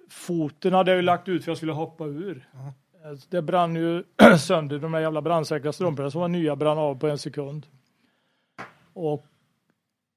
[0.09, 2.49] foten hade jag ju lagt ut för jag skulle hoppa ur.
[3.03, 4.03] Eh, Det brann ju
[4.39, 7.67] sönder, de där jävla brandsäkra strumporna som var nya brann av på en sekund.
[8.93, 9.25] Och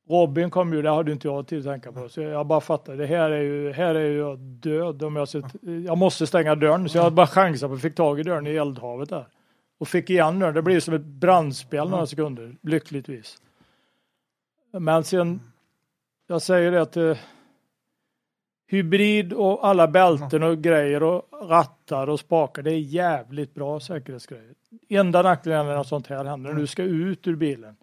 [0.09, 2.09] Robin kom ju, det hade inte jag tid att tänka på.
[2.09, 5.29] Så jag bara fattade, det här är ju, här är ju jag död om jag
[5.29, 6.89] sett, Jag måste stänga dörren.
[6.89, 9.27] Så jag bara chansade på fick tag i dörren i eldhavet där.
[9.79, 10.55] Och fick igen dörren.
[10.55, 13.37] Det blev som ett brandspel några sekunder, lyckligtvis.
[14.73, 15.41] Men sen,
[16.27, 17.17] jag säger det att eh,
[18.67, 24.55] hybrid och alla bälten och grejer och rattar och spakar, det är jävligt bra säkerhetsgrejer.
[24.89, 27.77] Enda nackdelen när något sånt här händer, när du ska ut ur bilen.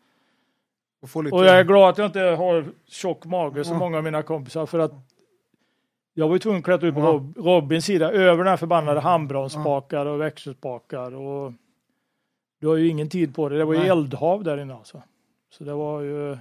[1.13, 1.35] Och, lite...
[1.35, 3.79] Och jag är glad att jag inte har tjock mage som Ja.
[3.79, 4.91] många av mina kompisar för att
[6.13, 7.01] jag var ju tvungen att klättra ut på.
[7.01, 11.53] Rob, Robins sida över den här förbannade handbromsspakar och växelspakar och
[12.59, 13.57] du har ju ingen tid på det.
[13.57, 13.89] Det var ju Nej.
[13.89, 15.01] eldhav där inne alltså.
[15.49, 16.37] Så det var ju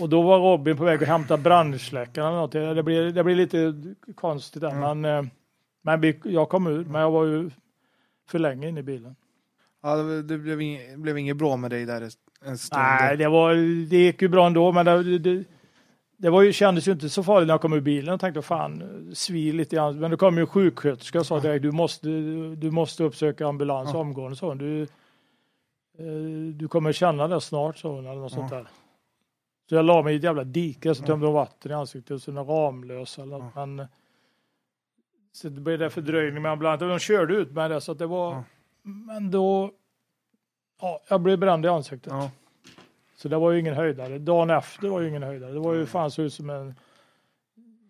[0.00, 2.52] och då var Robin på väg att hämta brandsläckaren eller något.
[2.76, 3.74] Det blir, det blir lite
[4.14, 4.94] konstigt där, Ja.
[4.94, 5.30] men, eh,
[5.82, 7.50] men jag kom ur, men jag var ju
[8.28, 9.16] för länge inne i bilen.
[9.82, 12.08] Ja, det, det blev, inget, blev inget bra med dig där
[12.44, 12.82] en stund.
[12.82, 13.54] Nej, det, var,
[13.90, 15.44] det gick ju bra ändå, men det, det,
[16.16, 18.10] det var ju, kändes ju inte så farligt när jag kom ur bilen.
[18.10, 19.98] Jag tänkte, fan, svir lite grann.
[20.00, 22.08] Men då kom ju en sjuksköterska och sa direkt, du måste,
[22.56, 23.98] du måste uppsöka ambulans Ja.
[23.98, 24.58] omgående, sa hon.
[24.58, 28.36] Du, eh, du kommer känna det snart, sa hon, eller något Ja.
[28.38, 28.66] sånt där.
[29.68, 32.22] Så jag la mig i ett jävla dike, så tömde de vatten i ansiktet, och
[32.22, 33.54] så en ramlös eller något.
[33.54, 33.86] Men,
[35.32, 36.88] så det blev det fördröjning med ambulansen.
[36.88, 38.44] De körde ut med det, så att det var, Ja.
[38.82, 39.70] men då,
[40.80, 42.12] ja, jag blev bränd i ansiktet.
[42.12, 42.30] Ja.
[43.16, 44.18] Så det var ju ingen höjdare.
[44.18, 45.52] Dagen efter var ju ingen höjdare.
[45.52, 46.74] Det var ju fan så ut som en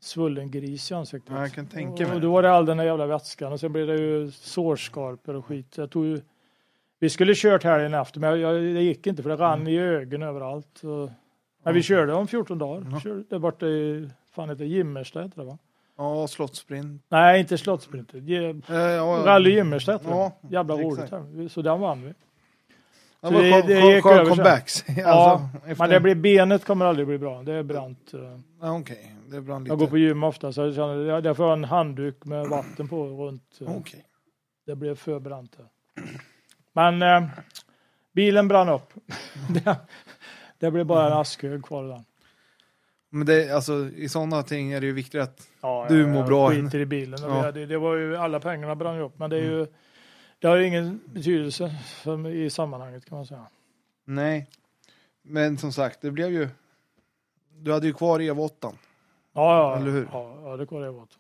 [0.01, 1.33] svullen gris i ansiktet.
[1.35, 3.61] Ja, jag kan tänka mig och då var det all den där jävla vätskan och
[3.61, 5.79] sen blev det ju sårskorpor och skit.
[5.79, 6.21] Jag tog ju,
[6.99, 9.79] vi skulle kört helgen efter men jag, jag, det gick inte för det rann i
[9.79, 10.85] ögonen överallt.
[10.85, 11.11] Och,
[11.63, 12.87] men vi körde om 14 dagar.
[12.93, 13.01] Ja.
[13.01, 15.59] Körde, det borta i, fan heter Gimmersta heter det va?
[15.97, 17.03] Ja, slottsprint.
[17.09, 18.19] Nej, inte Slottssprinter.
[18.19, 20.55] Ge- Eh, ja, Rally Gimmersta heter det.
[20.55, 21.53] Jävla roligt.
[21.53, 22.15] Så den vann vi.
[23.23, 24.85] Ja, det- det skön- gick över comebacks.
[24.97, 25.85] Ja, alltså, efter...
[25.85, 27.43] Men det blir, benet kommer aldrig bli bra.
[27.43, 28.15] Det är brant.
[28.15, 28.39] eh.
[28.61, 29.71] Ja, Okej, det brann lite.
[29.73, 33.05] Jag går på gym ofta så jag känner, jag, jag en handduk med vatten på
[33.07, 33.59] runt.
[33.61, 34.05] eh, Okej.
[34.67, 35.57] Det blev för brant.
[35.57, 35.67] där.
[36.73, 37.29] Men eh,
[38.13, 38.93] bilen brann upp.
[39.65, 39.77] det,
[40.59, 42.05] det blev bara en askhög kvar den.
[43.13, 45.49] Men det, alltså, i sådana ting är det ju viktigt att...
[45.61, 46.51] Ja, Du mår bra.
[46.51, 47.19] skiter i bilen.
[47.23, 47.53] Ja.
[47.53, 49.19] Det, det var ju, alla pengarna brann ju upp.
[49.19, 49.67] Men det är ju
[50.41, 53.47] det har ju ingen betydelse för, i sammanhanget kan man säga.
[54.05, 54.47] Nej.
[55.23, 56.49] Men som sagt, det blev ju...
[57.59, 58.51] Du hade ju kvar EV8.
[58.63, 58.73] Ja,
[59.33, 60.09] ja, Eller hur?
[60.13, 61.19] ja, ja det var det gott.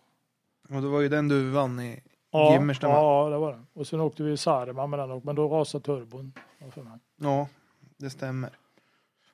[0.68, 2.96] Och det var ju den du vann i Ja, Gimmersta med.
[2.96, 3.60] ja, det var det.
[3.72, 6.32] Och sen åkte vi i Saaremaa med den, men då rasade turbon.
[6.70, 6.98] för mig.
[7.16, 7.48] Ja,
[7.96, 8.50] det stämmer.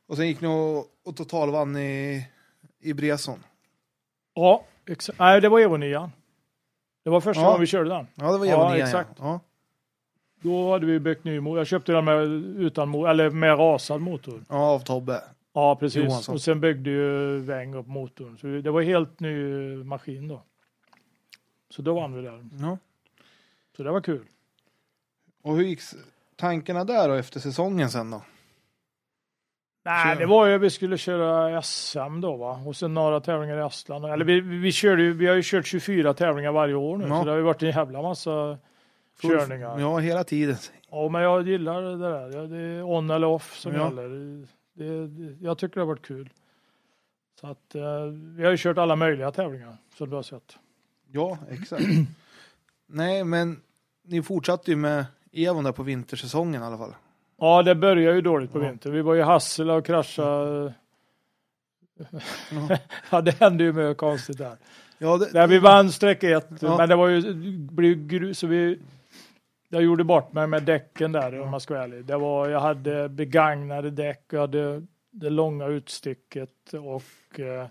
[0.06, 2.26] Och sen gick ni och, och totalvann i,
[2.80, 3.44] i Breson.
[4.34, 5.18] Ja, exakt.
[5.18, 6.10] Nej, det var Evo 9.
[7.04, 7.46] Det var första Ja.
[7.46, 8.06] gången vi körde den.
[8.14, 8.82] Ja, det var Ja, Evo 9.
[8.84, 9.10] exakt.
[9.18, 9.40] Ja.
[10.46, 11.58] Då hade vi byggt ny motor.
[11.58, 12.22] Jag köpte den med,
[12.60, 14.44] utan, eller med rasad motor.
[14.48, 15.22] ja, av Tobbe.
[15.54, 16.04] Ja, precis.
[16.04, 16.34] Johansson.
[16.34, 18.38] Och sen byggde ju Weng upp motorn.
[18.38, 19.36] Så det var helt ny
[19.84, 20.42] maskin då.
[21.70, 22.48] Så då vann vi där.
[22.60, 22.78] Ja.
[23.76, 24.24] Så det var kul.
[25.42, 25.80] Och hur gick
[26.36, 28.22] tankarna där då efter säsongen sen då?
[29.84, 32.62] Nej, det var ju vi skulle köra SM då va.
[32.66, 34.04] Och sen några tävlingar i Estland.
[34.04, 37.06] Eller vi, vi, körde ju, vi har ju kört 24 tävlingar varje år nu.
[37.08, 37.18] Ja.
[37.18, 38.58] Så det har ju varit en jävla massa
[39.22, 39.80] körningar.
[39.80, 40.56] Ja, hela tiden.
[40.90, 42.36] Ja, men jag gillar det där.
[42.36, 43.84] Ja, Det är on eller off som Ja.
[43.84, 44.08] gäller.
[44.74, 46.30] Det, det, jag tycker det har varit kul.
[47.40, 48.04] Så att eh,
[48.36, 50.56] vi har ju kört alla möjliga tävlingar som du har sett.
[51.12, 51.84] Ja, exakt.
[52.86, 53.60] Nej, men
[54.04, 56.94] ni fortsatte ju med Evon där på vintersäsongen i alla fall.
[57.38, 58.68] Ja, det började ju dåligt på Ja.
[58.68, 58.92] vintern.
[58.92, 60.74] Vi var i Hassela och kraschade
[63.10, 64.56] ja, det hände ju mycket konstigt där.
[64.98, 66.76] Ja, det, Där vi vann streck ett, Ja.
[66.76, 68.78] men det var ju, blev gru- så vi,
[69.76, 72.04] jag gjorde bort mig med däcken där om man ska vara ärlig.
[72.04, 77.66] Det var, jag hade begagnade däck, jag hade det långa utsticket och eh,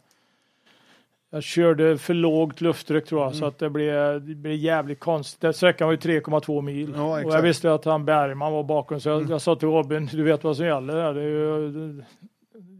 [1.30, 3.40] jag körde för lågt lufttryck tror jag, Mm.
[3.40, 5.42] så att det blev, det blev jävligt konstigt.
[5.42, 6.94] Den Sträckan var ju 3,2 mil.
[6.96, 10.10] Ja, och jag visste att han Bergman var bakom, så jag, jag sa till Robin,
[10.12, 11.14] du vet vad som gäller där.
[11.14, 12.04] Det är ju,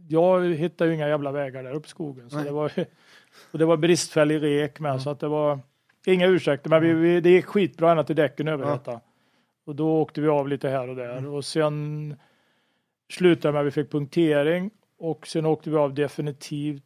[0.08, 2.30] jag hittar ju inga jävla vägar där uppe i skogen.
[2.30, 2.44] Så Nej.
[2.44, 2.72] det, var,
[3.52, 5.58] och det var bristfällig rek med, så att det var
[6.06, 6.70] inga ursäkter.
[6.70, 9.00] Men vi, vi, det gick skitbra ända till däcken överhettade.
[9.66, 11.26] Och då åkte vi av lite här och där.
[11.26, 12.16] Och sen
[13.12, 14.70] slutade med att vi fick punktering.
[14.98, 16.82] Och sen åkte vi av definitivt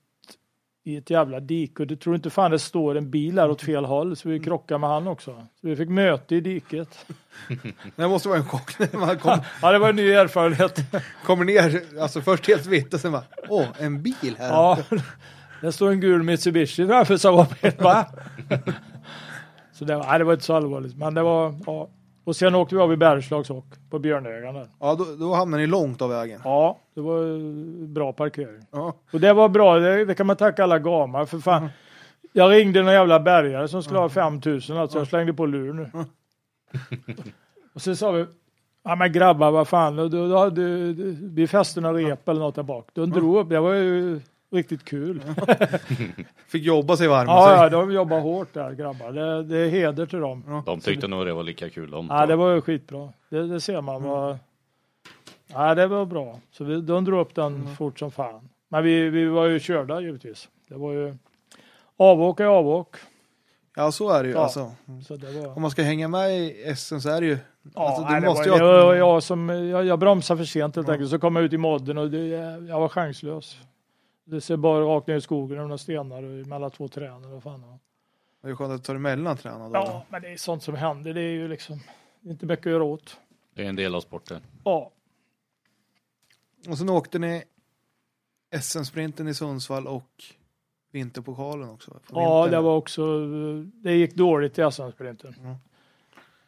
[0.84, 1.82] i ett jävla dike.
[1.82, 4.16] Och du tror inte fan det står en bil här åt fel håll.
[4.16, 5.46] Så vi krockade med han också.
[5.60, 7.06] Så vi fick möte i diket.
[7.96, 10.78] det måste vara en chock när man kom, Ja, det var en ny erfarenhet.
[11.24, 14.48] kommer ner, alltså först helt vitt och sen bara, åh, en bil här.
[14.48, 14.78] Ja,
[15.62, 18.06] det står en gul Mitsubishi framför som var med, va?
[19.72, 20.96] Så det var, nej, det var inte så allvarligt.
[20.96, 21.88] Men det var, ja.
[22.30, 24.68] Och sen åkte vi av i Bergslagsåk på Björnögan där.
[24.80, 26.40] Ja, då, då hamnar ni långt av vägen.
[26.44, 27.38] Ja, det var eh,
[27.86, 28.66] bra parkering.
[28.70, 28.94] Ja.
[29.12, 31.68] Och det var bra, det, det kan man tacka alla gamar för fan.
[32.32, 35.90] Jag ringde någon jävla bärgare som skulle ha 5000 alltså jag slängde på lur nu.
[37.74, 38.26] Och så sa vi,
[38.84, 40.62] ja men grabbar vad fan, då, då, då, då,
[41.22, 42.88] vi fäste någon rep eller något där bak.
[42.92, 44.20] De drog upp, det var ju
[44.50, 45.22] riktigt kul.
[46.48, 47.32] Fick jobba sig varma.
[47.32, 49.12] Ja, så- ja, de jobbar hårt där grabbar.
[49.12, 50.62] Det, det är heder till dem.
[50.66, 52.06] De tyckte nog det var lika kul de.
[52.10, 53.12] Ja, det var ju skitbra.
[53.28, 54.02] Det, det ser man.
[54.02, 54.38] Var...
[55.52, 56.40] Ja, det var bra.
[56.52, 58.48] Så vi, de drog upp den fort som fan.
[58.68, 60.48] Men vi, vi var ju körda givetvis.
[60.68, 61.16] Det var ju
[61.96, 62.96] avåk är avåk.
[63.76, 64.34] Ja, så är det ju.
[64.34, 64.40] Ja.
[64.42, 64.72] Alltså.
[65.06, 65.56] Så det var...
[65.56, 67.38] Om man ska hänga med i SM så är det ju...
[67.74, 68.86] Ja, alltså, nej, måste var, ha...
[68.86, 71.10] var jag som, jag, jag bromsade för sent helt enkelt.
[71.10, 72.26] Så kom jag ut i modden och det,
[72.68, 73.56] jag var chanslös.
[74.30, 77.16] Det ser bara rakt ner i skogen och några stenar och mellan två träd.
[77.16, 77.78] eller Vad fan
[78.42, 79.74] det är skönt att ta det mellan träna då.
[79.74, 81.14] Ja, men det är sånt som händer.
[81.14, 81.80] Det är ju liksom
[82.22, 83.20] inte mycket att göra åt.
[83.54, 84.42] Det är en del av sporten.
[84.64, 84.90] Ja,
[86.68, 87.42] Och sen åkte ni
[88.60, 90.24] SM-sprinten i Sundsvall och
[90.90, 92.00] vinterpokalen också.
[92.12, 92.50] Ja, vintern.
[92.50, 93.26] det var också,
[93.64, 95.34] det gick dåligt i SM-sprinten.
[95.40, 95.54] Mm.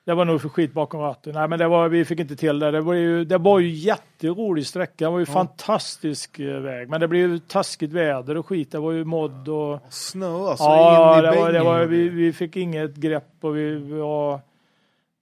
[0.04, 1.34] Det var nog för skit bakom ratten.
[1.34, 2.70] Nej, men det var, vi fick inte till det.
[2.70, 5.04] Det var ju, det var ju jätterolig sträcka.
[5.04, 5.32] Det var ju Ja.
[5.32, 6.88] fantastisk eh, väg.
[6.88, 8.70] Men det blev ju taskigt väder och skit.
[8.72, 9.78] Det var ju modd och...
[9.90, 13.56] Snö alltså, ja, in i det var, det var, vi, vi fick inget grepp och
[13.56, 14.40] vi, vi, var,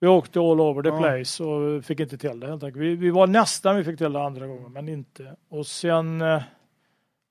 [0.00, 0.98] vi åkte all over the Ja.
[0.98, 2.82] place och fick inte till det helt enkelt.
[2.82, 5.36] Vi, vi var nästan vi fick till det andra gången, men inte.
[5.50, 6.42] Och sen eh,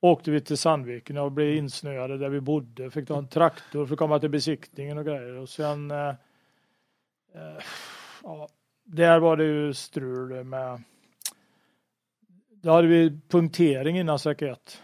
[0.02, 2.92] åkte vi till Sandviken och blev insnöade där vi bodde.
[2.92, 5.38] Fick ta en traktor för att komma till besiktningen och grejer.
[5.38, 6.14] Och sen, eh,
[8.24, 8.48] ja,
[8.84, 10.84] där var det ju strul med,
[12.62, 14.82] då hade vi punktering innan sträcka ett.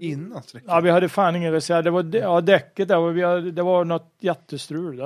[0.00, 0.74] Innan sträckan.
[0.74, 1.84] Ja, vi hade fan ingen reserv.
[1.84, 4.96] Det var ja, däcket där, vi hade, det var något jättestrul.
[4.96, 5.04] Det,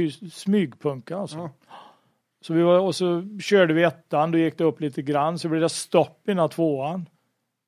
[0.00, 1.36] pys- smygpunka alltså.
[1.36, 1.50] Ja.
[2.40, 5.48] Så vi var, och så körde vi ettan, då gick det upp lite grann, så
[5.48, 7.08] blev det stopp innan tvåan.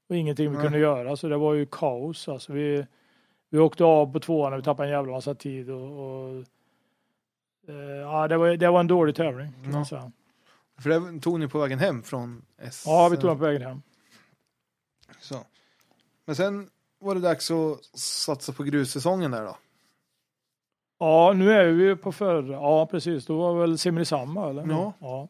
[0.08, 0.64] Och ingenting vi Nej.
[0.64, 2.28] kunde göra, så det var ju kaos.
[2.28, 2.86] Alltså vi,
[3.50, 5.70] vi åkte av på tvåan och vi tappade en jävla massa tid.
[5.70, 6.44] Och, och, eh,
[8.02, 10.12] ja, det, var, det var en dålig tävling kan man säga.
[10.78, 12.88] För det tog ni på vägen hem från SM.
[12.88, 13.82] Ja, vi tog den på vägen hem.
[15.20, 15.36] Så.
[16.24, 19.56] Men sen var det dags att satsa på grussäsongen där då.
[20.98, 22.52] Ja, nu är vi på förra.
[22.52, 23.26] Ja, precis.
[23.26, 24.66] Då var väl Simrishamn, eller?
[24.66, 24.92] Ja.
[25.00, 25.28] ja.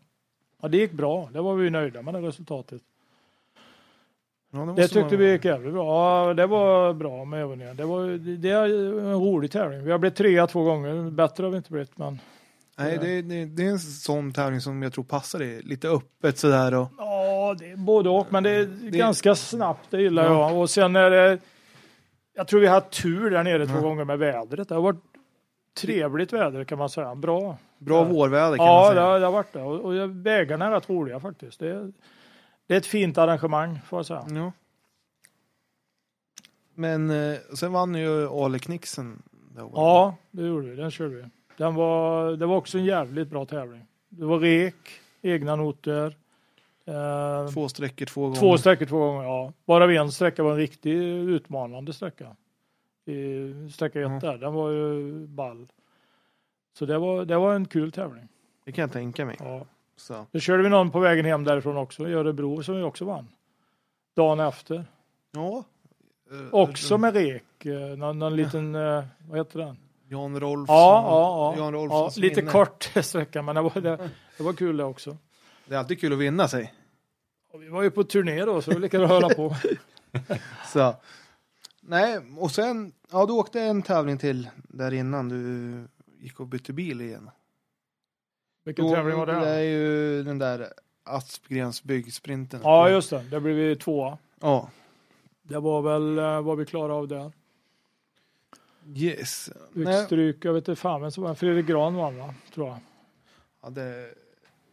[0.60, 1.30] Ja, det gick bra.
[1.32, 2.82] Det var vi nöjda med det resultatet.
[4.54, 5.84] Ja, Det måste tyckte vi gick jävligt bra.
[6.28, 7.76] Ja, det var bra med övningen.
[7.76, 8.64] Det, var, det det är
[8.98, 9.84] en rolig tävling.
[9.84, 11.10] Vi har blivit trea två gånger.
[11.10, 12.18] Bättre har vi inte blivit, men
[12.78, 15.62] Nej, det, det, det är en sån tävling som jag tror passar dig.
[15.62, 16.88] Lite öppet sådär och...
[16.98, 18.26] ja, det är både och.
[18.30, 19.90] Men det är Det- ganska snabbt.
[19.90, 20.50] Det gillar Ja.
[20.50, 20.58] jag.
[20.60, 21.38] Och sen är det.
[22.36, 23.80] Jag tror vi har haft tur där nere två Ja.
[23.80, 24.68] gånger med vädret.
[24.68, 25.02] Det har varit
[25.80, 27.14] trevligt väder kan man säga.
[27.14, 27.56] Bra.
[27.78, 28.04] Bra Ja.
[28.04, 29.06] vårväder kan Ja, man det säga.
[29.06, 29.62] har, det har varit det.
[29.62, 31.60] Och, och vägarna är rätt roliga faktiskt.
[31.60, 31.92] Det är,
[32.66, 34.26] det är ett fint arrangemang får jag säga.
[34.30, 34.52] Ja.
[36.74, 39.22] Men eh, sen vann ju Ale Knixen.
[39.54, 39.72] det året.
[39.74, 40.76] Ja, det gjorde vi.
[40.76, 41.24] Den körde vi.
[41.56, 43.86] Den var, det var också en jävligt bra tävling.
[44.08, 44.74] Det var rek,
[45.22, 46.16] egna noter.
[46.84, 48.36] Eh, Två sträckor två gånger.
[48.40, 49.52] två sträckor två gånger, ja.
[49.64, 52.36] Bara en sträcka var en riktigt utmanande sträcka.
[53.04, 54.18] I sträcka ett Mm.
[54.20, 55.66] där, den var ju ball.
[56.78, 58.28] Så det var, det var en kul tävling.
[58.64, 59.36] Det kan jag tänka mig.
[59.40, 59.66] Ja.
[59.96, 60.26] Så.
[60.32, 63.28] Då körde vi någon på vägen hem därifrån också, i Örebro, som vi också vann.
[64.16, 64.84] Dagen efter.
[65.32, 65.64] Ja.
[66.30, 69.76] Eh, Också med rek, eh, någon, någon liten, eh, vad heter den?
[70.08, 70.76] Jan Rolfsson.
[70.76, 71.64] Ja, ja, ja.
[71.64, 72.52] Jan ja lite minne.
[72.52, 75.16] kort sträcka, men det var, det, det var kul det också.
[75.66, 76.74] Det är alltid kul att vinna sig.
[77.52, 79.56] Och vi var ju på turné då, så bra att hålla på.
[80.72, 80.94] Så.
[81.80, 85.88] Nej, och sen, ja du åkte en tävling till där innan du
[86.18, 87.30] gick och bytte bil igen.
[88.64, 89.32] Vilken Då- tävling var det?
[89.40, 90.72] Det är ju den där
[91.04, 92.60] Aspgrens byggsprinten.
[92.64, 93.22] Ja, just det.
[93.30, 94.18] Där blev vi tvåa.
[94.40, 94.68] Ja,
[95.42, 97.32] Det var väl eh, vad vi klarade av där.
[98.94, 99.44] yes.
[99.74, 102.34] Fick Nej, stryk, jag vet inte fan vem som var Fredrik Gran vann va?
[102.54, 102.78] Tror jag.
[103.62, 104.14] ja, det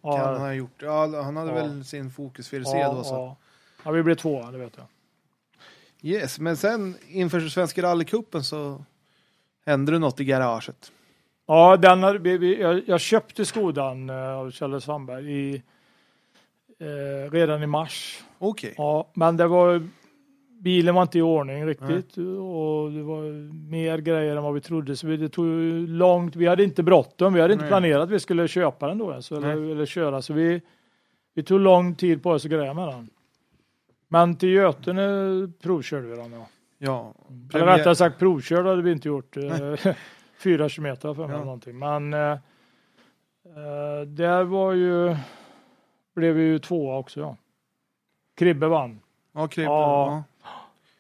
[0.02, 0.82] Ja, kan han ha gjort.
[0.82, 1.56] Ja, han hade Ja.
[1.56, 3.04] väl sin fokus VRC ja, då.
[3.04, 3.14] Så.
[3.14, 3.36] ja.
[3.84, 4.86] ja, vi blev tvåa, det vet jag.
[6.02, 8.86] Yes, men sen inför Svenska rallycupen så
[9.66, 10.92] hände det något i garaget.
[11.50, 12.02] Ja, den
[12.60, 15.64] jag, jag köpte Skodan eh, av Kjell Sandberg i,
[16.80, 18.24] eh, redan i mars.
[18.40, 18.74] Okej.
[18.78, 19.88] Ja, men det var
[20.60, 24.96] bilen var inte i ordning riktigt och det var mer grejer än vad vi trodde
[24.96, 25.46] så vi, det tog
[25.88, 26.36] långt.
[26.36, 27.34] Vi hade inte bråttom.
[27.34, 27.70] Vi hade inte Nej.
[27.70, 30.62] planerat att vi skulle köpa den då ens eller, eller köra så vi,
[31.34, 33.10] vi tog lång tid på oss att greja med den.
[34.08, 36.48] Men till Götene provkörde vi den ja.
[36.78, 37.14] Ja.
[37.54, 39.38] Eller rättare sagt provkörd hade vi inte gjort.
[40.40, 41.44] Fyra kilometer för mig Ja.
[41.44, 41.80] någonting.
[41.80, 42.32] Men eh,
[43.46, 45.16] eh, där var ju,
[46.16, 47.36] blev vi ju tvåa också ja.
[48.38, 49.00] Kribbe vann.
[49.34, 49.72] Ja, Kribbe.
[49.72, 50.24] Ja.
[50.44, 50.50] Ja.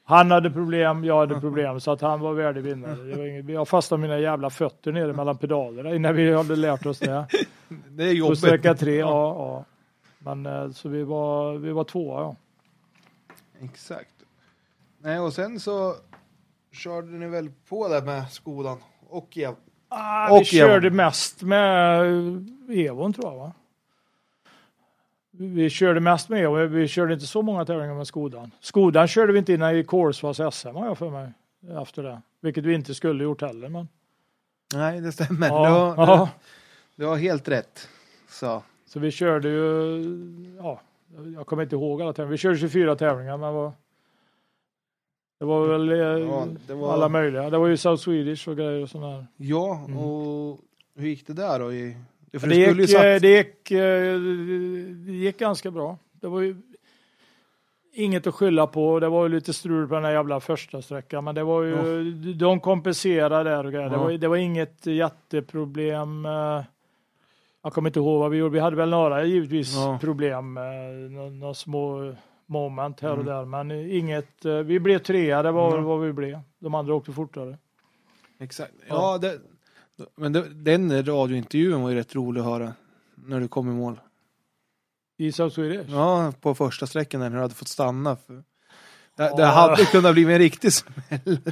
[0.04, 3.52] Han hade problem, jag hade problem så att han var värdig vinnare.
[3.54, 7.28] Jag fastnade mina jävla fötter nere mellan pedalerna innan vi hade lärt oss det.
[7.90, 8.38] Det är På jobbigt.
[8.38, 9.08] sträcka tre, ja.
[9.10, 9.66] ja.
[10.20, 12.36] Men eh, så vi var, vi var tvåa ja.
[13.62, 14.14] Exakt.
[15.02, 15.96] Nej, och sen så
[16.72, 18.78] körde ni väl på där med Skodan
[19.10, 19.56] och Ev.
[19.90, 20.96] Ah, Och vi körde Evon.
[20.98, 22.02] mest med
[22.70, 23.52] Evon tror jag va?
[25.32, 28.52] Vi körde mest med Evon, vi körde inte så många tävlingar med Skodan.
[28.60, 31.32] Skodan körde vi inte innan i Kolsvas SM har jag för mig.
[31.84, 32.22] Efter det.
[32.42, 33.70] Vilket vi inte skulle gjort heller.
[33.70, 33.88] Men,
[34.74, 35.48] Nej, det stämmer.
[35.48, 36.30] ja, Du, har, ja.
[36.96, 37.88] du, du har helt rätt.
[38.30, 38.64] Så.
[38.86, 40.82] Så vi körde ju, ja,
[41.36, 42.32] jag kommer inte ihåg alla tävlingar.
[42.32, 43.72] Vi körde 24 tävlingar men var,
[45.40, 47.50] det var väl eh, Ja, det var- alla möjliga.
[47.50, 49.26] Det var ju South Swedish och grejer och sådär.
[49.38, 49.98] Ja, Mm.
[50.00, 50.60] och
[50.96, 51.74] hur gick det där då?
[51.74, 51.98] I,
[52.32, 54.20] Det skulle ju gick, eh, satt, det, gick, eh,
[55.06, 55.98] det gick ganska bra.
[56.12, 56.56] Det var ju
[57.94, 59.00] inget att skylla på.
[59.00, 62.12] Det var ju lite strul på den här jävla första sträckan, men det var ju,
[62.34, 63.90] de kompenserade där och grejer.
[63.90, 64.04] Det, Ja.
[64.04, 66.26] var, det var inget jätteproblem.
[66.26, 66.64] eh,
[67.64, 68.54] Jag kommer inte ihåg vad vi gjorde.
[68.54, 69.98] Vi hade väl några givetvis Ja.
[70.02, 70.64] problem, eh,
[71.10, 72.14] nå- några små
[72.50, 73.26] moment här och Mm.
[73.26, 74.46] där, men inget.
[74.46, 75.84] eh, Vi blev trea, det var Mm.
[75.84, 76.40] vad vi blev.
[76.60, 77.58] De andra åkte fortare.
[78.40, 78.74] Exakt.
[78.88, 79.40] Ja, det,
[80.16, 82.74] men det, den radiointervjun var ju rätt rolig att höra.
[83.16, 84.00] När du kom i mål.
[85.18, 85.90] I South Swedish.
[85.90, 88.16] Ja, på första sträckan när du hade fått stanna.
[88.16, 88.44] För, det,
[89.16, 89.46] det Ja.
[89.46, 91.40] hade kunnat bli en riktig smäll.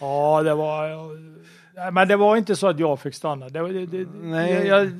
[0.00, 0.88] Ja, det var...
[1.74, 3.48] Nej, men det var inte så att jag fick stanna.
[3.48, 4.66] Det, det, det, Nej.
[4.66, 4.90] Jag,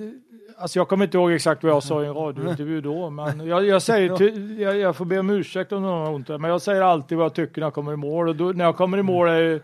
[0.62, 3.66] alltså jag kommer inte ihåg exakt vad jag sa i en radiointervju då, men jag,
[3.66, 6.62] jag säger, till, jag, jag får be om ursäkt om någon har ont, men jag
[6.62, 8.28] säger alltid vad jag tycker när jag kommer i mål.
[8.28, 9.60] Och då, när jag kommer i mål är ju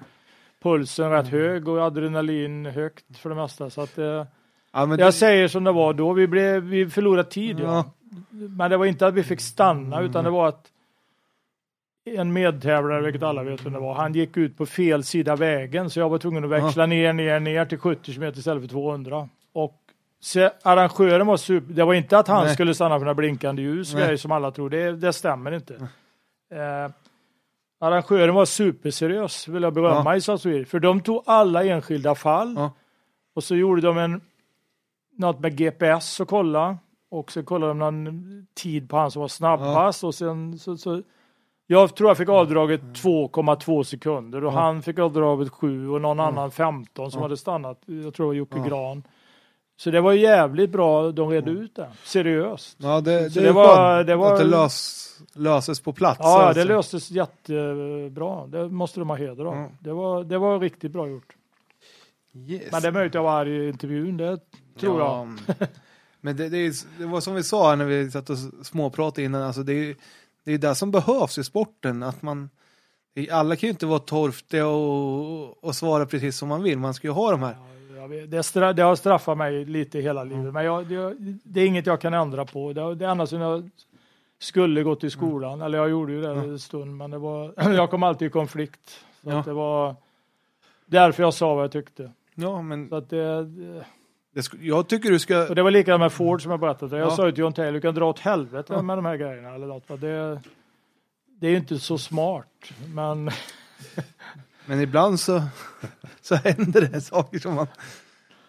[0.63, 3.71] pulsen rätt hög och adrenalin högt för det mesta.
[3.71, 4.25] Så att, eh,
[4.73, 7.61] Ja, jag det, säger som det var då, vi, blev, vi förlorade tid.
[7.61, 7.65] Ja.
[7.65, 7.93] Ja.
[8.31, 10.67] Men det var inte att vi fick stanna, utan det var att
[12.05, 15.91] en medtävlare, vilket alla vet vem det var, han gick ut på fel sida vägen
[15.91, 19.29] så jag var tvungen att växla ner, ner, ner till 70 km istället för 200.
[19.53, 19.81] Och
[20.21, 22.55] se, arrangören var super, det var inte att han Nej.
[22.55, 25.75] skulle stanna för några blinkande ljus grejer som alla tror, det, det stämmer inte.
[26.53, 26.91] Eh,
[27.81, 32.55] arrangören var superseriös, vill jag berömma i South Sweden, för de tog alla enskilda fall
[32.57, 32.71] Ja.
[33.35, 34.21] och så gjorde de en
[35.17, 36.79] något med GPS och kolla
[37.11, 41.03] och så kollade de någon tid på han som var snabbast och sen så, så
[41.67, 44.61] jag tror jag fick avdraget 2,2 sekunder och Ja.
[44.61, 47.25] han fick avdraget 7 och någon annan 15 som Ja.
[47.25, 47.81] hade stannat.
[47.87, 48.65] Jag tror det var Jocke Ja.
[48.65, 49.03] Gran.
[49.81, 51.89] Så det var jävligt bra de redde ut det.
[52.05, 52.77] Seriöst.
[52.81, 56.19] ja, det, det, det var- det var- att det lös, löses på plats.
[56.23, 56.61] Ja, alltså.
[56.63, 58.47] det löstes jättebra.
[58.47, 59.55] Det måste de ha heder av.
[59.57, 59.71] Ja.
[59.81, 61.33] Det, var, det var riktigt bra gjort.
[62.49, 62.73] Yes.
[62.73, 64.39] Men det är möjligt att jag var arg i intervjun, det
[64.81, 65.37] tror jag.
[65.47, 65.55] Ja,
[66.21, 69.43] Men det, det, är, det var som vi sa när vi satt och småpratade innan,
[69.43, 69.97] alltså det är
[70.45, 72.03] det är det som behövs i sporten.
[72.03, 72.51] Att man,
[73.31, 76.79] alla kan ju inte vara torftiga och, och svara precis som man vill.
[76.79, 77.53] Man ska ju ha de här.
[77.59, 81.15] Ja, jag vet, Det, stra, det har straffat mig lite hela livet, men jag, det,
[81.45, 82.73] det är inget jag kan ändra på.
[82.73, 83.71] Det, det annars som jag
[84.39, 87.91] skulle gått i skolan, eller jag gjorde ju det en stund, men det var, jag
[87.91, 89.05] kom alltid i konflikt.
[89.23, 89.43] Så Ja.
[89.47, 89.95] det var
[90.87, 92.11] därför jag sa vad jag tyckte.
[92.35, 93.85] Ja, men Så att det, det,
[94.61, 95.49] jag tycker du ska...
[95.49, 96.99] och det var likadant med Ford som jag berättade.
[96.99, 97.11] Jag Ja.
[97.17, 98.83] sa ju till John Taylor, du kan dra åt helvete Ja.
[98.83, 99.55] med de här grejerna.
[99.55, 100.41] Eller något, det,
[101.41, 102.47] det är ju inte så smart,
[102.95, 103.31] men
[104.69, 105.43] Men ibland så,
[106.21, 107.67] så händer det saker som man...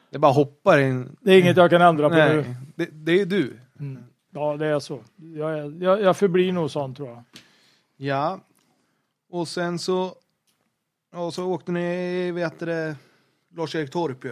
[0.09, 1.17] Det bara hoppar in.
[1.21, 2.45] det är inget jag kan ändra på nu.
[2.45, 3.57] Nej, det, det är du.
[3.79, 4.03] Mm.
[4.33, 4.99] Ja, det är så.
[5.15, 7.23] Jag, är, jag, jag förblir nog sån tror jag.
[7.97, 8.39] Ja.
[9.31, 10.13] Och sen så
[11.15, 12.95] Och så åkte ni, vet det,
[13.55, 14.31] Lars-Erik Torp ju.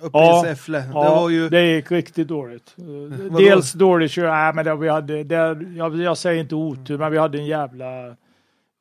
[0.00, 0.40] Uppe Ja.
[0.40, 0.78] i Säffle.
[0.78, 1.48] Ja, det var ju...
[1.48, 2.72] det gick riktigt dåligt.
[2.76, 3.38] Vadå?
[3.38, 7.18] Dels dåligt nej men det, vi hade, det, jag, jag säger inte otur, men vi
[7.18, 8.16] hade en jävla...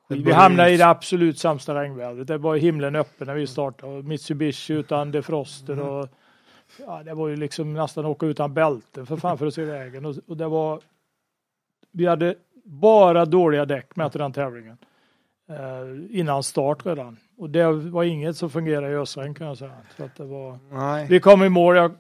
[0.07, 2.27] Vi hamnade i det absolut sämsta regnvädret.
[2.27, 3.98] Det var himlen öppen när vi startade.
[3.98, 5.86] Och Mitsubishi utan defroster Mm.
[5.88, 6.07] och
[6.88, 10.06] ja, det var ju liksom nästan åka utan bälten för fan för att se vägen.
[10.06, 10.80] Och, och det var...
[11.91, 14.77] Vi hade bara dåliga däck med till den tävlingen.
[15.49, 17.18] Eh, innan start redan.
[17.38, 19.72] Och det var inget som fungerade i ösregn kan jag säga.
[19.98, 20.60] Så att det var...
[20.72, 21.07] Nej.
[21.10, 21.91] Vi kom i mål, jag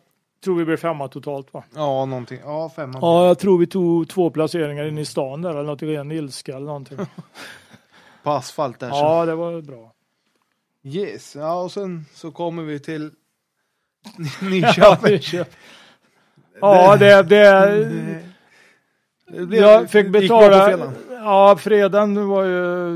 [0.43, 1.63] tror vi blev femma totalt va?
[1.75, 2.39] Ja, någonting.
[2.43, 2.99] Ja, femman.
[3.01, 6.55] Ja, jag tror vi tog två placeringar in i stan där eller något ren ilska
[6.55, 6.97] eller någonting.
[8.25, 8.89] På asfalt där.
[8.89, 8.95] Så.
[8.95, 9.91] Ja, det var bra.
[10.83, 11.35] Yes.
[11.35, 13.11] Ja, och sen så kommer vi till
[14.41, 15.19] Nyköping.
[16.61, 18.21] Ja, det, det,
[19.27, 20.65] det blev, jag fick betala.
[20.65, 20.93] fredagen.
[21.09, 22.89] Ja, fredagen var ju,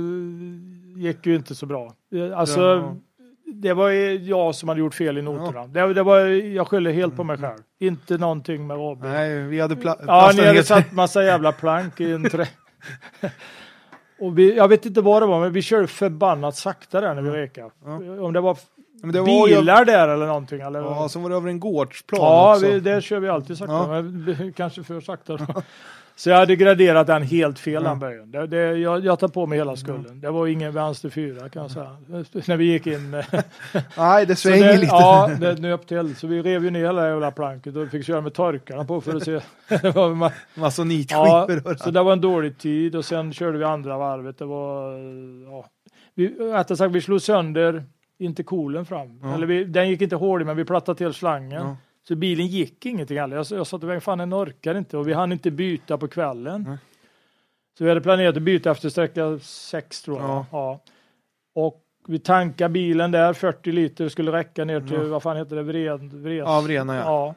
[0.96, 1.94] gick ju inte så bra.
[2.36, 2.96] Alltså, Ja.
[3.54, 5.68] det var jag som hade gjort fel i noterna.
[5.68, 7.58] Det, det var, jag skyller helt på mig själv.
[7.80, 9.04] Inte någonting med AB.
[9.04, 12.48] Nej, vi hade pla- Ja, ni hade satt massa jävla plank i en trä.
[14.20, 17.22] Och vi, jag vet inte vad det var, men vi körde förbannat sakta där när
[17.22, 17.72] vi rekade.
[18.22, 18.58] Om det var
[19.04, 20.62] det var bilar där eller någonting.
[20.62, 20.80] Eller?
[20.80, 23.88] ja, så var det över en gårdsplan Ja, vi, det kör vi alltid sakta, Ja.
[24.02, 25.38] men kanske för sakta.
[26.20, 28.32] Så jag hade graderat den helt fel den böjen.
[28.32, 30.22] Det, det, jag, jag tar på mig hela skulden.
[30.22, 31.98] Det var ingen vänster fyra kan jag säga.
[32.48, 33.12] När vi gick in.
[33.98, 34.96] Nej, det svänger det, lite.
[34.96, 36.16] Ja, det nöp till.
[36.16, 39.16] Så vi rev ju ner hela jävla planket och fick köra med torkarna på för
[39.16, 39.32] att se.
[40.56, 41.76] Massa ja, nitskivor.
[41.76, 44.38] så det var en dålig tid och sen körde vi andra varvet.
[44.38, 44.94] Det var,
[45.52, 45.66] ja.
[46.16, 47.84] Vi, rättare sagt, vi slog sönder
[48.18, 49.20] intercoolen fram.
[49.24, 49.34] Ja.
[49.34, 51.76] Eller vi, den gick inte hård men vi plattade till slangen.
[52.08, 53.36] Så bilen gick ingenting heller.
[53.36, 56.08] Jag, jag sa till vägen, fan den orkar inte och vi hann inte byta på
[56.08, 56.66] kvällen.
[56.68, 56.78] Nej.
[57.78, 60.30] Så vi hade planerat att byta efter sträcka 6 tror jag.
[60.30, 60.46] Ja.
[60.52, 60.80] Ja.
[61.56, 65.04] Och vi tankade bilen där, 40 liter skulle räcka ner till, Ja.
[65.04, 66.38] vad fan heter det, Vred, Vres.
[66.38, 67.02] Ja, Vrena ja.
[67.02, 67.36] Ja.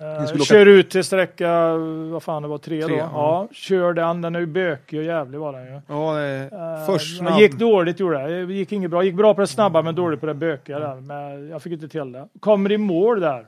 [0.00, 1.76] Åka- kör ut till sträcka,
[2.12, 2.98] vad fan det var, tre, Tre, då.
[3.00, 3.10] ja.
[3.14, 3.48] Ja.
[3.52, 5.80] kör den, den är ju bökig och jävlig var den ju.
[5.86, 6.44] Ja, det är
[6.82, 7.40] Eh, men snabb.
[7.40, 8.46] gick dåligt gjorde det.
[8.46, 9.02] Det gick inget bra.
[9.02, 10.94] Gick bra på det snabba men dåligt på det bökiga där.
[11.00, 12.28] Men jag fick inte till det.
[12.40, 13.46] Kommer i mål där.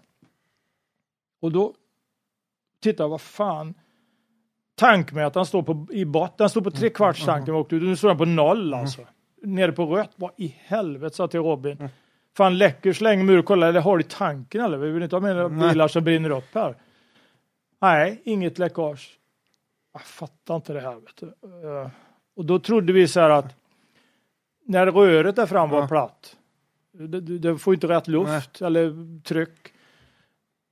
[1.42, 1.72] Och då
[2.82, 3.74] tittar jag, vad fan.
[4.74, 6.34] Tankmätaren står på, i botten.
[6.38, 7.82] Den står på tre kvarts tank när vi åkte ut.
[7.82, 9.00] Nu står den på noll alltså.
[9.42, 10.10] Nere på rött.
[10.16, 11.88] Vad i helvete sa jag till Robin.
[12.36, 13.42] Fan läcker släng.
[13.42, 14.78] Kolla, eller har du tanken eller?
[14.78, 15.68] Vi vill inte ha Nej.
[15.68, 16.74] bilar som brinner upp här.
[17.80, 19.18] Nej, inget läckage.
[19.92, 20.94] Jag fattar inte det här.
[20.94, 21.26] Vet du.
[21.26, 21.90] Eh,
[22.36, 23.54] Och då trodde vi så här att
[24.66, 25.88] när röret där fram var Ja.
[25.88, 26.36] platt,
[26.92, 29.72] det, det får inte rätt luft eller tryck.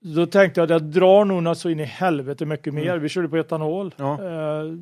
[0.01, 2.99] Då tänkte jag att jag drar nog något så in i helvete mycket mer.
[2.99, 3.95] Vi körde på etanol.
[3.99, 4.11] Mm.
[4.11, 4.25] Ja.
[4.25, 4.73] Eh,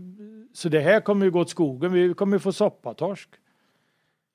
[0.52, 1.92] Så det här kommer ju gå åt skogen.
[1.92, 3.28] Vi kommer ju få soppatorsk.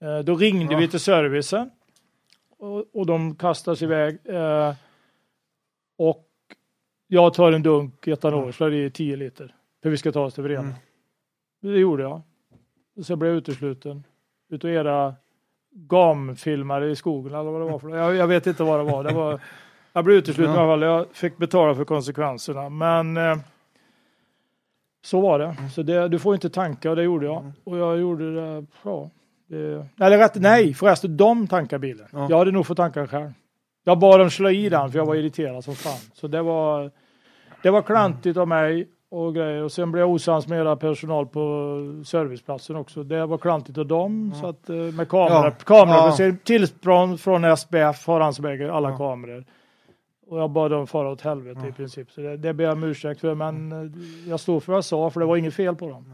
[0.01, 0.79] Eh, Då ringde Ja.
[0.79, 1.69] vi till servicen
[2.63, 4.17] och, och de kastas iväg.
[4.23, 4.73] Eh,
[5.97, 6.25] Och
[7.07, 9.55] jag tar en dunk etanol, så det är 10 liter.
[9.83, 10.61] För vi ska ta oss till Vrena.
[10.61, 10.73] Mm.
[11.61, 12.21] Det gjorde jag.
[12.97, 14.03] Och så blev jag utesluten.
[14.49, 15.15] Utav era
[15.71, 19.03] gamfilmare i skogen eller vad det var för jag, jag vet inte vad det var.
[19.03, 19.41] Det var
[19.93, 20.81] jag blev utesluten i alla fall.
[20.81, 22.69] Jag fick betala för konsekvenserna.
[22.69, 23.37] Men eh,
[25.01, 25.55] så var det.
[25.73, 27.51] Så det, du får inte tanka och det gjorde jag.
[27.63, 29.09] Och jag gjorde det, ja.
[29.99, 32.07] Eller rätt, nej förresten, de tankade bilen.
[32.11, 32.27] Ja.
[32.29, 33.31] Jag hade nog fått tanka den själv.
[33.83, 35.99] Jag bad dem slå i den för jag var irriterad som fan.
[36.13, 36.91] Så det var,
[37.63, 39.63] det var klantigt av mig och grejer.
[39.63, 43.03] Och sen blev jag osams med era personal på serviceplatsen också.
[43.03, 44.33] Det var klantigt av dem.
[44.41, 45.45] Så att, eh, med kameror.
[45.45, 45.51] Ja.
[45.51, 46.35] kameror Ja.
[46.43, 48.97] Tillstånd från SBF, förhandsvägar, alla Ja.
[48.97, 49.45] kameror.
[50.27, 52.11] Och jag bad dem fara åt helvete i princip.
[52.11, 53.35] Så det, det ber jag om ursäkt för.
[53.35, 56.13] Men eh, jag står för vad jag sa, för det var inget fel på dem.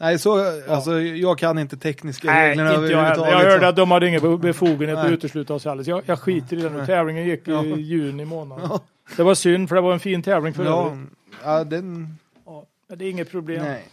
[0.00, 3.16] Nej, så, alltså, jag kan inte tekniska Nej, reglerna inte jag.
[3.18, 5.14] Jag hörde att de hade ingen befogenhet att Nej.
[5.14, 5.62] utesluta oss.
[5.62, 6.72] Så jag, jag skiter i den.
[6.76, 6.86] Nej.
[6.86, 7.64] Tävlingen gick Ja.
[7.64, 8.60] i juni månad.
[8.62, 8.80] Ja.
[9.16, 11.08] Det var synd, för det var en fin tävling för Ja, övrigt.
[11.44, 12.18] ja, den...
[12.46, 12.64] Ja,
[12.96, 13.62] det är inget problem.
[13.64, 13.84] Nej.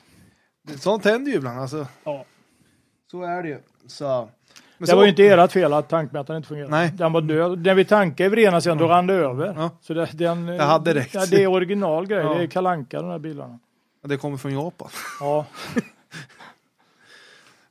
[0.77, 1.88] Sånt händer ju ibland alltså.
[2.03, 2.25] Ja.
[3.11, 3.57] Så är det ju.
[3.88, 4.05] Så.
[4.77, 6.71] Men Det så, var ju inte ert fel att tankmätaren inte fungerade.
[6.71, 6.91] Nej.
[6.93, 7.59] Den var död.
[7.65, 9.53] När vi tankade Vrena sen, då rann det över.
[9.57, 9.69] Ja.
[9.81, 11.13] Så det, den, Det hade räckt.
[11.13, 12.23] Ja, det är original grej.
[12.23, 12.34] Ja.
[12.34, 13.59] Det är kalanka de här bilarna.
[14.03, 14.89] Det kommer från Japan.
[15.19, 15.45] Ja,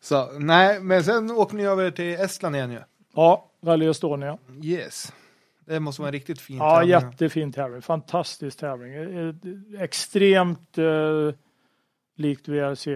[0.09, 2.79] Så, nej, men sen åker ni över till Estland igen ju.
[3.15, 4.39] ja Rally Estonia.
[4.63, 5.13] Yes.
[5.67, 6.91] Det måste vara en riktigt fin Ja, tävling.
[6.91, 7.83] jättefin tävling.
[7.83, 8.95] Fantastisk tävling.
[8.95, 9.35] Eh,
[9.83, 10.85] Extremt eh,
[12.17, 12.87] likt VRC.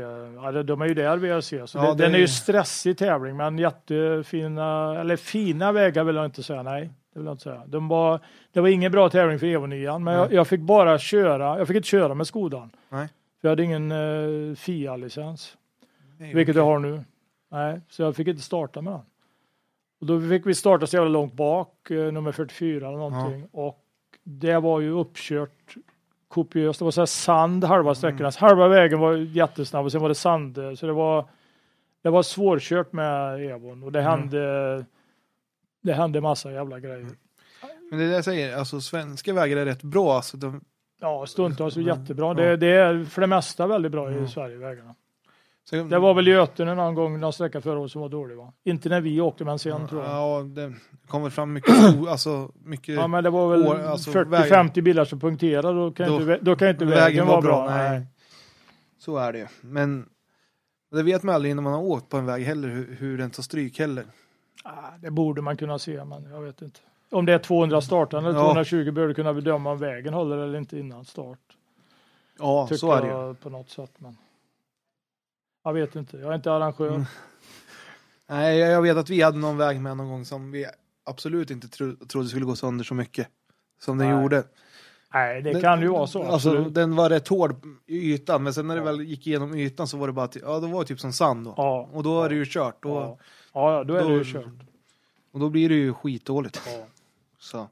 [0.43, 1.67] Ja, de- är ju där VRC.
[1.67, 6.17] Så Ja, det, det den är ju stressig tävling, men jättefina, eller fina vägar vill
[6.17, 6.63] jag inte säga.
[6.63, 7.63] Nej, det vill jag inte säga.
[7.67, 8.21] De var,
[8.53, 11.59] det var ingen bra tävling för Evo 9, men jag, jag fick bara köra.
[11.59, 12.71] Jag fick inte köra med Skodan.
[12.89, 13.09] Nej.
[13.41, 15.57] För jag hade ingen eh, FIA-licens,
[16.21, 16.61] Nej, vilket okej.
[16.61, 17.05] jag har nu.
[17.49, 19.01] Nej, så jag fick inte starta med den.
[20.01, 23.49] Och då fick vi starta så jävla långt bak, eh, nummer 44 eller någonting.
[23.53, 23.85] Och
[24.23, 25.75] det var ju uppkört
[26.29, 26.79] kopiöst.
[26.79, 28.29] Det var så sand halva sträckorna.
[28.29, 28.33] Mm.
[28.39, 30.59] Halva vägen var jättesnabb och sen var det sand.
[30.79, 31.25] Så det var,
[32.03, 34.11] det var svårkört med Evon och det Mm.
[34.21, 34.85] hände,
[35.83, 37.07] det hände massa jävla grejer.
[37.91, 40.17] Men det är det jag säger, alltså svenska vägar är rätt bra.
[40.17, 40.61] Alltså, de,
[41.01, 41.89] Ja, stundtals Mm.
[41.89, 42.27] jättebra.
[42.27, 42.35] Ja.
[42.35, 44.29] Det, det är för det mesta väldigt bra i Mm.
[44.29, 44.95] Sverige, vägarna.
[45.71, 48.53] Det var väl Götene någon gång, någon sträcka förra året som var dålig va?
[48.65, 50.11] Inte när vi åkte, men sen tror jag.
[50.11, 50.73] Ja, det
[51.09, 51.75] kommer fram mycket,
[52.09, 56.21] alltså mycket Ja, men det var väl alltså, 40-50 bilar som punkterade, då kan, Då-
[56.21, 57.67] inte, då kan inte vägen, vara bra.
[57.71, 58.07] Nej.
[58.99, 59.47] Så är det ju.
[59.61, 60.09] Men
[60.91, 63.31] det vet man aldrig innan man har åkt på en väg heller hur, hur den
[63.31, 64.05] tar stryk heller.
[64.65, 64.71] Ah,
[65.03, 66.81] Det borde man kunna se, men jag vet inte.
[67.11, 68.45] Om det är 200 startande eller Ja.
[68.45, 71.39] 220 bör du kunna bedöma om vägen håller eller inte innan start.
[72.39, 73.13] Ja, Tycker så är det ju.
[73.13, 73.91] jag på något sätt.
[73.99, 74.17] Men
[75.65, 76.89] jag vet inte, jag är inte arrangör.
[76.89, 77.05] Mm.
[78.27, 80.67] Nej, jag vet att vi hade någon väg med någon gång som vi
[81.05, 83.29] absolut inte tro, trodde skulle gå sönder så mycket.
[83.81, 84.23] Som den Nej.
[84.23, 84.45] gjorde.
[85.15, 86.23] Nej, det kan ju vara så.
[86.23, 86.75] Alltså, absolut.
[86.75, 89.97] den var rätt hård i ytan, men sen när det väl gick igenom ytan så
[89.97, 91.55] var det bara, ja, då var det typ som sand då.
[91.57, 92.83] ja, Och då är det ju kört.
[92.83, 93.19] Då, ja.
[93.55, 94.45] ja, ja, då är då- det ju kört.
[95.33, 96.63] Och då blir det ju skitdåligt.
[96.67, 96.87] Ja.
[97.39, 97.69] Så.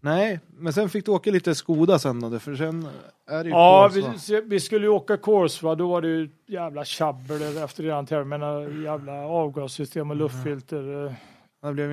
[0.00, 2.86] Nej, men sen fick du åka lite Skoda sen då, för sen
[3.30, 4.12] är det ju Ja, va?
[4.28, 8.06] vi, vi skulle ju åka kurs va, då var det ju jävla tjabbel efter redan
[8.06, 8.82] tävlingen.
[8.84, 11.06] Jävla avgassystem och luftfilter.
[11.06, 11.12] eh,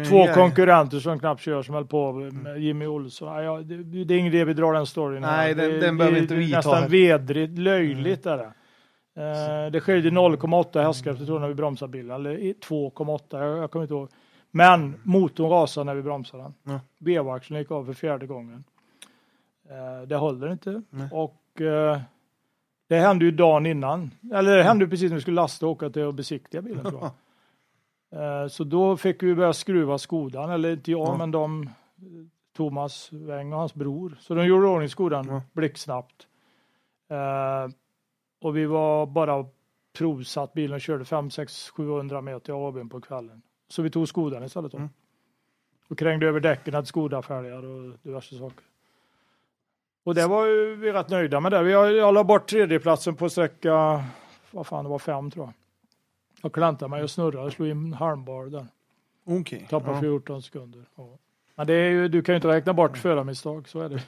[0.10, 3.44] Två konkurrenter som knappt kör som höll på med Jimmy Olsson.
[3.44, 5.22] Ja, det, det är ingen idé vi drar den storyn.
[5.22, 8.52] Nej, den- det, den behöver det, inte vi ta nästan vedrigt, löjligt är det.
[9.18, 13.57] Eh, det skiljer 0,8 hästkrafter tror jag när vi bromsar bilen, eller i 2,8, jag,
[13.57, 14.10] jag kommer inte ihåg.
[14.57, 16.53] Men motorn rasade när vi bromsade den.
[16.64, 16.80] Ja.
[16.99, 18.64] BV-axeln gick av för fjärde gången.
[19.69, 20.82] Eh, det håller inte.
[20.90, 21.10] Nej.
[21.11, 21.99] Och eh,
[22.88, 24.11] det hände ju dagen innan.
[24.34, 27.02] Eller det hände precis när vi skulle lasta och åka till och besiktiga bilen tror
[27.02, 27.11] jag.
[28.11, 31.18] Eh, Så då fick vi börja skruva skodan, eller inte jag, Ja.
[31.18, 31.69] men de,
[32.57, 34.18] Thomas Weng och hans bror.
[34.19, 35.41] Så de gjorde i ordning skodan Ja.
[35.53, 36.27] blixtsnabbt.
[37.10, 37.68] Eh,
[38.41, 39.45] och vi var bara
[39.98, 43.41] provsatt bilen och körde 5, 6, 700 meter av ABn på kvällen.
[43.68, 44.78] Så vi tog skodan istället då.
[44.78, 44.90] Mm.
[45.88, 48.64] Och krängde över däcken, hade skodafälgar och diverse saker.
[50.04, 51.64] Och det var ju vi rätt nöjda med det.
[51.64, 54.04] Vi har, jag la bort tredjeplatsen på sträcka,
[54.52, 55.54] vad fan det var, fem tror jag.
[56.42, 58.68] Jag klantade mig och snurrade och slog in halmbar där.
[59.26, 59.68] Okej.
[59.70, 60.02] Tappade ja.
[60.02, 60.86] 14 sekunder.
[60.96, 61.18] Ja.
[61.56, 64.04] Men det är ju, du kan ju inte räkna bort förarmisstag, så är det.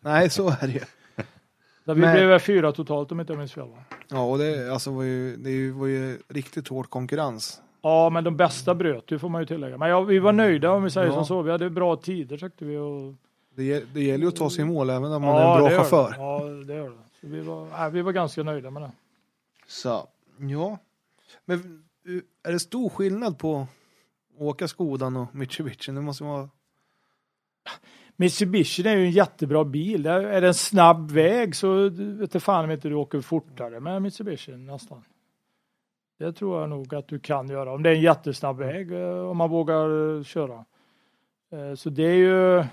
[0.00, 0.80] Nej, så är det ju.
[1.84, 3.68] Så vi Men- blev fyra totalt om inte jag minns fel.
[3.68, 3.84] Va?
[4.08, 7.62] Ja, och det, alltså, var ju, det var ju riktigt hård konkurrens.
[7.82, 9.78] Ja, men de bästa bröt ju får man ju tillägga.
[9.78, 11.12] Men ja, vi var nöjda om vi säger Ja.
[11.14, 11.42] som så.
[11.42, 12.76] Vi hade bra tider tyckte vi.
[12.76, 13.14] Och...
[13.54, 15.64] Det, det gäller ju att ta sig i mål även om man ja, är en
[15.64, 16.10] bra chaufför.
[16.10, 16.16] Det.
[16.16, 16.96] Ja, det gör det.
[17.20, 18.90] Så vi, var, nej, vi var ganska nöjda med det.
[19.66, 20.08] Så,
[20.38, 20.78] ja.
[21.44, 25.92] Men uh, är det stor skillnad på att åka Skodan och Mitsubishi?
[25.92, 26.48] Det måste vara...
[28.16, 30.06] Mitsubishi är ju en jättebra bil.
[30.06, 34.02] Är det en snabb väg så vet du fan om inte du åker fortare med
[34.02, 35.04] Mitsubishi nästan.
[36.20, 39.28] Det tror jag nog att du kan göra om det är en jättesnabb väg eh,
[39.30, 40.64] om man vågar eh, köra.
[41.52, 42.64] Eh, Så det är ju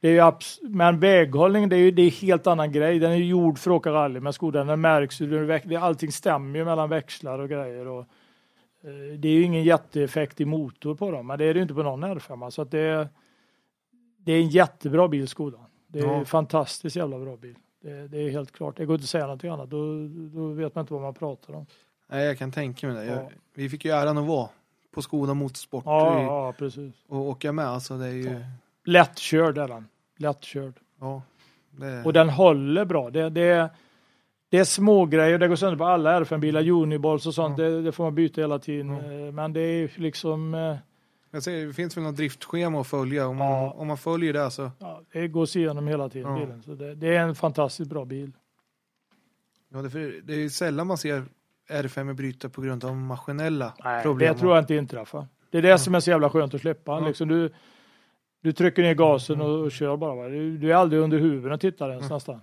[0.00, 0.32] det är ju
[0.68, 2.98] men väghållning det är ju det är helt annan grej.
[2.98, 4.64] Den är gjord för att åka rally med Skoda.
[4.64, 5.76] Den märks ju.
[5.76, 7.86] Allting stämmer ju mellan växlar och grejer.
[7.86, 8.04] Och,
[9.18, 11.74] det är ju ingen jätteeffekt i motor på dem, men det är det ju inte
[11.74, 12.50] på någon R5.
[12.50, 13.08] Så att det, är-
[14.18, 15.58] det är en jättebra bil Skoda.
[15.86, 16.24] Det är Ja.
[16.24, 17.56] fantastiskt jävla bra bil.
[17.80, 18.76] Det, det är helt klart.
[18.76, 19.70] Det går inte att säga någonting annat.
[19.70, 21.66] Då, då vet man inte vad man pratar om.
[22.08, 23.04] Nej, jag kan tänka mig det.
[23.04, 23.14] Ja.
[23.14, 24.48] Jag, vi fick ju äran att vara
[24.94, 26.94] på Skoda Motorsport Ja, ja precis.
[27.08, 27.66] och åka med.
[27.66, 28.24] Alltså det är ju...
[28.30, 28.38] Ja.
[28.84, 29.88] Lättkörd är den.
[30.16, 30.74] Lättkörd.
[31.00, 31.22] Ja.
[31.70, 33.10] det, Och den håller bra.
[33.10, 33.70] Det, det,
[34.48, 35.38] det är små grejer.
[35.38, 36.68] Det går sönder på alla R5-bilar.
[36.70, 37.58] Uniballs och sånt.
[37.58, 37.64] Ja.
[37.64, 38.90] Det, det får man byta hela tiden.
[38.90, 39.26] Ja.
[39.26, 40.54] Eh, Men det är liksom...
[40.54, 40.76] eh,
[41.30, 43.26] jag säger, det finns väl något driftschema att följa.
[43.26, 43.70] Om man, Ja.
[43.70, 44.70] om man följer det så...
[44.78, 46.32] Ja, det går sig igenom hela tiden.
[46.32, 46.38] Ja.
[46.38, 46.62] Bilen.
[46.62, 48.32] Så det, det är en fantastiskt bra bil.
[49.68, 51.24] Ja, det, för, det är ju sällan man ser
[51.68, 54.34] R5 bryta på grund av maskinella Nej, problem.
[54.34, 55.26] det tror jag inte inträffar.
[55.50, 56.92] Det är det som är så jävla skönt att släppa.
[56.92, 57.00] Ja.
[57.08, 57.52] Liksom du,
[58.42, 60.28] du trycker ner gasen och, och kör bara.
[60.28, 62.14] Du, du är aldrig under huven och tittar ens Mm.
[62.14, 62.40] nästan.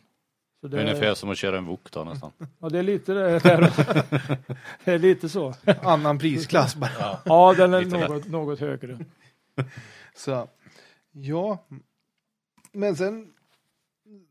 [0.62, 2.32] Så det, Ungefär som att köra en Wok då nästan.
[2.60, 3.40] Ja, det är lite det.
[3.40, 4.38] det är-
[4.86, 5.54] Det är lite så.
[5.84, 6.92] Annan prisklass bara.
[7.00, 7.20] Ja.
[7.26, 9.00] Ja, den är något, något högre.
[10.16, 10.48] Så,
[11.12, 11.66] ja.
[12.74, 13.28] Men sen,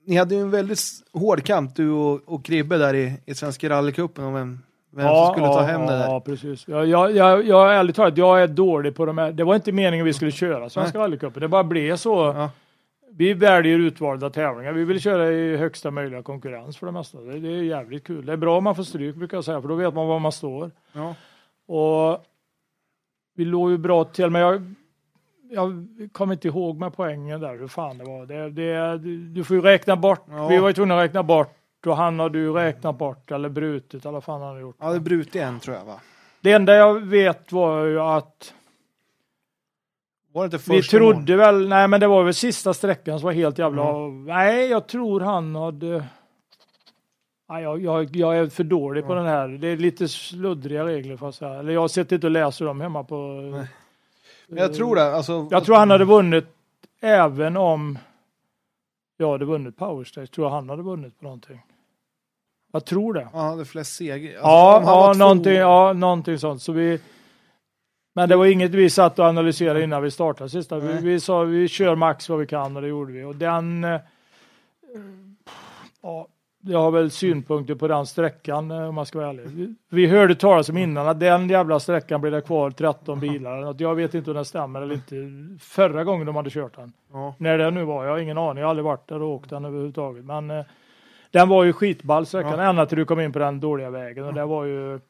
[0.07, 0.81] ni hade ju en väldigt
[1.13, 4.59] hård kamp du och, och Kribbe där i, i Svenska rallycupen om vem,
[4.97, 6.05] vem som skulle ta hem det där.
[6.09, 6.69] Ja, precis.
[6.69, 9.33] Jag, jag, jag, jag är ärligt talat, jag är dålig på de här.
[9.33, 11.41] Det var inte meningen vi skulle köra Svenska rallycupen.
[11.41, 12.33] Det bara blev så.
[12.37, 12.51] Ja.
[13.17, 14.73] Vi väljer utvalda tävlingar.
[14.73, 17.21] Vi vill köra i högsta möjliga konkurrens för det mesta.
[17.21, 18.27] Det, det är jävligt kul.
[18.27, 20.19] Det är bra om man får stryk brukar jag säga, för då vet man var
[20.19, 20.71] man står.
[20.93, 21.15] Ja.
[21.75, 22.25] Och
[23.37, 24.75] vi låg ju bra till, men jag,
[25.51, 28.27] jag kommer inte ihåg med poängen där, hur fan det var.
[28.27, 28.99] Det, det,
[29.35, 30.49] du får ju räkna bort, Ja.
[30.49, 31.55] vi var ju tvungna att räkna bort
[31.87, 34.77] och han hade ju räknat bort eller brutit, eller vad fan han hade gjort.
[34.81, 36.01] Ja, det brutit en tror jag va?
[36.41, 38.55] Det enda jag vet var ju att
[40.33, 43.33] Var det inte vi trodde väl, nej men det var väl sista sträckan som var
[43.33, 46.05] helt jävla, nej jag tror han hade
[47.49, 49.49] Nej, jag, jag, jag är för dålig på den här.
[49.49, 53.05] Det är lite sluddriga regler fast jag, eller jag sitter inte och läser dem hemma
[53.05, 53.17] på.
[54.47, 55.15] Men Jag tror det.
[55.17, 56.47] Alltså, Jag tror han hade vunnit
[57.01, 57.99] även om
[59.17, 60.31] jag hade vunnit powerstage.
[60.31, 61.63] Tror jag han hade vunnit på någonting.
[62.75, 63.29] Jag tror det.
[63.33, 64.29] Han hade flest seger.
[64.31, 66.63] Alltså, Ja, ja, två- någonting, ja, någonting sånt.
[66.63, 67.01] Så vi,
[68.15, 70.79] men det var inget vi satt och analyserade innan vi startade sista.
[70.79, 73.25] Vi, vi sa vi kör max vad vi kan och det gjorde vi.
[73.25, 73.85] Och den...
[73.85, 74.01] eh,
[76.03, 76.27] Ja,
[76.67, 79.47] jag har väl synpunkter på den sträckan eh, om man ska vara ärlig.
[79.47, 83.75] Vi, vi hörde talas om innan att den jävla sträckan blev det kvar 13 bilar.
[83.79, 85.15] Jag vet inte om det stämmer eller inte.
[85.65, 86.93] Förra gången de hade kört den.
[87.13, 87.35] Ja.
[87.39, 89.51] När det nu var, jag har ingen aning, jag har aldrig varit där och åkt
[89.51, 90.25] den överhuvudtaget.
[90.25, 90.65] Men eh,
[91.35, 92.63] den var ju skitball sträckan, Ja.
[92.63, 94.25] ända till du kom in på den dåliga vägen.
[94.25, 95.01] Och det var ju,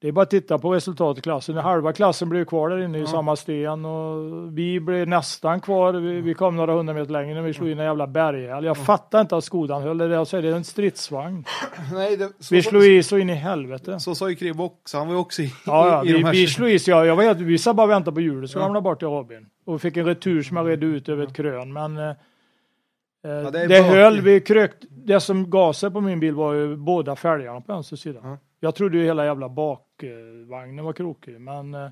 [0.00, 1.56] det är bara att titta på resultatet i klassen.
[1.56, 3.06] Halva klassen blev kvar där inne i Ja.
[3.06, 5.92] samma sten och vi blev nästan kvar.
[5.92, 8.64] Vi, vi kom några hundra meter längre när vi slog in en jävla berghäll.
[8.64, 10.06] Jag fattar inte att Skodan höll det.
[10.06, 11.44] Jag säger, det är en stridsvagn.
[11.94, 14.00] Nej, det, Vi slog i så in i helvete.
[14.00, 14.98] Så sa ju Kribbe också.
[14.98, 16.32] Han var ju också i, Ja, ja, i, vi, de här...
[16.32, 18.58] vi slog i så jag, jag var helt, vi sa bara vänta på hjulet så
[18.58, 18.62] Ja.
[18.64, 19.46] ramlade bort i hobben.
[19.64, 21.72] Och fick en retur som jag redde ut över ett krön.
[21.72, 24.84] Men eh, eh, det det, höll, vi krökt.
[25.04, 28.20] Det som gav sig på min bil var ju båda fälgarna på vänster sida.
[28.22, 28.38] Ja.
[28.60, 31.88] Jag trodde ju hela jävla bakvagnen var krokig, men eh,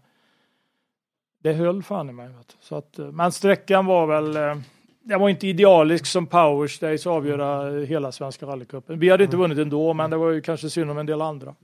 [1.42, 2.28] det höll fan i mig.
[2.60, 4.62] Så att, eh, men sträckan var väl, eh,
[5.02, 8.98] det var inte idealisk som powerstage avgöra hela Svenska rallycupen.
[8.98, 11.54] Vi hade inte vunnit ändå, men det var ju kanske synd om en del andra.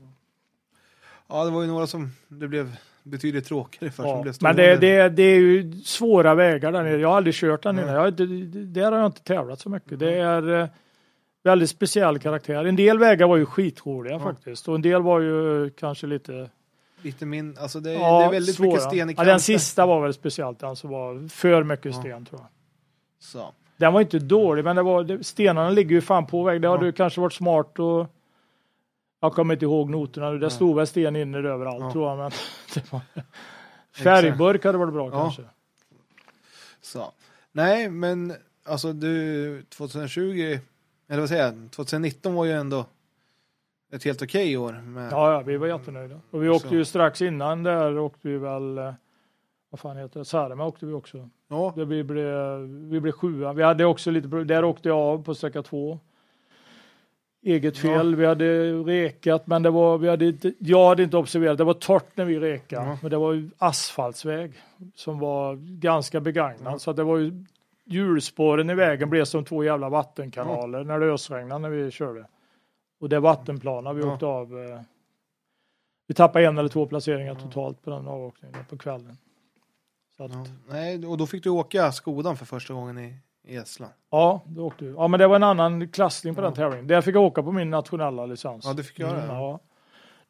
[1.29, 4.03] Ja, det var ju några som det blev betydligt tråkigare för.
[4.03, 4.63] som Ja, blev men stående.
[4.63, 6.97] det, det, det är ju svåra vägar där nere.
[7.01, 7.91] Jag har aldrig kört där nere.
[7.93, 8.25] Jag, inte-
[8.81, 9.99] där har jag inte tävlat så mycket.
[9.99, 10.69] Det är
[11.45, 12.65] väldigt speciell karaktär.
[12.65, 16.51] En del vägar var ju skitroliga faktiskt och en del var ju kanske lite
[17.03, 18.67] Lite min, alltså det, ja, det är väldigt svåra.
[18.69, 19.27] mycket sten i ja, kanten.
[19.27, 22.49] Den sista var väl speciellt, den som var för mycket sten tror jag.
[23.19, 23.53] Så.
[23.77, 26.63] Den var inte dålig, men det var, stenarna ligger ju fan på väg.
[26.63, 26.87] Det hade Ja.
[26.87, 28.07] ju kanske varit smart och
[29.21, 30.31] jag kommer inte ihåg noterna.
[30.31, 31.93] Det stod väl sten inne överallt Ja.
[31.93, 32.19] tror jag.
[32.19, 32.31] Men
[33.97, 35.21] färgburk hade varit bra Ja.
[35.23, 35.43] kanske.
[36.81, 37.13] Så.
[37.53, 38.35] Nej, men
[38.67, 40.59] alltså du, 2020,
[41.15, 42.87] eller vad säger jag, 2019 var ju ändå
[43.93, 44.73] ett helt okej år.
[44.73, 46.21] Med, Ja, ja, vi var jättenöjda.
[46.31, 46.75] Och vi åkte Så.
[46.75, 48.93] ju strax innan där åkte vi väl, eh,
[49.71, 51.29] vad fan heter det, Särema åkte vi också.
[51.49, 52.59] ja, Där vi blev,
[52.91, 53.53] vi blev sjua.
[53.53, 55.99] Vi hade också lite, där åkte jag av på sträcka två.
[57.43, 61.59] Eget fel, vi hade rekat men det var, vi hade inte, jag hade inte observerat,
[61.59, 62.87] det var torrt när vi rekade.
[62.87, 62.99] Ja.
[63.03, 64.53] Men det var ju asfaltsväg
[64.95, 66.73] som var ganska begagnad.
[66.75, 66.79] Ja.
[66.79, 67.45] Så att det var ju,
[67.85, 72.27] hjulspåren i vägen blev som två jävla vattenkanaler när det ösregnade när vi körde.
[73.01, 74.13] Och det vattenplana vi Ja.
[74.13, 74.59] åkte av.
[74.59, 74.81] eh,
[76.07, 79.17] Vi tappade en eller två placeringar totalt på den avåkningen på kvällen.
[80.19, 80.45] Att, ja.
[80.69, 83.93] Nej, och då fick du åka Skodan för första gången i, i Estland.
[84.11, 84.91] Ja, då åkte vi.
[84.91, 86.87] Ja, men det var en annan klassning på den tävlingen.
[86.87, 88.65] Där fick jag åka på min nationella licens.
[88.67, 89.23] Ja, du fick göra det.
[89.23, 89.61] Mm, ja,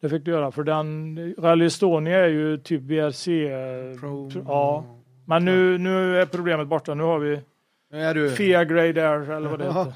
[0.00, 0.50] det fick du göra.
[0.52, 3.28] För den, Rally Estonia är ju typ VRC.
[3.48, 4.84] eh, Pro, Ja,
[5.24, 6.94] men nu, nu är problemet borta.
[6.94, 7.40] Nu har vi
[7.90, 9.92] Nu är du, FIA Grade Air eller vad det heter.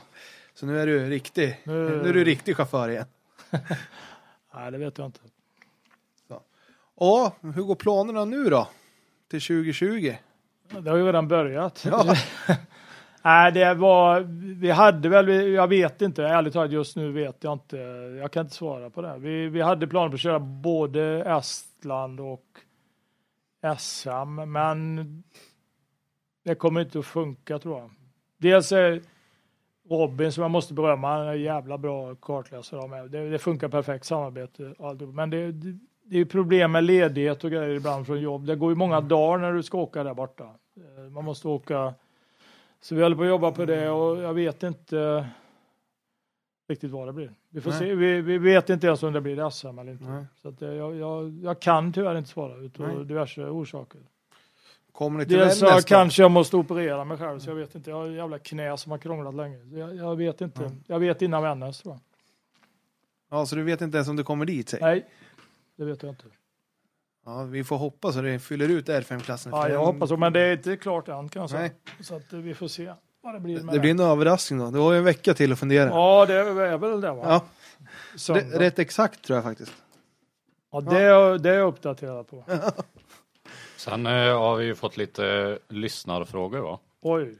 [0.54, 3.06] så nu är du riktig, Nu- nu är du riktig chaufför igen.
[4.54, 5.20] Nej, det vet jag inte.
[7.00, 8.68] Ja, hur går planerna nu då?
[9.30, 10.14] Till 2020?
[10.80, 11.84] Det har ju redan börjat.
[11.90, 12.14] Ja.
[13.22, 14.20] Nej, det var,
[14.60, 17.76] vi hade väl, jag vet inte, ärligt talat just nu vet jag inte.
[18.20, 19.14] Jag kan inte svara på det.
[19.18, 22.44] Vi, vi hade planer på att köra både Estland och
[23.78, 25.22] SM, men
[26.44, 27.90] det kommer inte att funka tror jag.
[28.38, 29.02] Dels är
[29.88, 33.08] Robin som jag måste berömma, han är en jävla bra kartläsare av mig.
[33.08, 34.74] Det, det funkar perfekt samarbete.
[35.14, 38.46] Men det, det, det är problem med ledighet och grejer ibland från jobb.
[38.46, 40.44] Det går ju många dagar när du ska åka där borta.
[40.76, 41.94] Eh, Man måste åka.
[42.80, 45.28] Så vi håller på att jobba på det och jag vet inte
[46.68, 47.32] riktigt vad det blir.
[47.50, 47.78] Vi får Nej.
[47.78, 47.94] se.
[47.94, 50.04] Vi, vi vet inte ens om det blir SM eller inte.
[50.04, 50.24] Nej.
[50.42, 53.04] Så att eh, jag, jag, jag kan tyvärr inte svara utav Nej.
[53.04, 54.00] diverse orsaker.
[54.92, 55.80] Kommer ni till Dels då?
[55.86, 57.90] kanske jag måste operera mig själv så jag vet inte.
[57.90, 59.58] Jag har ett jävla knä som har krånglat länge.
[59.78, 60.64] Jag, jag vet inte.
[60.64, 60.82] Mm.
[60.86, 62.00] Jag vet innan Vännäs tror jag.
[63.30, 64.68] Ja, så du vet inte ens om du kommer dit?
[64.68, 64.80] Säg.
[64.80, 65.06] Nej,
[65.76, 66.24] det vet jag inte.
[67.24, 69.52] Ja, vi får hoppas att det fyller ut R5-klassen.
[69.52, 71.62] Ja, jag hoppas så, men det är inte klart än kan jag säga.
[71.62, 71.72] Nej.
[72.00, 72.92] Så att eh, vi får se
[73.22, 74.70] vad det blir med Det blir en överraskning då.
[74.70, 75.88] Du har ju en vecka till att fundera.
[75.88, 77.22] Ja, det är väl det va?
[77.24, 77.44] Ja,
[78.18, 78.58] Söndag.
[78.60, 79.72] rätt exakt tror jag faktiskt.
[80.72, 82.44] Ja, det, är- det är jag uppdaterad på.
[83.76, 86.78] Sen eh, har vi ju fått lite lyssnarfrågor va?
[87.00, 87.38] Oj.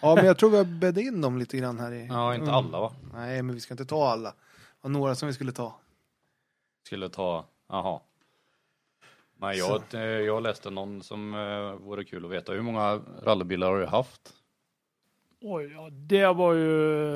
[0.00, 2.06] Ja, men jag tror vi har bäddat in dem lite grann här i...
[2.06, 2.54] Ja, inte Mm.
[2.54, 2.92] alla va?
[3.14, 4.30] Nej, men vi ska inte ta alla.
[4.30, 4.34] Det
[4.80, 5.74] var några som vi skulle ta.
[6.86, 8.00] Skulle ta, jaha.
[9.36, 12.52] Nej, jag, eh, jag läste någon som eh, vore kul att veta.
[12.52, 14.20] Hur många rallybilar har du haft?
[15.46, 17.12] Oj, ja, det var ju...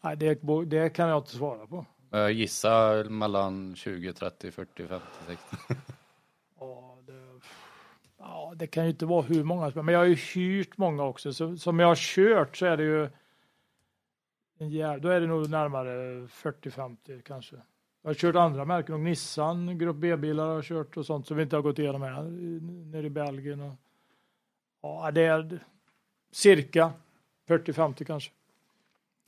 [0.00, 1.86] Nej, det, det kan jag inte svara på.
[2.10, 5.56] Jag gissar mellan 20, 30, 40, 50, 60.
[6.60, 7.40] Ja, det,
[8.18, 11.32] ja, det kan ju inte vara hur många Men jag har ju hyrt många också.
[11.32, 13.08] Så, som jag har kört så är det ju...
[14.58, 17.56] En då är det nog närmare 40-50 kanske.
[18.02, 21.36] Jag har kört andra märken, och Nissan, Grupp B-bilar har jag kört och sånt som
[21.36, 22.22] vi inte har gått igenom här
[22.92, 23.60] nere i Belgien.
[23.60, 23.74] Och,
[24.82, 25.60] ja, det är
[26.30, 26.92] cirka
[27.48, 28.30] 40-50 kanske.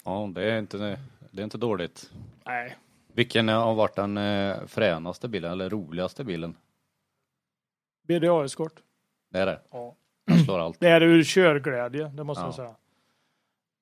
[0.04, 0.98] Ja, det är inte,
[1.30, 2.10] det är inte dåligt.
[2.46, 2.76] Nej,
[3.12, 6.56] Vilken har varit den eh, fränaste bilen eller roligaste bilen?
[8.08, 8.72] BDA-eskort.
[9.30, 9.60] Det är det.
[9.70, 9.94] Ja.
[10.26, 10.80] Den slår allt.
[10.80, 12.46] Det är ur körglädje, det måste Ja.
[12.46, 12.74] jag säga.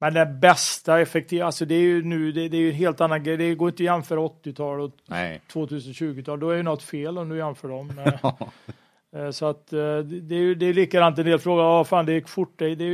[0.00, 3.00] Men det bästa effektiva, alltså det är ju nu, det, det är ju en helt
[3.00, 3.36] annan grej.
[3.36, 5.40] Det går inte att jämföra 80-tal och Nej.
[5.52, 6.40] 2020-tal.
[6.40, 7.92] Då är ju något fel om du jämför dem.
[9.12, 12.06] Eh, eh, Så att eh, det är det är likadant en del frågar, ja fan
[12.06, 12.52] det gick fort.
[12.58, 12.84] Det, det,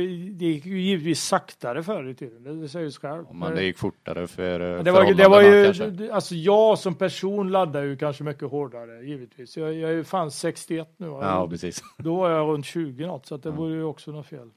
[0.45, 2.61] gick ju givetvis saktare förr i tiden.
[2.61, 3.25] Det, säger ju själv.
[3.33, 6.13] Men det gick fortare för eh, det var, det var ju, kanske.
[6.13, 9.57] alltså jag som person laddar ju kanske mycket hårdare, givetvis.
[9.57, 11.07] Jag, jag är ju fan 61 nu.
[11.07, 11.83] Ja, precis.
[11.97, 13.61] Då var jag runt 20 något, så att det Mm.
[13.61, 14.49] vore ju också något fel.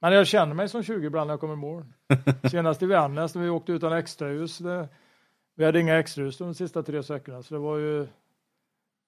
[0.00, 1.84] Men jag känner mig som 20 ibland när jag kommer i mål.
[2.50, 4.58] Senast i Vännäs när vi åkte utan extrahus.
[4.58, 4.88] Det,
[5.56, 8.06] vi hade inga extrahus de sista tre veckorna, så det var ju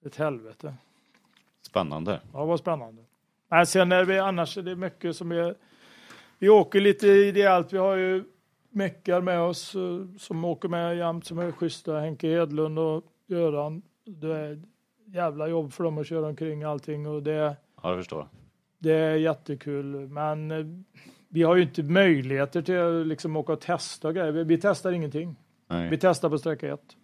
[0.05, 0.73] ett helvete.
[1.67, 2.21] Spännande.
[2.33, 3.01] Ja, var spännande.
[3.49, 5.55] Men sen är vi annars är det mycket som är...
[6.39, 7.73] Vi åker lite ideellt.
[7.73, 8.23] Vi har ju
[8.69, 11.99] meckar med oss eh, som åker med jämt som är schyssta.
[11.99, 13.81] Henke Hedlund och Göran.
[14.05, 14.61] Det är
[15.05, 18.27] jävla jobb för dem att köra omkring allting och det Ja, jag förstår.
[18.79, 20.65] det är jättekul, men eh,
[21.29, 24.31] vi har ju inte möjligheter till att liksom åka och testa grejer.
[24.31, 25.35] Vi, vi testar ingenting.
[25.67, 25.97] Vi Nej.
[26.01, 26.97] testar på sträcka ett.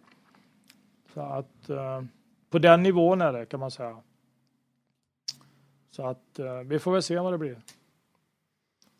[1.14, 2.02] Så att eh,
[2.50, 3.96] på den nivån är det kan man säga.
[5.90, 7.60] Så att eh, vi får väl se vad det blir.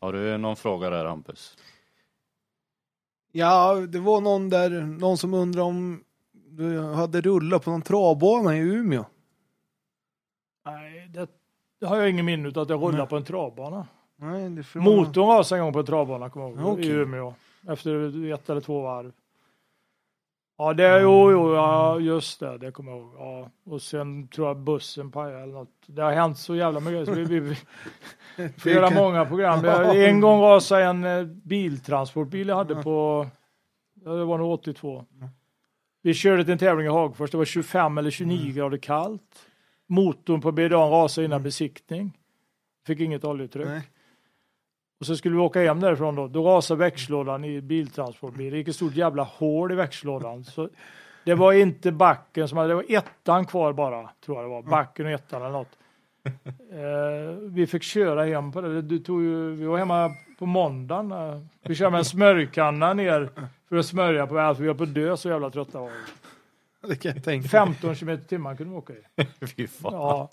[0.01, 1.57] Har du någon fråga där Hampus?
[3.33, 8.57] Ja, det var någon där, någon som undrade om du hade rullat på någon travbana
[8.57, 9.05] i Umeå.
[10.67, 11.29] Nej, det,
[11.81, 13.07] det har jag ingen minne av att jag rullar Nej.
[13.07, 13.87] på en travbana.
[14.17, 16.87] Nej, det Motorn rasade en gång på en travbana, kommer jag ihåg, Okej.
[16.87, 17.35] i Umeå.
[17.69, 19.13] Efter ett eller två varv.
[20.61, 23.15] Ja, det, jo, jo, ja, just det, det kommer jag ihåg.
[23.19, 23.51] Ja.
[23.65, 25.85] Och sen tror jag bussen pajade eller något.
[25.87, 27.07] Det har hänt så jävla mycket.
[27.07, 27.41] Så vi, vi,
[28.37, 29.65] vi får göra många program.
[29.97, 33.27] En gång rasade en eh, biltransportbil jag hade på,
[34.05, 35.05] ja, det var nog 82.
[36.03, 39.47] Vi körde till en tävling i Hagfors, det var 25 eller 29 grader kallt.
[39.87, 42.19] Motorn på BDA rasade innan besiktning.
[42.87, 43.67] Fick inget oljetryck.
[43.67, 43.83] Nej.
[45.01, 46.29] Och så skulle vi åka hem därifrån då.
[46.29, 48.53] Då rasade växellådan i biltransportbil.
[48.53, 50.45] Det gick ett stort jävla hål i växellådan.
[50.45, 50.69] Så
[51.25, 54.63] det var inte backen som hade, det var ettan kvar bara, tror jag det var.
[54.63, 55.69] Backen och ettan eller något.
[56.73, 58.83] Eh, vi fick köra hem på det.
[58.83, 61.13] Du tog ju, vi var hemma på måndagen.
[61.13, 61.41] eh.
[61.63, 63.31] Vi körde med en smörjkanna ner
[63.69, 64.59] för att smörja på allt.
[64.59, 65.89] Vi var på dö så jävla trötta var
[66.83, 66.89] vi.
[66.89, 67.49] Det kan jag tänka mig.
[67.49, 69.47] 15 km i timmen kunde vi åka i.
[69.57, 69.93] Fy fan.
[69.93, 70.31] Ja.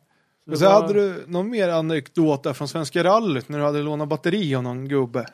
[0.47, 3.65] Så Men så var- hade du någon mer anekdot där från Svenska rallyt när du
[3.65, 5.25] hade lånat batteri av någon gubbe?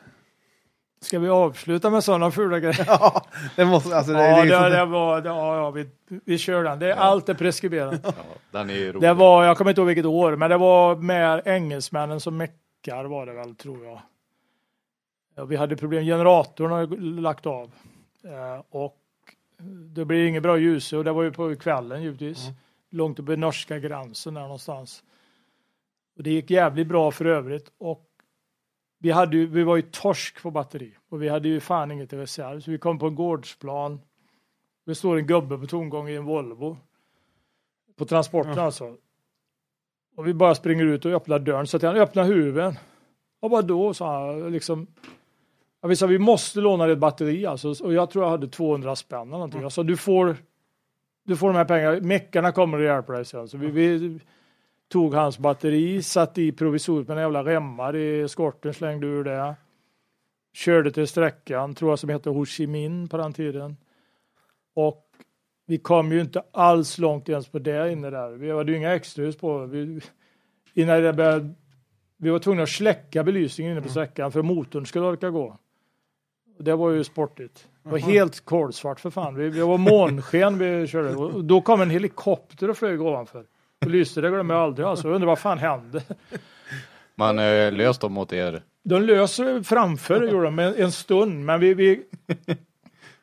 [1.00, 2.84] Ska vi avsluta med sådana fula grejer?
[2.86, 3.26] Ja,
[3.56, 5.88] det måste, alltså det, Ja, det, det, var, det, ja, ja, vi,
[6.24, 6.78] vi kör den.
[6.78, 8.00] Det, Allt är preskriberat.
[8.04, 8.12] Ja,
[8.50, 9.02] den är rolig.
[9.02, 13.04] Det var, jag kommer inte ihåg vilket år, men det var med engelsmännen som meckar
[13.04, 14.00] var det väl, tror jag.
[15.36, 16.86] Ja, vi hade problem, generatorn har
[17.20, 17.70] lagt av.
[18.24, 18.96] Eh, och
[19.94, 22.44] det blir inget bra ljus och det var ju på kvällen givetvis.
[22.44, 22.54] Mm.
[22.94, 25.04] Långt uppe i norska gränsen där någonstans.
[26.16, 27.72] Och det gick jävligt bra för övrigt.
[27.78, 28.10] Och
[28.98, 32.12] vi, hade ju, vi var ju torsk på batteri och vi hade ju fan inget
[32.12, 32.60] i reserv.
[32.60, 34.00] Så vi kom på en gårdsplan.
[34.86, 36.76] Det står en gubbe på tomgång i en Volvo.
[37.96, 38.62] På transporten Ja.
[38.62, 38.96] alltså.
[40.16, 41.66] Och vi bara springer ut och öppnar dörren.
[41.66, 42.74] Så att han öppnar huven.
[43.40, 44.52] Och vad då, sa han.
[44.52, 44.86] Liksom,
[45.80, 47.84] ja, vi sa vi måste låna ett batteri alltså.
[47.84, 49.62] Och jag tror jag hade 200 spänn eller någonting.
[49.62, 50.36] Jag sa du får,
[51.24, 52.00] du får de här pengarna.
[52.00, 53.48] Meckarna kommer och hjälper dig sen.
[53.48, 54.20] Så vi, vi
[54.88, 59.54] tog hans batteri, satte i provisoriet med en jävla remmar i skorten, slängde ur det.
[60.52, 63.76] Körde till sträckan, tror jag som hette Ho Chi Minh på den tiden.
[64.74, 65.10] Och
[65.66, 68.30] vi kom ju inte alls långt ens på det inne där.
[68.30, 69.66] Vi hade ju inga extrahus på.
[69.66, 70.00] Vi,
[70.74, 71.54] innan det började,
[72.16, 75.58] vi var tvungna att släcka belysningen inne på sträckan för motorn skulle orka gå.
[76.58, 77.68] Det var ju sportigt.
[77.84, 79.34] Det var helt kolsvart för fan.
[79.34, 81.16] Vi, det var månsken vi körde.
[81.16, 83.44] Och då kom en helikopter och flög ovanför.
[83.84, 84.86] Och lyste, det glömmer jag aldrig.
[84.86, 85.08] Alltså.
[85.08, 86.02] Jag undrar vad fan hände?
[87.14, 88.62] Man eh, löst dem mot er.
[88.82, 92.02] De löser framför gjorde de en, en stund, men vi, vi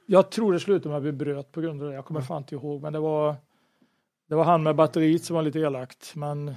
[0.05, 1.95] Jag tror det slutade med att vi bröt på grund av det.
[1.95, 3.35] Jag kommer fan inte ihåg, men det var
[4.29, 6.55] Det var han med batteriet som var lite elakt, men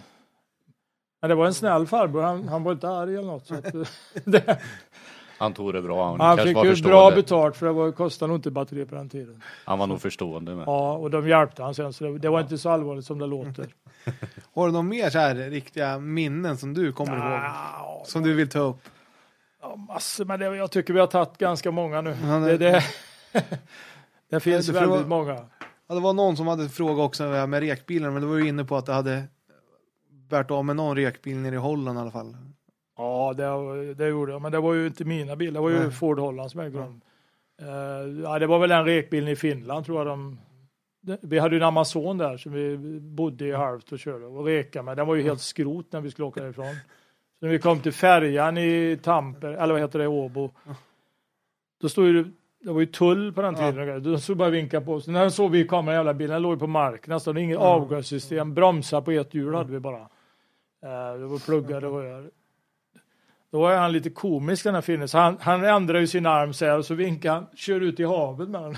[1.21, 2.23] Men det var en snäll farbror.
[2.23, 3.47] Han, han var inte arg eller något.
[3.47, 3.73] Så att,
[4.25, 4.61] det,
[5.39, 6.07] Han tog det bra.
[6.11, 9.09] Han, han fick ju bra betalt för det var, kostade nog inte batteri på den
[9.09, 9.43] tiden.
[9.65, 10.65] Han var nog förstående med.
[10.69, 13.27] Ja, och de hjälpte han sen, så det, det var inte så allvarligt som det
[13.27, 13.67] låter.
[14.55, 17.23] Har du någon mer så här riktiga minnen som du kommer ihåg?
[17.33, 18.77] Ja, Som du vill ta upp?
[19.63, 22.17] Ja, massor, men det, jag tycker vi har tagit ganska många nu.
[22.25, 22.83] Ja, det- det,
[23.33, 23.45] det,
[24.31, 25.39] det finns väldigt vara- många.
[25.87, 28.65] Ja, det var någon som hade frågat också med rekbilen, men du var ju inne
[28.65, 29.25] på att det hade
[30.31, 32.37] varit av med någon rekbil nere i Holland i alla fall.
[32.97, 35.53] Ja, det, det gjorde jag, men det var ju inte mina bilar.
[35.53, 35.91] Det var ju Nej.
[35.91, 37.01] Ford Holland som ägde dem.
[37.63, 40.39] Eh, ja, det var väl den rekbilen i Finland tror jag de
[41.21, 44.83] vi hade ju en Amazon där som vi bodde i halvt och körde och reka
[44.83, 44.97] med.
[44.97, 46.75] Den var ju helt skrot när vi skulle åka därifrån.
[47.39, 50.51] Så när vi kom till färjan i Tamper, eller vad heter det, Åbo.
[51.81, 52.25] Då stod ju,
[52.61, 54.03] det var ju tull på den tiden.
[54.03, 55.07] Då stod bara och vinkade på oss.
[55.07, 57.37] När de såg vi kom med jävla bilen, den låg på marken nästan.
[57.37, 60.01] Inget avgassystem, bromsar på ett hjul hade vi bara.
[60.83, 62.31] Eh, Det var pluggade rör.
[63.55, 66.53] Då var han lite komisk den här finnen, så han, han ändrade ju sin arm
[66.55, 68.75] så här och så vinkade han, kör ut i havet med den.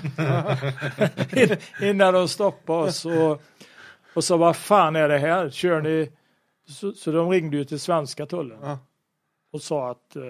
[1.81, 3.41] In- Innan de stoppade oss och,
[4.13, 6.11] och så vad fan är det här, kör ni?
[6.67, 8.79] Så, så de ringde ju till svenska tullen Ja.
[9.51, 10.21] och sa att eh,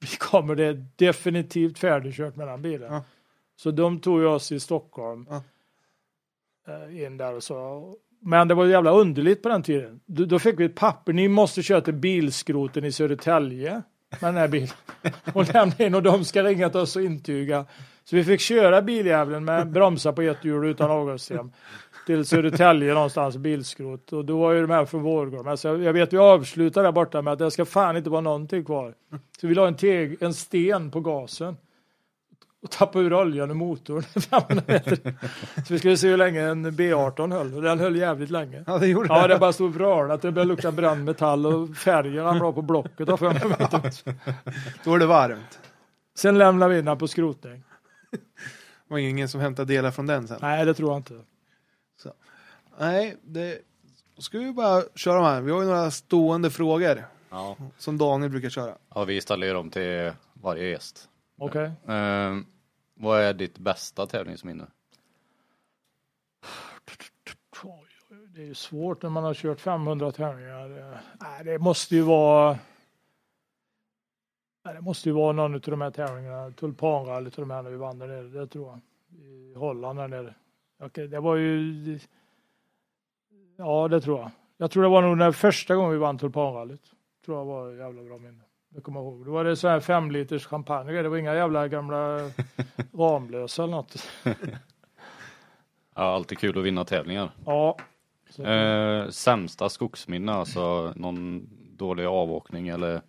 [0.00, 2.92] vi kommer det är definitivt färdigkört med den bilen.
[2.92, 3.04] Ja.
[3.56, 5.42] Så de tog ju oss i Stockholm Ja.
[6.74, 7.94] eh, in där och så.
[8.20, 10.00] Men det var jävla underligt på den tiden.
[10.06, 14.36] Då, då fick vi ett papper, ni måste köra till bilskroten i Södertälje med den
[14.36, 14.68] här bilen.
[15.34, 17.66] Och lämna in och de ska ringa till oss och intyga.
[18.04, 21.52] Så vi fick köra biljäveln med bromsar på ett hjul utan avgassystem
[22.06, 24.12] till Södertälje någonstans, bilskrot.
[24.12, 25.48] Och då var ju de här från Vårgården.
[25.48, 28.64] Alltså, jag vet, vi avslutade där borta med att det ska fan inte vara någonting
[28.64, 28.94] kvar.
[29.40, 31.56] Så vi la en, teg, en sten på gasen
[32.62, 34.02] och tappade ur oljan ur motorn.
[34.20, 35.14] 500 meter.
[35.66, 37.54] Så vi skulle se hur länge en B18 höll.
[37.54, 38.64] Och den höll jävligt länge.
[38.66, 39.34] Ja, det gjorde Ja, det.
[39.34, 40.22] det bara stod vrålat.
[40.22, 43.08] Det började lukta bränd metall och färgen ramlade på blocket.
[43.08, 44.04] av 500 meter.
[44.84, 45.58] Då var det varmt.
[46.14, 47.62] Sen lämnade vi in den på skrotning.
[48.10, 48.18] Det
[48.94, 50.38] var ingen som hämtade delar från den sen.
[50.42, 51.14] Nej, det tror jag inte.
[52.80, 53.58] Nej, det...
[54.16, 55.40] Då ska vi bara köra de här.
[55.40, 57.56] Vi har ju några stående frågor Ja.
[57.78, 58.74] som Daniel brukar köra.
[58.94, 61.08] ja, vi ställer ju dem till varje gäst.
[61.38, 61.72] Okej.
[61.88, 62.46] Ehm,
[62.94, 64.66] vad är ditt bästa tävlingsminne?
[68.34, 71.00] Det är ju svårt när man har kört 500 tävlingar.
[71.20, 72.58] Nej, det måste ju vara
[74.64, 76.50] Nej, det måste ju vara någon av de här tävlingarna.
[76.50, 78.22] Tulpanrallyt och de här när vi vann där nere.
[78.22, 78.80] Det tror jag.
[79.20, 80.34] I Holland där nere.
[80.78, 82.00] Okej, det var ju
[83.56, 84.30] Ja, det tror jag.
[84.56, 86.92] Jag tror det var nog den första gången vi vann tulpanrallyt.
[87.24, 88.42] Tror jag var jävla bra minne.
[88.70, 89.24] Det kommer jag ihåg.
[89.26, 91.02] Då var det så här fem liters champagne.
[91.02, 92.18] Det var inga jävla gamla
[92.92, 94.08] Ramlösa eller något.
[95.94, 97.30] Ja, alltid kul att vinna tävlingar.
[97.46, 97.76] Ja.
[98.38, 103.00] Eh, sämsta skogsminne, alltså någon dålig avåkning eller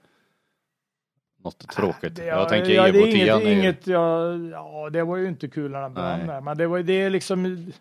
[1.44, 2.15] något tråkigt.
[2.15, 5.18] Det, jag tänker ja, det är Evo 10 inget, är- inget ja, ja, det var
[5.18, 7.72] ju inte kul när den brann där, men det var det är liksom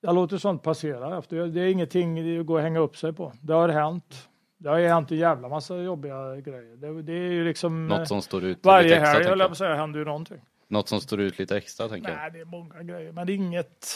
[0.00, 1.36] jag låter sånt passera efter.
[1.46, 3.32] Det är ingenting att gå och hänga upp sig på.
[3.40, 4.28] Det har hänt.
[4.64, 6.76] Det har hänt en jävla massa jobbiga grejer.
[6.76, 9.08] Det, det är ju liksom eh, Något som står ut varje lite extra.
[9.08, 10.40] helg, tänker höll jag säga, händer ju någonting.
[10.68, 12.16] Något som står ut lite extra tänker jag.
[12.18, 13.86] Nej, det är många grejer, men det är inget.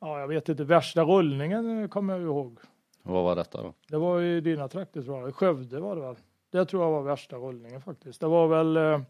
[0.00, 0.64] Ja, jag vet inte.
[0.64, 2.58] Värsta rullningen kommer jag ihåg.
[3.02, 3.74] Vad var detta då?
[3.88, 5.34] Det var i dina trakter tror jag.
[5.34, 6.16] Skövde var det väl.
[6.50, 8.20] Det tror jag var värsta rullningen faktiskt.
[8.20, 9.00] Det var väl eh,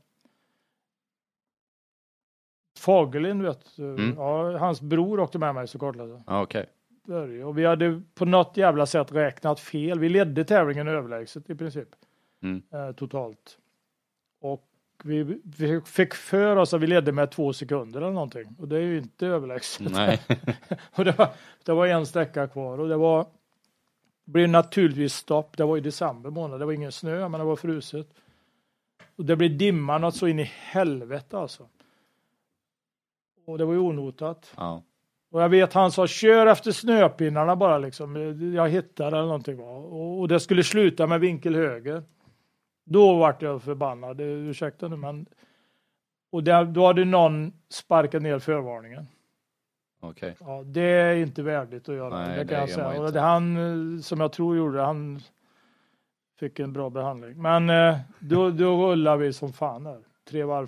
[2.79, 3.85] Fagerlind vet du.
[3.85, 4.15] Mm.
[4.17, 6.23] Ja, hans bror åkte med mig så kortlätt.
[6.27, 6.67] Ja, okej.
[7.09, 7.45] Börje.
[7.45, 9.99] Och vi hade på något jävla sätt räknat fel.
[9.99, 11.89] Vi ledde tävlingen överlägset i princip.
[12.43, 12.63] Mm.
[12.73, 13.59] Eh, totalt.
[14.41, 14.69] Och
[15.05, 18.57] vi, vi fick för oss att vi ledde med två sekunder eller någonting.
[18.59, 19.93] Och det är ju inte överlägset.
[19.93, 20.21] Nej.
[20.95, 21.29] Och det var,
[21.65, 23.27] det var en sträcka kvar och det var
[24.25, 25.57] det blev naturligtvis stopp.
[25.57, 26.61] Det var i december månad.
[26.61, 28.15] Det var ingen snö, men det var fruset.
[29.17, 31.69] Och det blev dimma något så in i helvete alltså.
[33.47, 34.55] Och det var ju onotat.
[34.57, 34.83] Ja.
[35.31, 38.17] Och jag vet han sa kör efter snöpinnarna bara liksom.
[38.55, 39.61] Jag hittade eller någonting.
[39.61, 42.03] Och, det skulle sluta med vinkel höger.
[42.85, 44.17] Då vart jag förbannad.
[44.17, 45.27] Det- Ursäkta nu men.
[46.33, 49.07] Och där, då hade någon sparkat ner förvarningen.
[50.01, 50.37] Okej.
[50.41, 52.19] Ja, det är inte värdigt att göra.
[52.19, 53.01] Nej, det det kan jag gör säga.
[53.01, 55.21] Och det han, som jag tror gjorde, han
[56.39, 57.43] fick en bra behandling.
[57.43, 59.99] Men eh, då, då rullar vi som fan där.
[60.31, 60.67] tre varv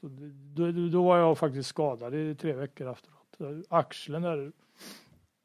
[0.00, 3.18] det- Då, då var jag faktiskt skadad i tre veckor efteråt.
[3.68, 4.52] Axeln där.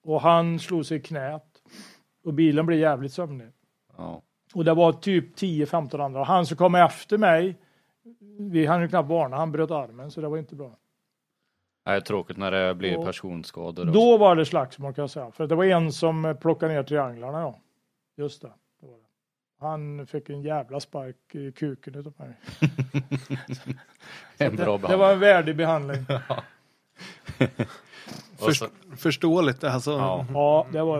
[0.03, 1.61] Och han slog sig i knät.
[2.23, 3.47] Och bilen blev jävligt sömnig.
[3.97, 4.21] Ja.
[4.53, 6.23] Och det var typ 10-15 andra.
[6.23, 7.57] Han som kom efter mig,
[8.39, 10.77] vi hann ju knappt varna, han bröt armen så det var inte bra.
[11.85, 13.85] Är tråkigt när det blir Och- personskador.
[13.85, 15.31] Då var det slagsmål kan jag säga.
[15.31, 17.59] För det var en som plockade ner trianglarna ja.
[18.17, 18.51] Just det.
[19.59, 22.33] Han fick en jävla spark i kuken utav mig.
[24.37, 26.05] en bra Det, det var en värdig behandling.
[28.53, 28.67] Så-
[28.97, 29.91] Förståeligt alltså.
[29.91, 30.25] Ja.
[30.33, 30.99] Ja, det var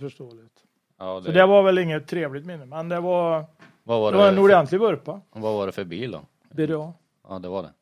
[0.00, 0.64] förståeligt.
[0.98, 3.44] Ja, Så det, det var väl inget trevligt minne, men det var,
[3.82, 5.20] vad, var det det var en för, ordentlig vurpa.
[5.30, 6.20] vad var det för bil då?
[6.50, 6.92] BDA.
[7.28, 7.72] Ja, det var det.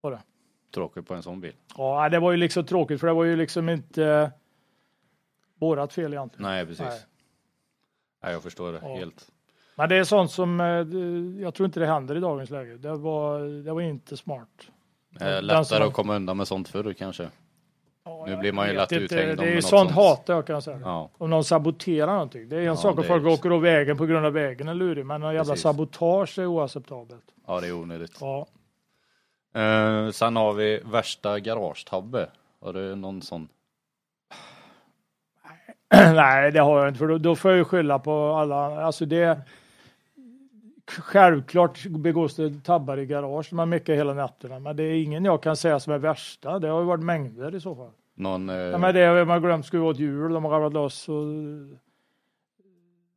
[0.00, 0.22] Var det?
[0.74, 1.52] Tråkigt på en sån bil.
[1.76, 4.32] Ja, det var ju liksom tråkigt för det var ju liksom inte
[5.58, 6.50] vårat fel egentligen.
[6.50, 6.80] Nej, precis.
[6.86, 7.00] Nej.
[8.22, 8.32] Nej.
[8.32, 8.94] jag förstår det Ja.
[8.96, 9.30] helt.
[9.76, 12.76] Men det är sånt som eh, det- jag tror inte det händer i dagens läge.
[12.76, 14.68] Det var, det var inte smart.
[15.20, 17.28] Eh, lättare att komma undan med sånt förr kanske.
[18.04, 19.04] Ja, Nu blir man ju lätt inte.
[19.04, 19.90] uthängd om Det är ju sånt sånt.
[19.90, 20.80] hatar jag kan säga.
[20.84, 22.48] Ja, Om någon saboterar någonting.
[22.48, 24.74] Det är en Ja, sak är folk åker av vägen på grund av vägen är
[24.74, 25.06] lurig.
[25.06, 27.24] Men någon jävla sabotage är oacceptabelt.
[27.46, 28.18] ja det är onödigt.
[28.20, 28.46] Ja.
[29.60, 32.26] Eh, sen har vi värsta garagetabbe.
[32.60, 33.48] Har du någon sån?
[35.94, 36.98] Nej, det har jag inte.
[36.98, 38.84] För då, då får jag ju skylla på alla.
[38.84, 39.38] Alltså det...
[40.90, 43.52] Självklart begås det tabbar i garage.
[43.52, 44.58] Man meckar hela nätterna.
[44.58, 46.58] Men det är ingen jag kan säga som är värsta.
[46.58, 47.90] Det har ju varit mängder i så fall.
[48.14, 50.32] Någon, eh, Ja, men det har man glömt skruva åt hjul.
[50.32, 51.08] De har ramlat loss.
[51.08, 51.24] Och...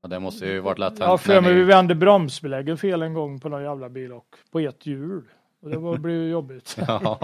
[0.01, 1.21] ja, det måste ju varit lätt hänt.
[1.21, 4.35] för när mig ni- vi vände bromsbeläggen fel en gång på någon jävla bil och
[4.51, 5.23] på ett hjul.
[5.61, 6.77] Och det var, blev ju jobbigt.
[6.87, 7.19] Ja,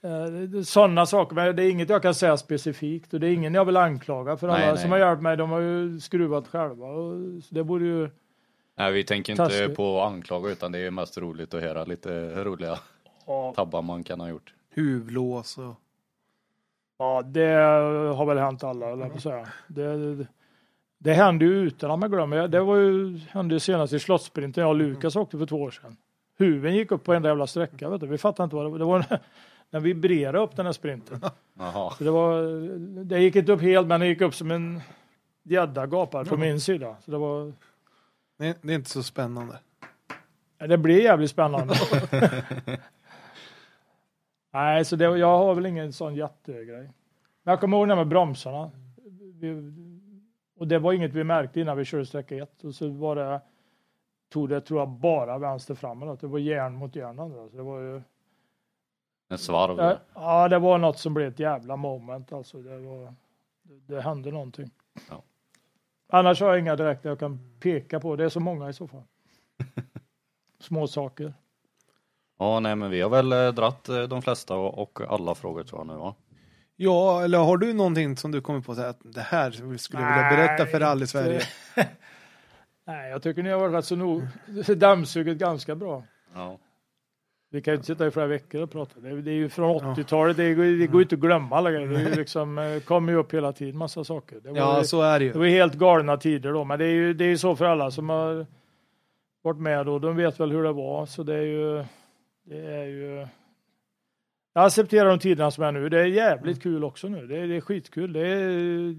[0.64, 3.64] Sådana saker, men det är inget jag kan säga specifikt och det är ingen jag
[3.64, 4.78] vill anklaga för alla Nej, nej.
[4.78, 6.86] som har hjälpt mig, de har ju skruvat själva.
[6.86, 7.14] Och,
[7.50, 8.10] det borde ju...
[8.78, 9.76] nej, vi tänker inte Taskigt.
[9.76, 12.78] på att anklaga utan det är mest roligt att höra lite roliga
[13.26, 14.54] Ja, tabbar man kan ha gjort.
[14.70, 15.74] Huvudlås och...
[16.98, 17.54] ja det
[18.16, 19.48] har väl hänt alla, eller på säga.
[19.66, 20.26] Det, det,
[20.98, 22.48] det hände ju utan att man glömmer.
[22.48, 25.70] Det var ju, hände ju senast i Slottssprinten jag och Lukas åkte för två år
[25.70, 25.96] sedan.
[26.38, 28.06] Huven gick upp på en jävla sträcka, vet du.
[28.06, 28.78] vi fattade inte vad det var.
[28.78, 29.20] Det var
[29.70, 31.20] vi vibrerade upp den här sprinten.
[31.58, 32.42] Jaha, Så det, var,
[33.04, 34.80] det gick inte upp helt, men det gick upp som en
[35.42, 36.96] gädda gapar från min sida.
[37.04, 37.52] Så det, var,
[38.38, 39.58] Det, det är inte så spännande.
[40.58, 41.74] det blev jävligt spännande.
[44.50, 46.90] Nej, så det, jag har väl ingen sån jättegrej.
[47.42, 48.70] Men jag kommer ihåg det här med bromsarna.
[49.40, 49.72] Vi,
[50.58, 52.64] och det var inget vi märkte innan vi körde sträcka ett.
[52.64, 53.40] Och så var det,
[54.28, 56.20] tog det tror jag bara vänster framåt.
[56.20, 57.18] Det var järn mot järn.
[57.18, 57.48] andra.
[57.48, 58.02] Så det var ju,
[59.28, 59.78] en svarv.
[59.78, 62.32] ja, ja, det var något som blev ett jävla moment.
[62.32, 63.14] Alltså, det, var,
[63.62, 64.70] det, det hände någonting.
[65.10, 65.22] Ja.
[66.08, 68.16] Annars har jag inga direkt jag kan peka på.
[68.16, 69.02] Det är så många i så fall.
[70.60, 71.34] Små saker.
[72.38, 75.64] Ja, nej men vi har väl eh, dratt eh, de flesta och, och alla frågor
[75.64, 76.14] tror jag nu va?
[76.76, 80.02] Ja, eller har du någonting som du kommer på så här, att det här skulle
[80.02, 81.40] jag vilja berätta för alla i Sverige?
[82.84, 84.22] Nej, jag tycker ni har varit rätt så nog
[84.76, 86.04] dammsugit ganska bra.
[86.34, 86.58] Ja.
[87.50, 89.00] Vi kan ju inte sitta i flera veckor och prata.
[89.00, 90.36] Det är, det är ju från 80-talet.
[90.36, 91.88] Det, det går ju inte att glömma alla grejer.
[91.88, 94.40] Det liksom, eh, kommer ju upp hela tiden massa saker.
[94.42, 95.38] Det var, Ja, så är det det ju.
[95.38, 96.64] var helt galna tider då.
[96.64, 98.46] Men det är ju det är så för alla som har
[99.42, 99.98] varit med då.
[99.98, 101.06] De vet väl hur det var.
[101.06, 101.84] Så det är ju...
[102.44, 103.26] Det är ju
[104.54, 105.88] jag accepterar de tiderna som är nu.
[105.88, 107.26] Det är jävligt kul också nu.
[107.26, 108.12] Det är, det är skitkul.
[108.12, 108.94] Det är,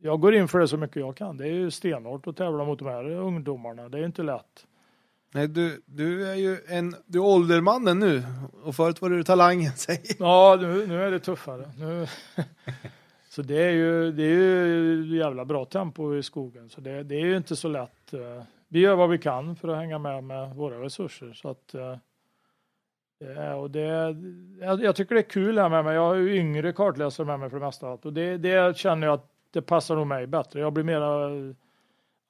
[0.00, 1.36] jag går in för det så mycket jag kan.
[1.36, 3.88] Det är ju stenhårt att tävla mot de här ungdomarna.
[3.88, 4.66] Det är inte lätt.
[5.34, 8.22] Nej, du, du är ju en, du är åldermannen nu.
[8.62, 9.72] Och förut var du talangen.
[10.18, 11.70] Ja, nu, nu är det tuffare.
[11.78, 12.06] Nu,
[13.28, 16.68] så det är ju det är ju jävla bra tempo i skogen.
[16.68, 18.14] Så det, det är ju inte så lätt.
[18.14, 21.32] Eh, vi gör vad vi kan för att hänga med med våra resurser.
[21.32, 24.16] Så att, eh, och det,
[24.60, 25.94] jag, jag tycker det är kul här med mig.
[25.94, 27.88] Jag har ju yngre kartläsare med mig för det mesta.
[27.88, 30.60] Och det, det känner jag att det passar nog mig bättre.
[30.60, 31.06] Jag blir mera,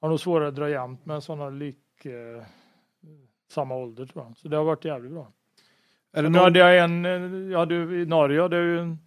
[0.01, 2.43] har nog svårare att dra jämnt med sådana lik eh,
[3.53, 4.37] samma ålder tror jag.
[4.37, 5.27] Så det har varit jävligt bra.
[6.13, 8.97] Är det någon, hade jag en, eh, jag hade i Norge, hade jag ju en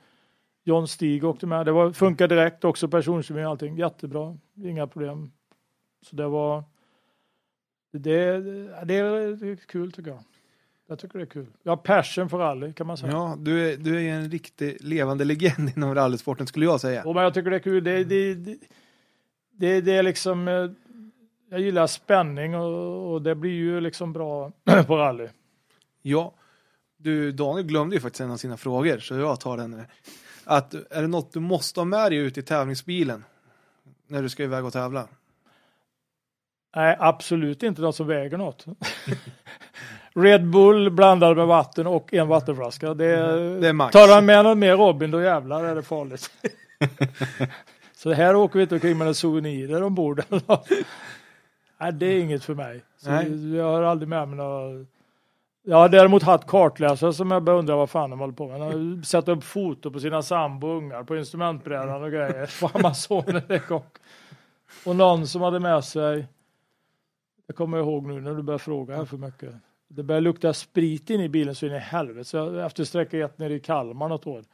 [0.65, 1.67] John Stig åkte med.
[1.67, 3.77] Det var, funkar direkt också, personkemi och allting.
[3.77, 5.33] Jättebra, inga problem.
[6.03, 6.65] Så det var,
[7.93, 8.41] det,
[8.85, 10.23] det är kul tycker jag.
[10.89, 11.47] Jag tycker det är kul.
[11.63, 13.13] Jag har passion för rally kan man säga.
[13.13, 17.05] ja, du är, du är en riktig levande legend inom rallysporten skulle jag säga.
[17.05, 17.85] Och men jag tycker det är kul.
[17.85, 18.59] Det, det, det,
[19.51, 20.71] det, det är liksom, eh,
[21.57, 24.53] jag gillar spänning och, och det blir ju liksom bra
[24.87, 25.29] på rally.
[26.03, 26.33] Ja,
[26.97, 29.83] du Daniel glömde ju faktiskt en av sina frågor så jag tar den.
[30.45, 33.25] Att, är det något du måste ha med dig ut i tävlingsbilen?
[34.07, 35.09] När du ska iväg och tävla?
[36.77, 38.67] Nej, absolut inte de som väger något.
[40.15, 42.95] Red Bull blandad med vatten och en vattenflaska.
[42.95, 43.07] Det,
[43.61, 43.93] Det är max.
[43.93, 46.31] Tar han med något mer Robin då jävlar är det farligt.
[47.97, 50.23] så här åker vi inte omkring med några souvenirer ombord.
[51.79, 52.83] Nej, det är inget för mig.
[52.97, 53.57] Så Nej.
[53.57, 54.85] Jag har aldrig med mig några...
[55.63, 58.61] Jag har däremot haft kartläsare som jag beundrar vad fan de håller på med.
[58.61, 63.43] De satt upp foto på sina sambo och ungar på instrumentbrädan och grejer på Amazonen.
[64.87, 66.27] Och någon som hade med sig,
[67.47, 69.55] jag kommer ihåg nu när du börjar fråga här för mycket.
[69.89, 72.25] Det började lukta sprit in i bilen så in i helvete.
[72.25, 74.45] Så jag, efter sträcka ett nere i Kalmar något år.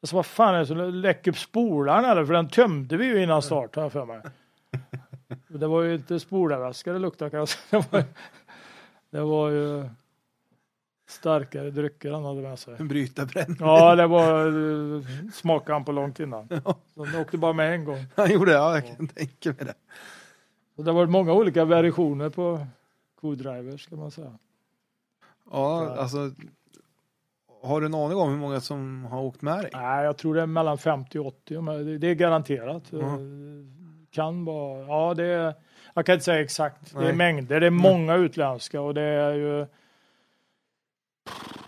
[0.00, 2.24] Jag sa, vad fan är det som läcker spolaren eller?
[2.24, 4.20] För den tömde vi ju innan start har jag för mig.
[5.48, 7.82] Det var ju inte spolarvätska det luktade kan jag säga.
[7.82, 8.04] Det var,
[9.10, 9.88] det var ju
[11.08, 12.74] starkare drycker han hade med sig.
[12.78, 13.56] En brytarbrännare.
[13.60, 16.48] Ja, det var smakade han på långt innan.
[16.94, 18.04] Så den åkte bara med en gång.
[18.16, 19.74] Han gjorde det, ja jag kan tänka mig det.
[20.76, 22.66] Så det har varit många olika versioner på
[23.20, 24.32] co-drivers kan man säga.
[25.50, 25.96] Ja, Ja.
[25.96, 26.30] alltså.
[27.62, 29.70] Har du en aning om hur många som har åkt med dig?
[29.72, 31.60] Nej, jag tror det är mellan 50 och 80.
[31.60, 32.82] men det- är garanterat.
[32.90, 33.18] Ja.
[34.10, 35.54] Kan vara, ja det är,
[35.94, 36.92] jag kan inte säga exakt.
[36.92, 37.12] Det är Nej.
[37.12, 39.66] mängder, det är många utländska och det är ju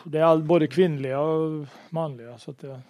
[0.05, 2.39] det är all, både kvinnliga och manliga.
[2.39, 2.81] Så att det,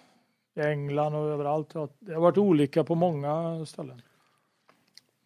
[0.53, 1.73] I England och överallt.
[1.99, 4.01] Det har varit olika på många ställen.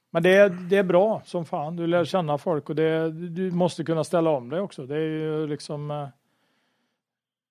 [0.10, 1.76] Men det är, det är bra som fan.
[1.76, 4.86] Du lär känna folk och det, du måste kunna ställa om dig också.
[4.86, 6.08] Det är ju liksom eh,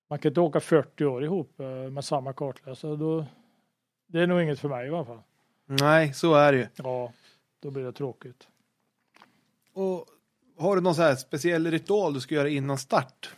[0.07, 2.95] man kan inte åka 40 år ihop eh, med samma kartläsare.
[2.95, 3.25] Då,
[4.07, 5.21] det är nog inget för mig i alla fall.
[5.65, 6.67] Nej, så är det ju.
[6.75, 7.13] Ja,
[7.61, 8.47] då blir det tråkigt.
[9.73, 10.05] Och
[10.57, 13.29] har du någon så här speciell ritual du ska göra innan start?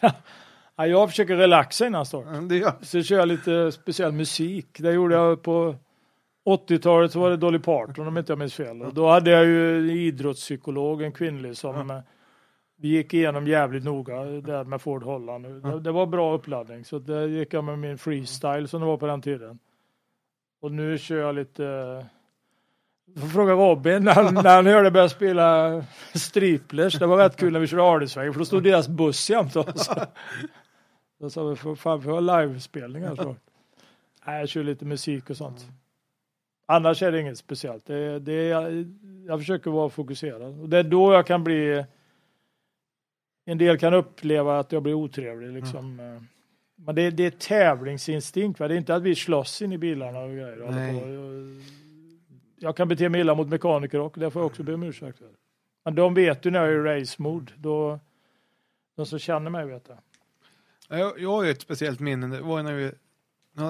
[0.76, 2.24] Ja, jag försöker relaxa innan start.
[2.32, 4.66] Ja, Det gör Så kör jag lite speciell musik.
[4.78, 5.76] Det gjorde jag på
[6.46, 8.82] 80-talet så var det Dolly Parton om inte jag minns fel.
[8.82, 12.00] Och då hade jag ju idrottspsykolog, en kvinnlig som eh,
[12.76, 15.44] vi gick igenom jävligt noga där med Ford Holland.
[15.62, 18.96] Det, det var bra uppladdning så det gick jag med min freestyle som det var
[18.96, 19.58] på den tiden.
[20.60, 21.64] Och nu kör jag lite
[23.16, 25.84] eh, får fråga Robin när, han- när han hörde börja spela
[26.14, 26.98] striplers.
[26.98, 29.90] Det var rätt kul när vi körde Ardisvägen för då stod deras buss jämte oss.
[31.20, 33.36] Då sa vi, "För fan, vi har livespelningar snart.
[34.26, 35.66] Nej, jag kör lite musik och sånt.
[36.66, 37.86] Annars är det inget speciellt.
[37.86, 38.72] Det, det, jag,
[39.26, 40.60] jag försöker vara fokuserad.
[40.60, 41.84] Och det är då jag kan bli...
[43.44, 45.52] En del kan uppleva att jag blir otrevlig.
[45.52, 46.00] Liksom.
[46.00, 46.26] Mm.
[46.84, 48.60] Men det, det är tävlingsinstinkt.
[48.60, 48.68] Va?
[48.68, 50.56] Det är inte att vi slåss in i bilarna och grejer.
[50.56, 51.62] Jag,
[52.58, 55.18] jag kan bete mig illa mot mekaniker och det får jag också be om ursäkt
[55.18, 55.28] för.
[55.84, 57.52] Men de vet ju när jag är i race-mode.
[57.56, 58.00] Då,
[58.96, 59.98] de som känner mig vet det.
[60.88, 62.26] Jag, jag har ju ett speciellt minne.
[62.26, 62.92] Det var när vi,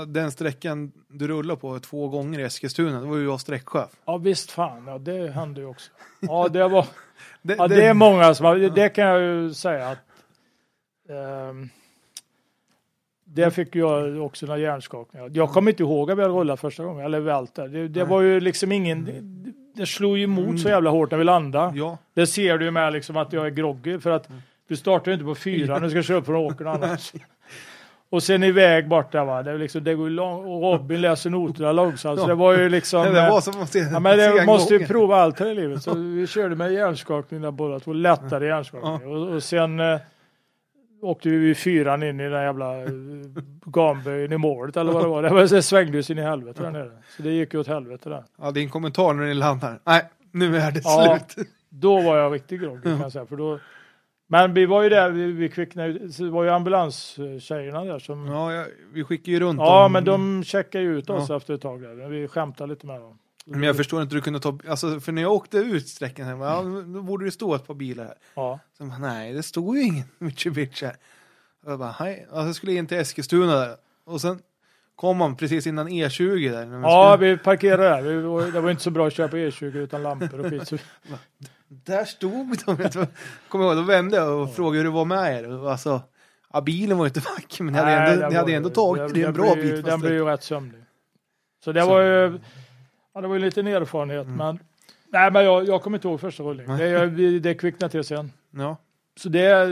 [0.06, 3.90] den sträckan du rullade på två gånger i Eskilstuna, det var ju jag sträckchef.
[4.04, 5.90] Ja visst fan, ja, det hände ju också.
[6.20, 6.86] Ja det var...
[7.42, 9.98] Det, Ja, det är många som har, det kan jag ju säga att
[11.08, 11.68] ehm,
[13.34, 15.30] det fick jag också några hjärnskakningar.
[15.34, 17.68] Jag kommer inte ihåg att vi hade rullat första gången, eller vält där.
[17.68, 21.18] Det, det var ju liksom ingen, det, det slog ju emot så jävla hårt när
[21.18, 21.78] vi landade.
[21.78, 24.28] Ja, Det ser du ju med liksom att jag är groggy för att
[24.68, 27.12] du startar ju inte på fyra, du ska köra upp från åkern annars.
[28.10, 31.30] Och sen iväg bort där va, det, liksom, det går ju långt, och Robin läser
[31.30, 33.04] noterna långsamt så det var ju liksom...
[33.14, 35.54] det eh, var som att se Ja, men det måste ju prova allt här i
[35.54, 35.82] livet.
[35.82, 39.12] Så vi körde med hjärnskakning där båda två, lättare hjärnskakning.
[39.12, 40.00] Och, och sen eh,
[41.02, 42.88] åkte vi vid fyran in i den jävla eh,
[43.66, 45.22] gamböjen i målet eller vad det var.
[45.22, 46.90] Det, var, det svängde ju sin i helvete där nere.
[47.16, 48.24] Så det gick ju åt helvete där.
[48.38, 49.80] Ja, din kommentar när ni landar.
[49.86, 50.02] Nej,
[50.32, 51.18] nu är det Ja.
[51.34, 51.46] slut.
[51.68, 53.26] Då var jag riktigt groggy kan jag säga.
[53.26, 53.58] För då,
[54.28, 56.12] men vi var ju där, vi, vi kvicknade.
[56.12, 58.26] Så det var ju ambulanstjejerna där som...
[58.26, 59.92] Ja, Ja, vi skickar ju runt dem.
[59.92, 61.36] men de checkade ju ut oss Ja.
[61.36, 62.08] efter ett tag där.
[62.08, 63.18] Vi skämtade lite med dem.
[63.50, 66.26] Men jag förstår inte hur du kunde ta, alltså för när jag åkte ut sträckan,
[66.26, 68.14] här, ja, då borde det stå ett par bilar här.
[68.34, 68.58] Ja.
[68.78, 70.96] Så bara, nej, det stod ju ingen Mitsubishi här.
[71.64, 72.26] Och jag bara, hej.
[72.30, 73.76] Alltså, jag skulle in till Eskilstuna där.
[74.04, 74.40] Och sen
[74.96, 76.80] kom man precis innan E20 där.
[76.82, 78.02] Ja, skulle, vi parkerade där.
[78.02, 80.68] Vi, var- det var inte så bra att köra på E20 utan lampor och skit.
[80.68, 80.76] Så,
[81.68, 83.06] Där stod de.
[83.48, 85.68] Kommer ihåg, då vände jag och frågade hur det var med er.
[85.70, 86.02] Alltså,
[86.52, 89.12] ja, bilen var ju inte vacker, men ni hade ändå, ni hade ändå tagit den-
[89.12, 89.84] det en bra blir bit.
[89.84, 90.80] Den blev det- ju rätt sömnig.
[91.64, 92.38] Så det var ju,
[93.14, 94.26] ja, det var ju lite en erfarenhet.
[94.26, 94.58] Men,
[95.08, 96.78] nej, men jag, jag kommer inte ihåg första rullningen.
[97.16, 98.32] Det, det kvicknade till sen.
[98.50, 98.76] Ja.
[99.16, 99.66] Så det,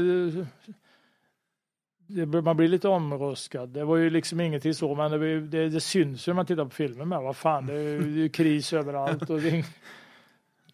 [2.08, 3.68] det, man blir lite omruskad.
[3.68, 6.64] Det var ju liksom ingenting så, men det, det, det syns ju när man tittar
[6.64, 7.22] på filmen med.
[7.22, 9.30] Vad fan, det är ju kris överallt.
[9.30, 9.64] Och det,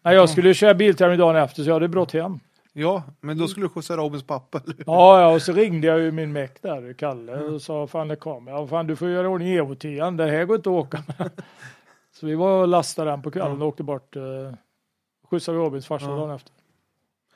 [0.01, 2.39] nej, jag skulle ju köra biltävling dagen efter så jag hade brått hem.
[2.73, 4.61] ja, men då skulle du skjutsa Robins pappa.
[4.63, 4.75] Eller?
[4.85, 8.15] Ja, ja, och så ringde jag ju min meck där, Kalle, och sa fan det
[8.15, 8.51] kommer.
[8.51, 11.03] Ja, fan du får göra i ordning evo 10 det här går inte att åka
[11.07, 11.31] med.
[12.19, 14.15] Så vi var och lastade den på kvällen och åkte bort.
[14.15, 14.21] Eh,
[15.29, 16.15] skjutsade Robins farsa Ja.
[16.15, 16.53] dagen efter.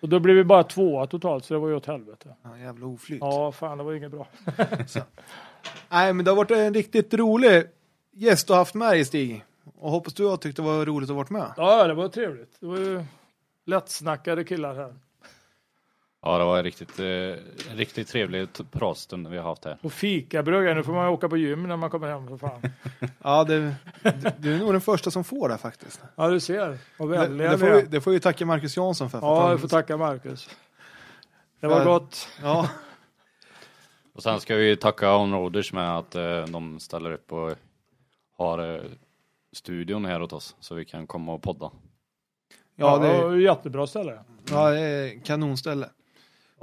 [0.01, 2.35] Och då blev vi bara tvåa totalt så det var ju åt helvete.
[2.43, 3.19] Ja, jävla oflyt.
[3.21, 4.27] Ja, fan det var inget bra.
[5.89, 7.63] Nej, men det har varit en riktigt rolig
[8.11, 9.45] gäst du har haft med dig Stig.
[9.79, 11.53] Och hoppas du har tyckt det var roligt att vara med.
[11.57, 12.57] Ja, det var trevligt.
[12.59, 13.03] Det var ju
[13.65, 14.95] lättsnackade killar här.
[16.21, 19.77] Ja, det var en riktigt, eh, riktigt trevlig pratstund vi har haft här.
[19.81, 22.61] Och fikabröd, nu får man åka på gym när man kommer hem för fan.
[23.23, 26.01] Ja, det, du, du är nog den första som får det faktiskt.
[26.15, 26.77] Ja, du ser.
[26.97, 27.85] Vad Det, det, får vi, är.
[27.85, 29.19] det får vi tacka Marcus Jansson för.
[29.19, 30.49] för Ja, jag får tacka Marcus.
[31.59, 32.27] Det var För- gott.
[32.41, 32.69] Ja,
[34.13, 37.51] Och sen ska vi tacka Onroaders med att eh, de ställer upp och
[38.37, 38.81] har eh,
[39.53, 41.71] studion här åt oss så vi kan komma och podda.
[42.75, 44.19] ja, det det, var ju jättebra ställe.
[44.51, 45.89] ja, det är kanonställe.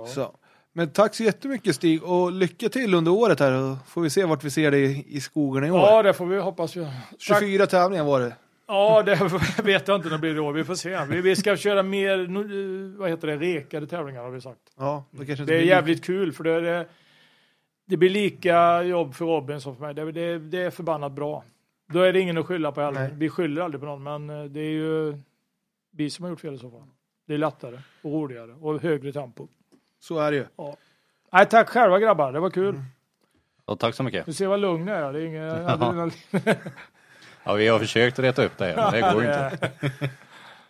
[0.07, 0.37] Så.
[0.73, 4.25] Men tack så jättemycket Stig och lycka till under året här och får vi se
[4.25, 5.79] vart vi ser dig i, i skogen i år.
[5.79, 6.77] Ja, det får vi hoppas.
[6.77, 6.85] Vi.
[7.29, 7.41] Tack.
[7.41, 8.37] 24 tävlingar var det.
[8.69, 9.15] Ja, det
[9.63, 10.53] vet jag inte när det blir då.
[10.53, 11.05] Vi får se.
[11.05, 14.61] Vi, vi ska köra mer, vad heter det, rekade tävlingar har vi sagt.
[14.77, 16.87] Ja, det kanske Det är jävligt kul för det, är, det,
[17.87, 19.95] det blir lika jobb för Robin som för mig.
[19.95, 21.45] Det, det, det är förbannat bra.
[21.93, 23.01] Då är det ingen att skylla på heller.
[23.01, 23.11] Nej.
[23.15, 25.19] Vi skyller aldrig på någon, men eh, det är ju
[25.93, 26.89] vi som har gjort fel i så fall.
[27.27, 29.49] Det är lättare och roligare och högre tempo.
[30.07, 30.47] Så är det ju.
[31.33, 32.83] Nej, tack själva grabbar, det var kul.
[33.65, 34.27] Och tack så mycket.
[34.27, 35.13] Du ser vad lugn jag är.
[35.13, 36.13] Det är ingen adrenalin.
[37.45, 39.71] Ja, vi har försökt reta upp det här, men det går inte.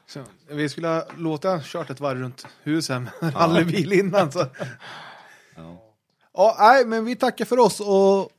[0.06, 4.32] Så, vi skulle ha låta kört ett varv runt huset med rallybil innan.
[4.32, 4.46] Så.
[5.56, 5.82] Ja.
[6.32, 8.30] Ja, nej, men vi tackar för oss och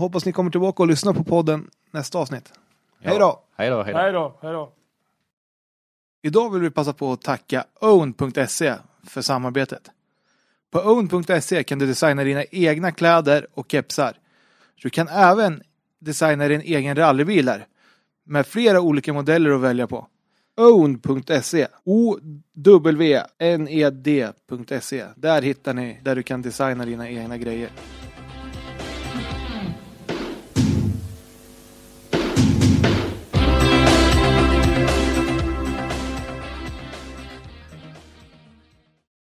[0.00, 2.52] hoppas ni kommer tillbaka och lyssnar på podden nästa avsnitt.
[3.00, 3.42] Hej då!
[3.56, 3.98] Hej då, hej då.
[3.98, 4.72] Hej då, hej då.
[6.22, 8.74] Idag vill vi passa på att tacka own.se
[9.06, 9.90] för samarbetet.
[10.74, 14.16] På own.se kan du designa dina egna kläder och kepsar.
[14.82, 15.62] Du kan även
[16.00, 17.66] designa din egen rallybil där,
[18.24, 20.06] med flera olika modeller att välja på.
[20.56, 22.24] Own.se O-W-N-E-D.se
[25.16, 27.70] Där hittar ni där du kan designa dina egna grejer.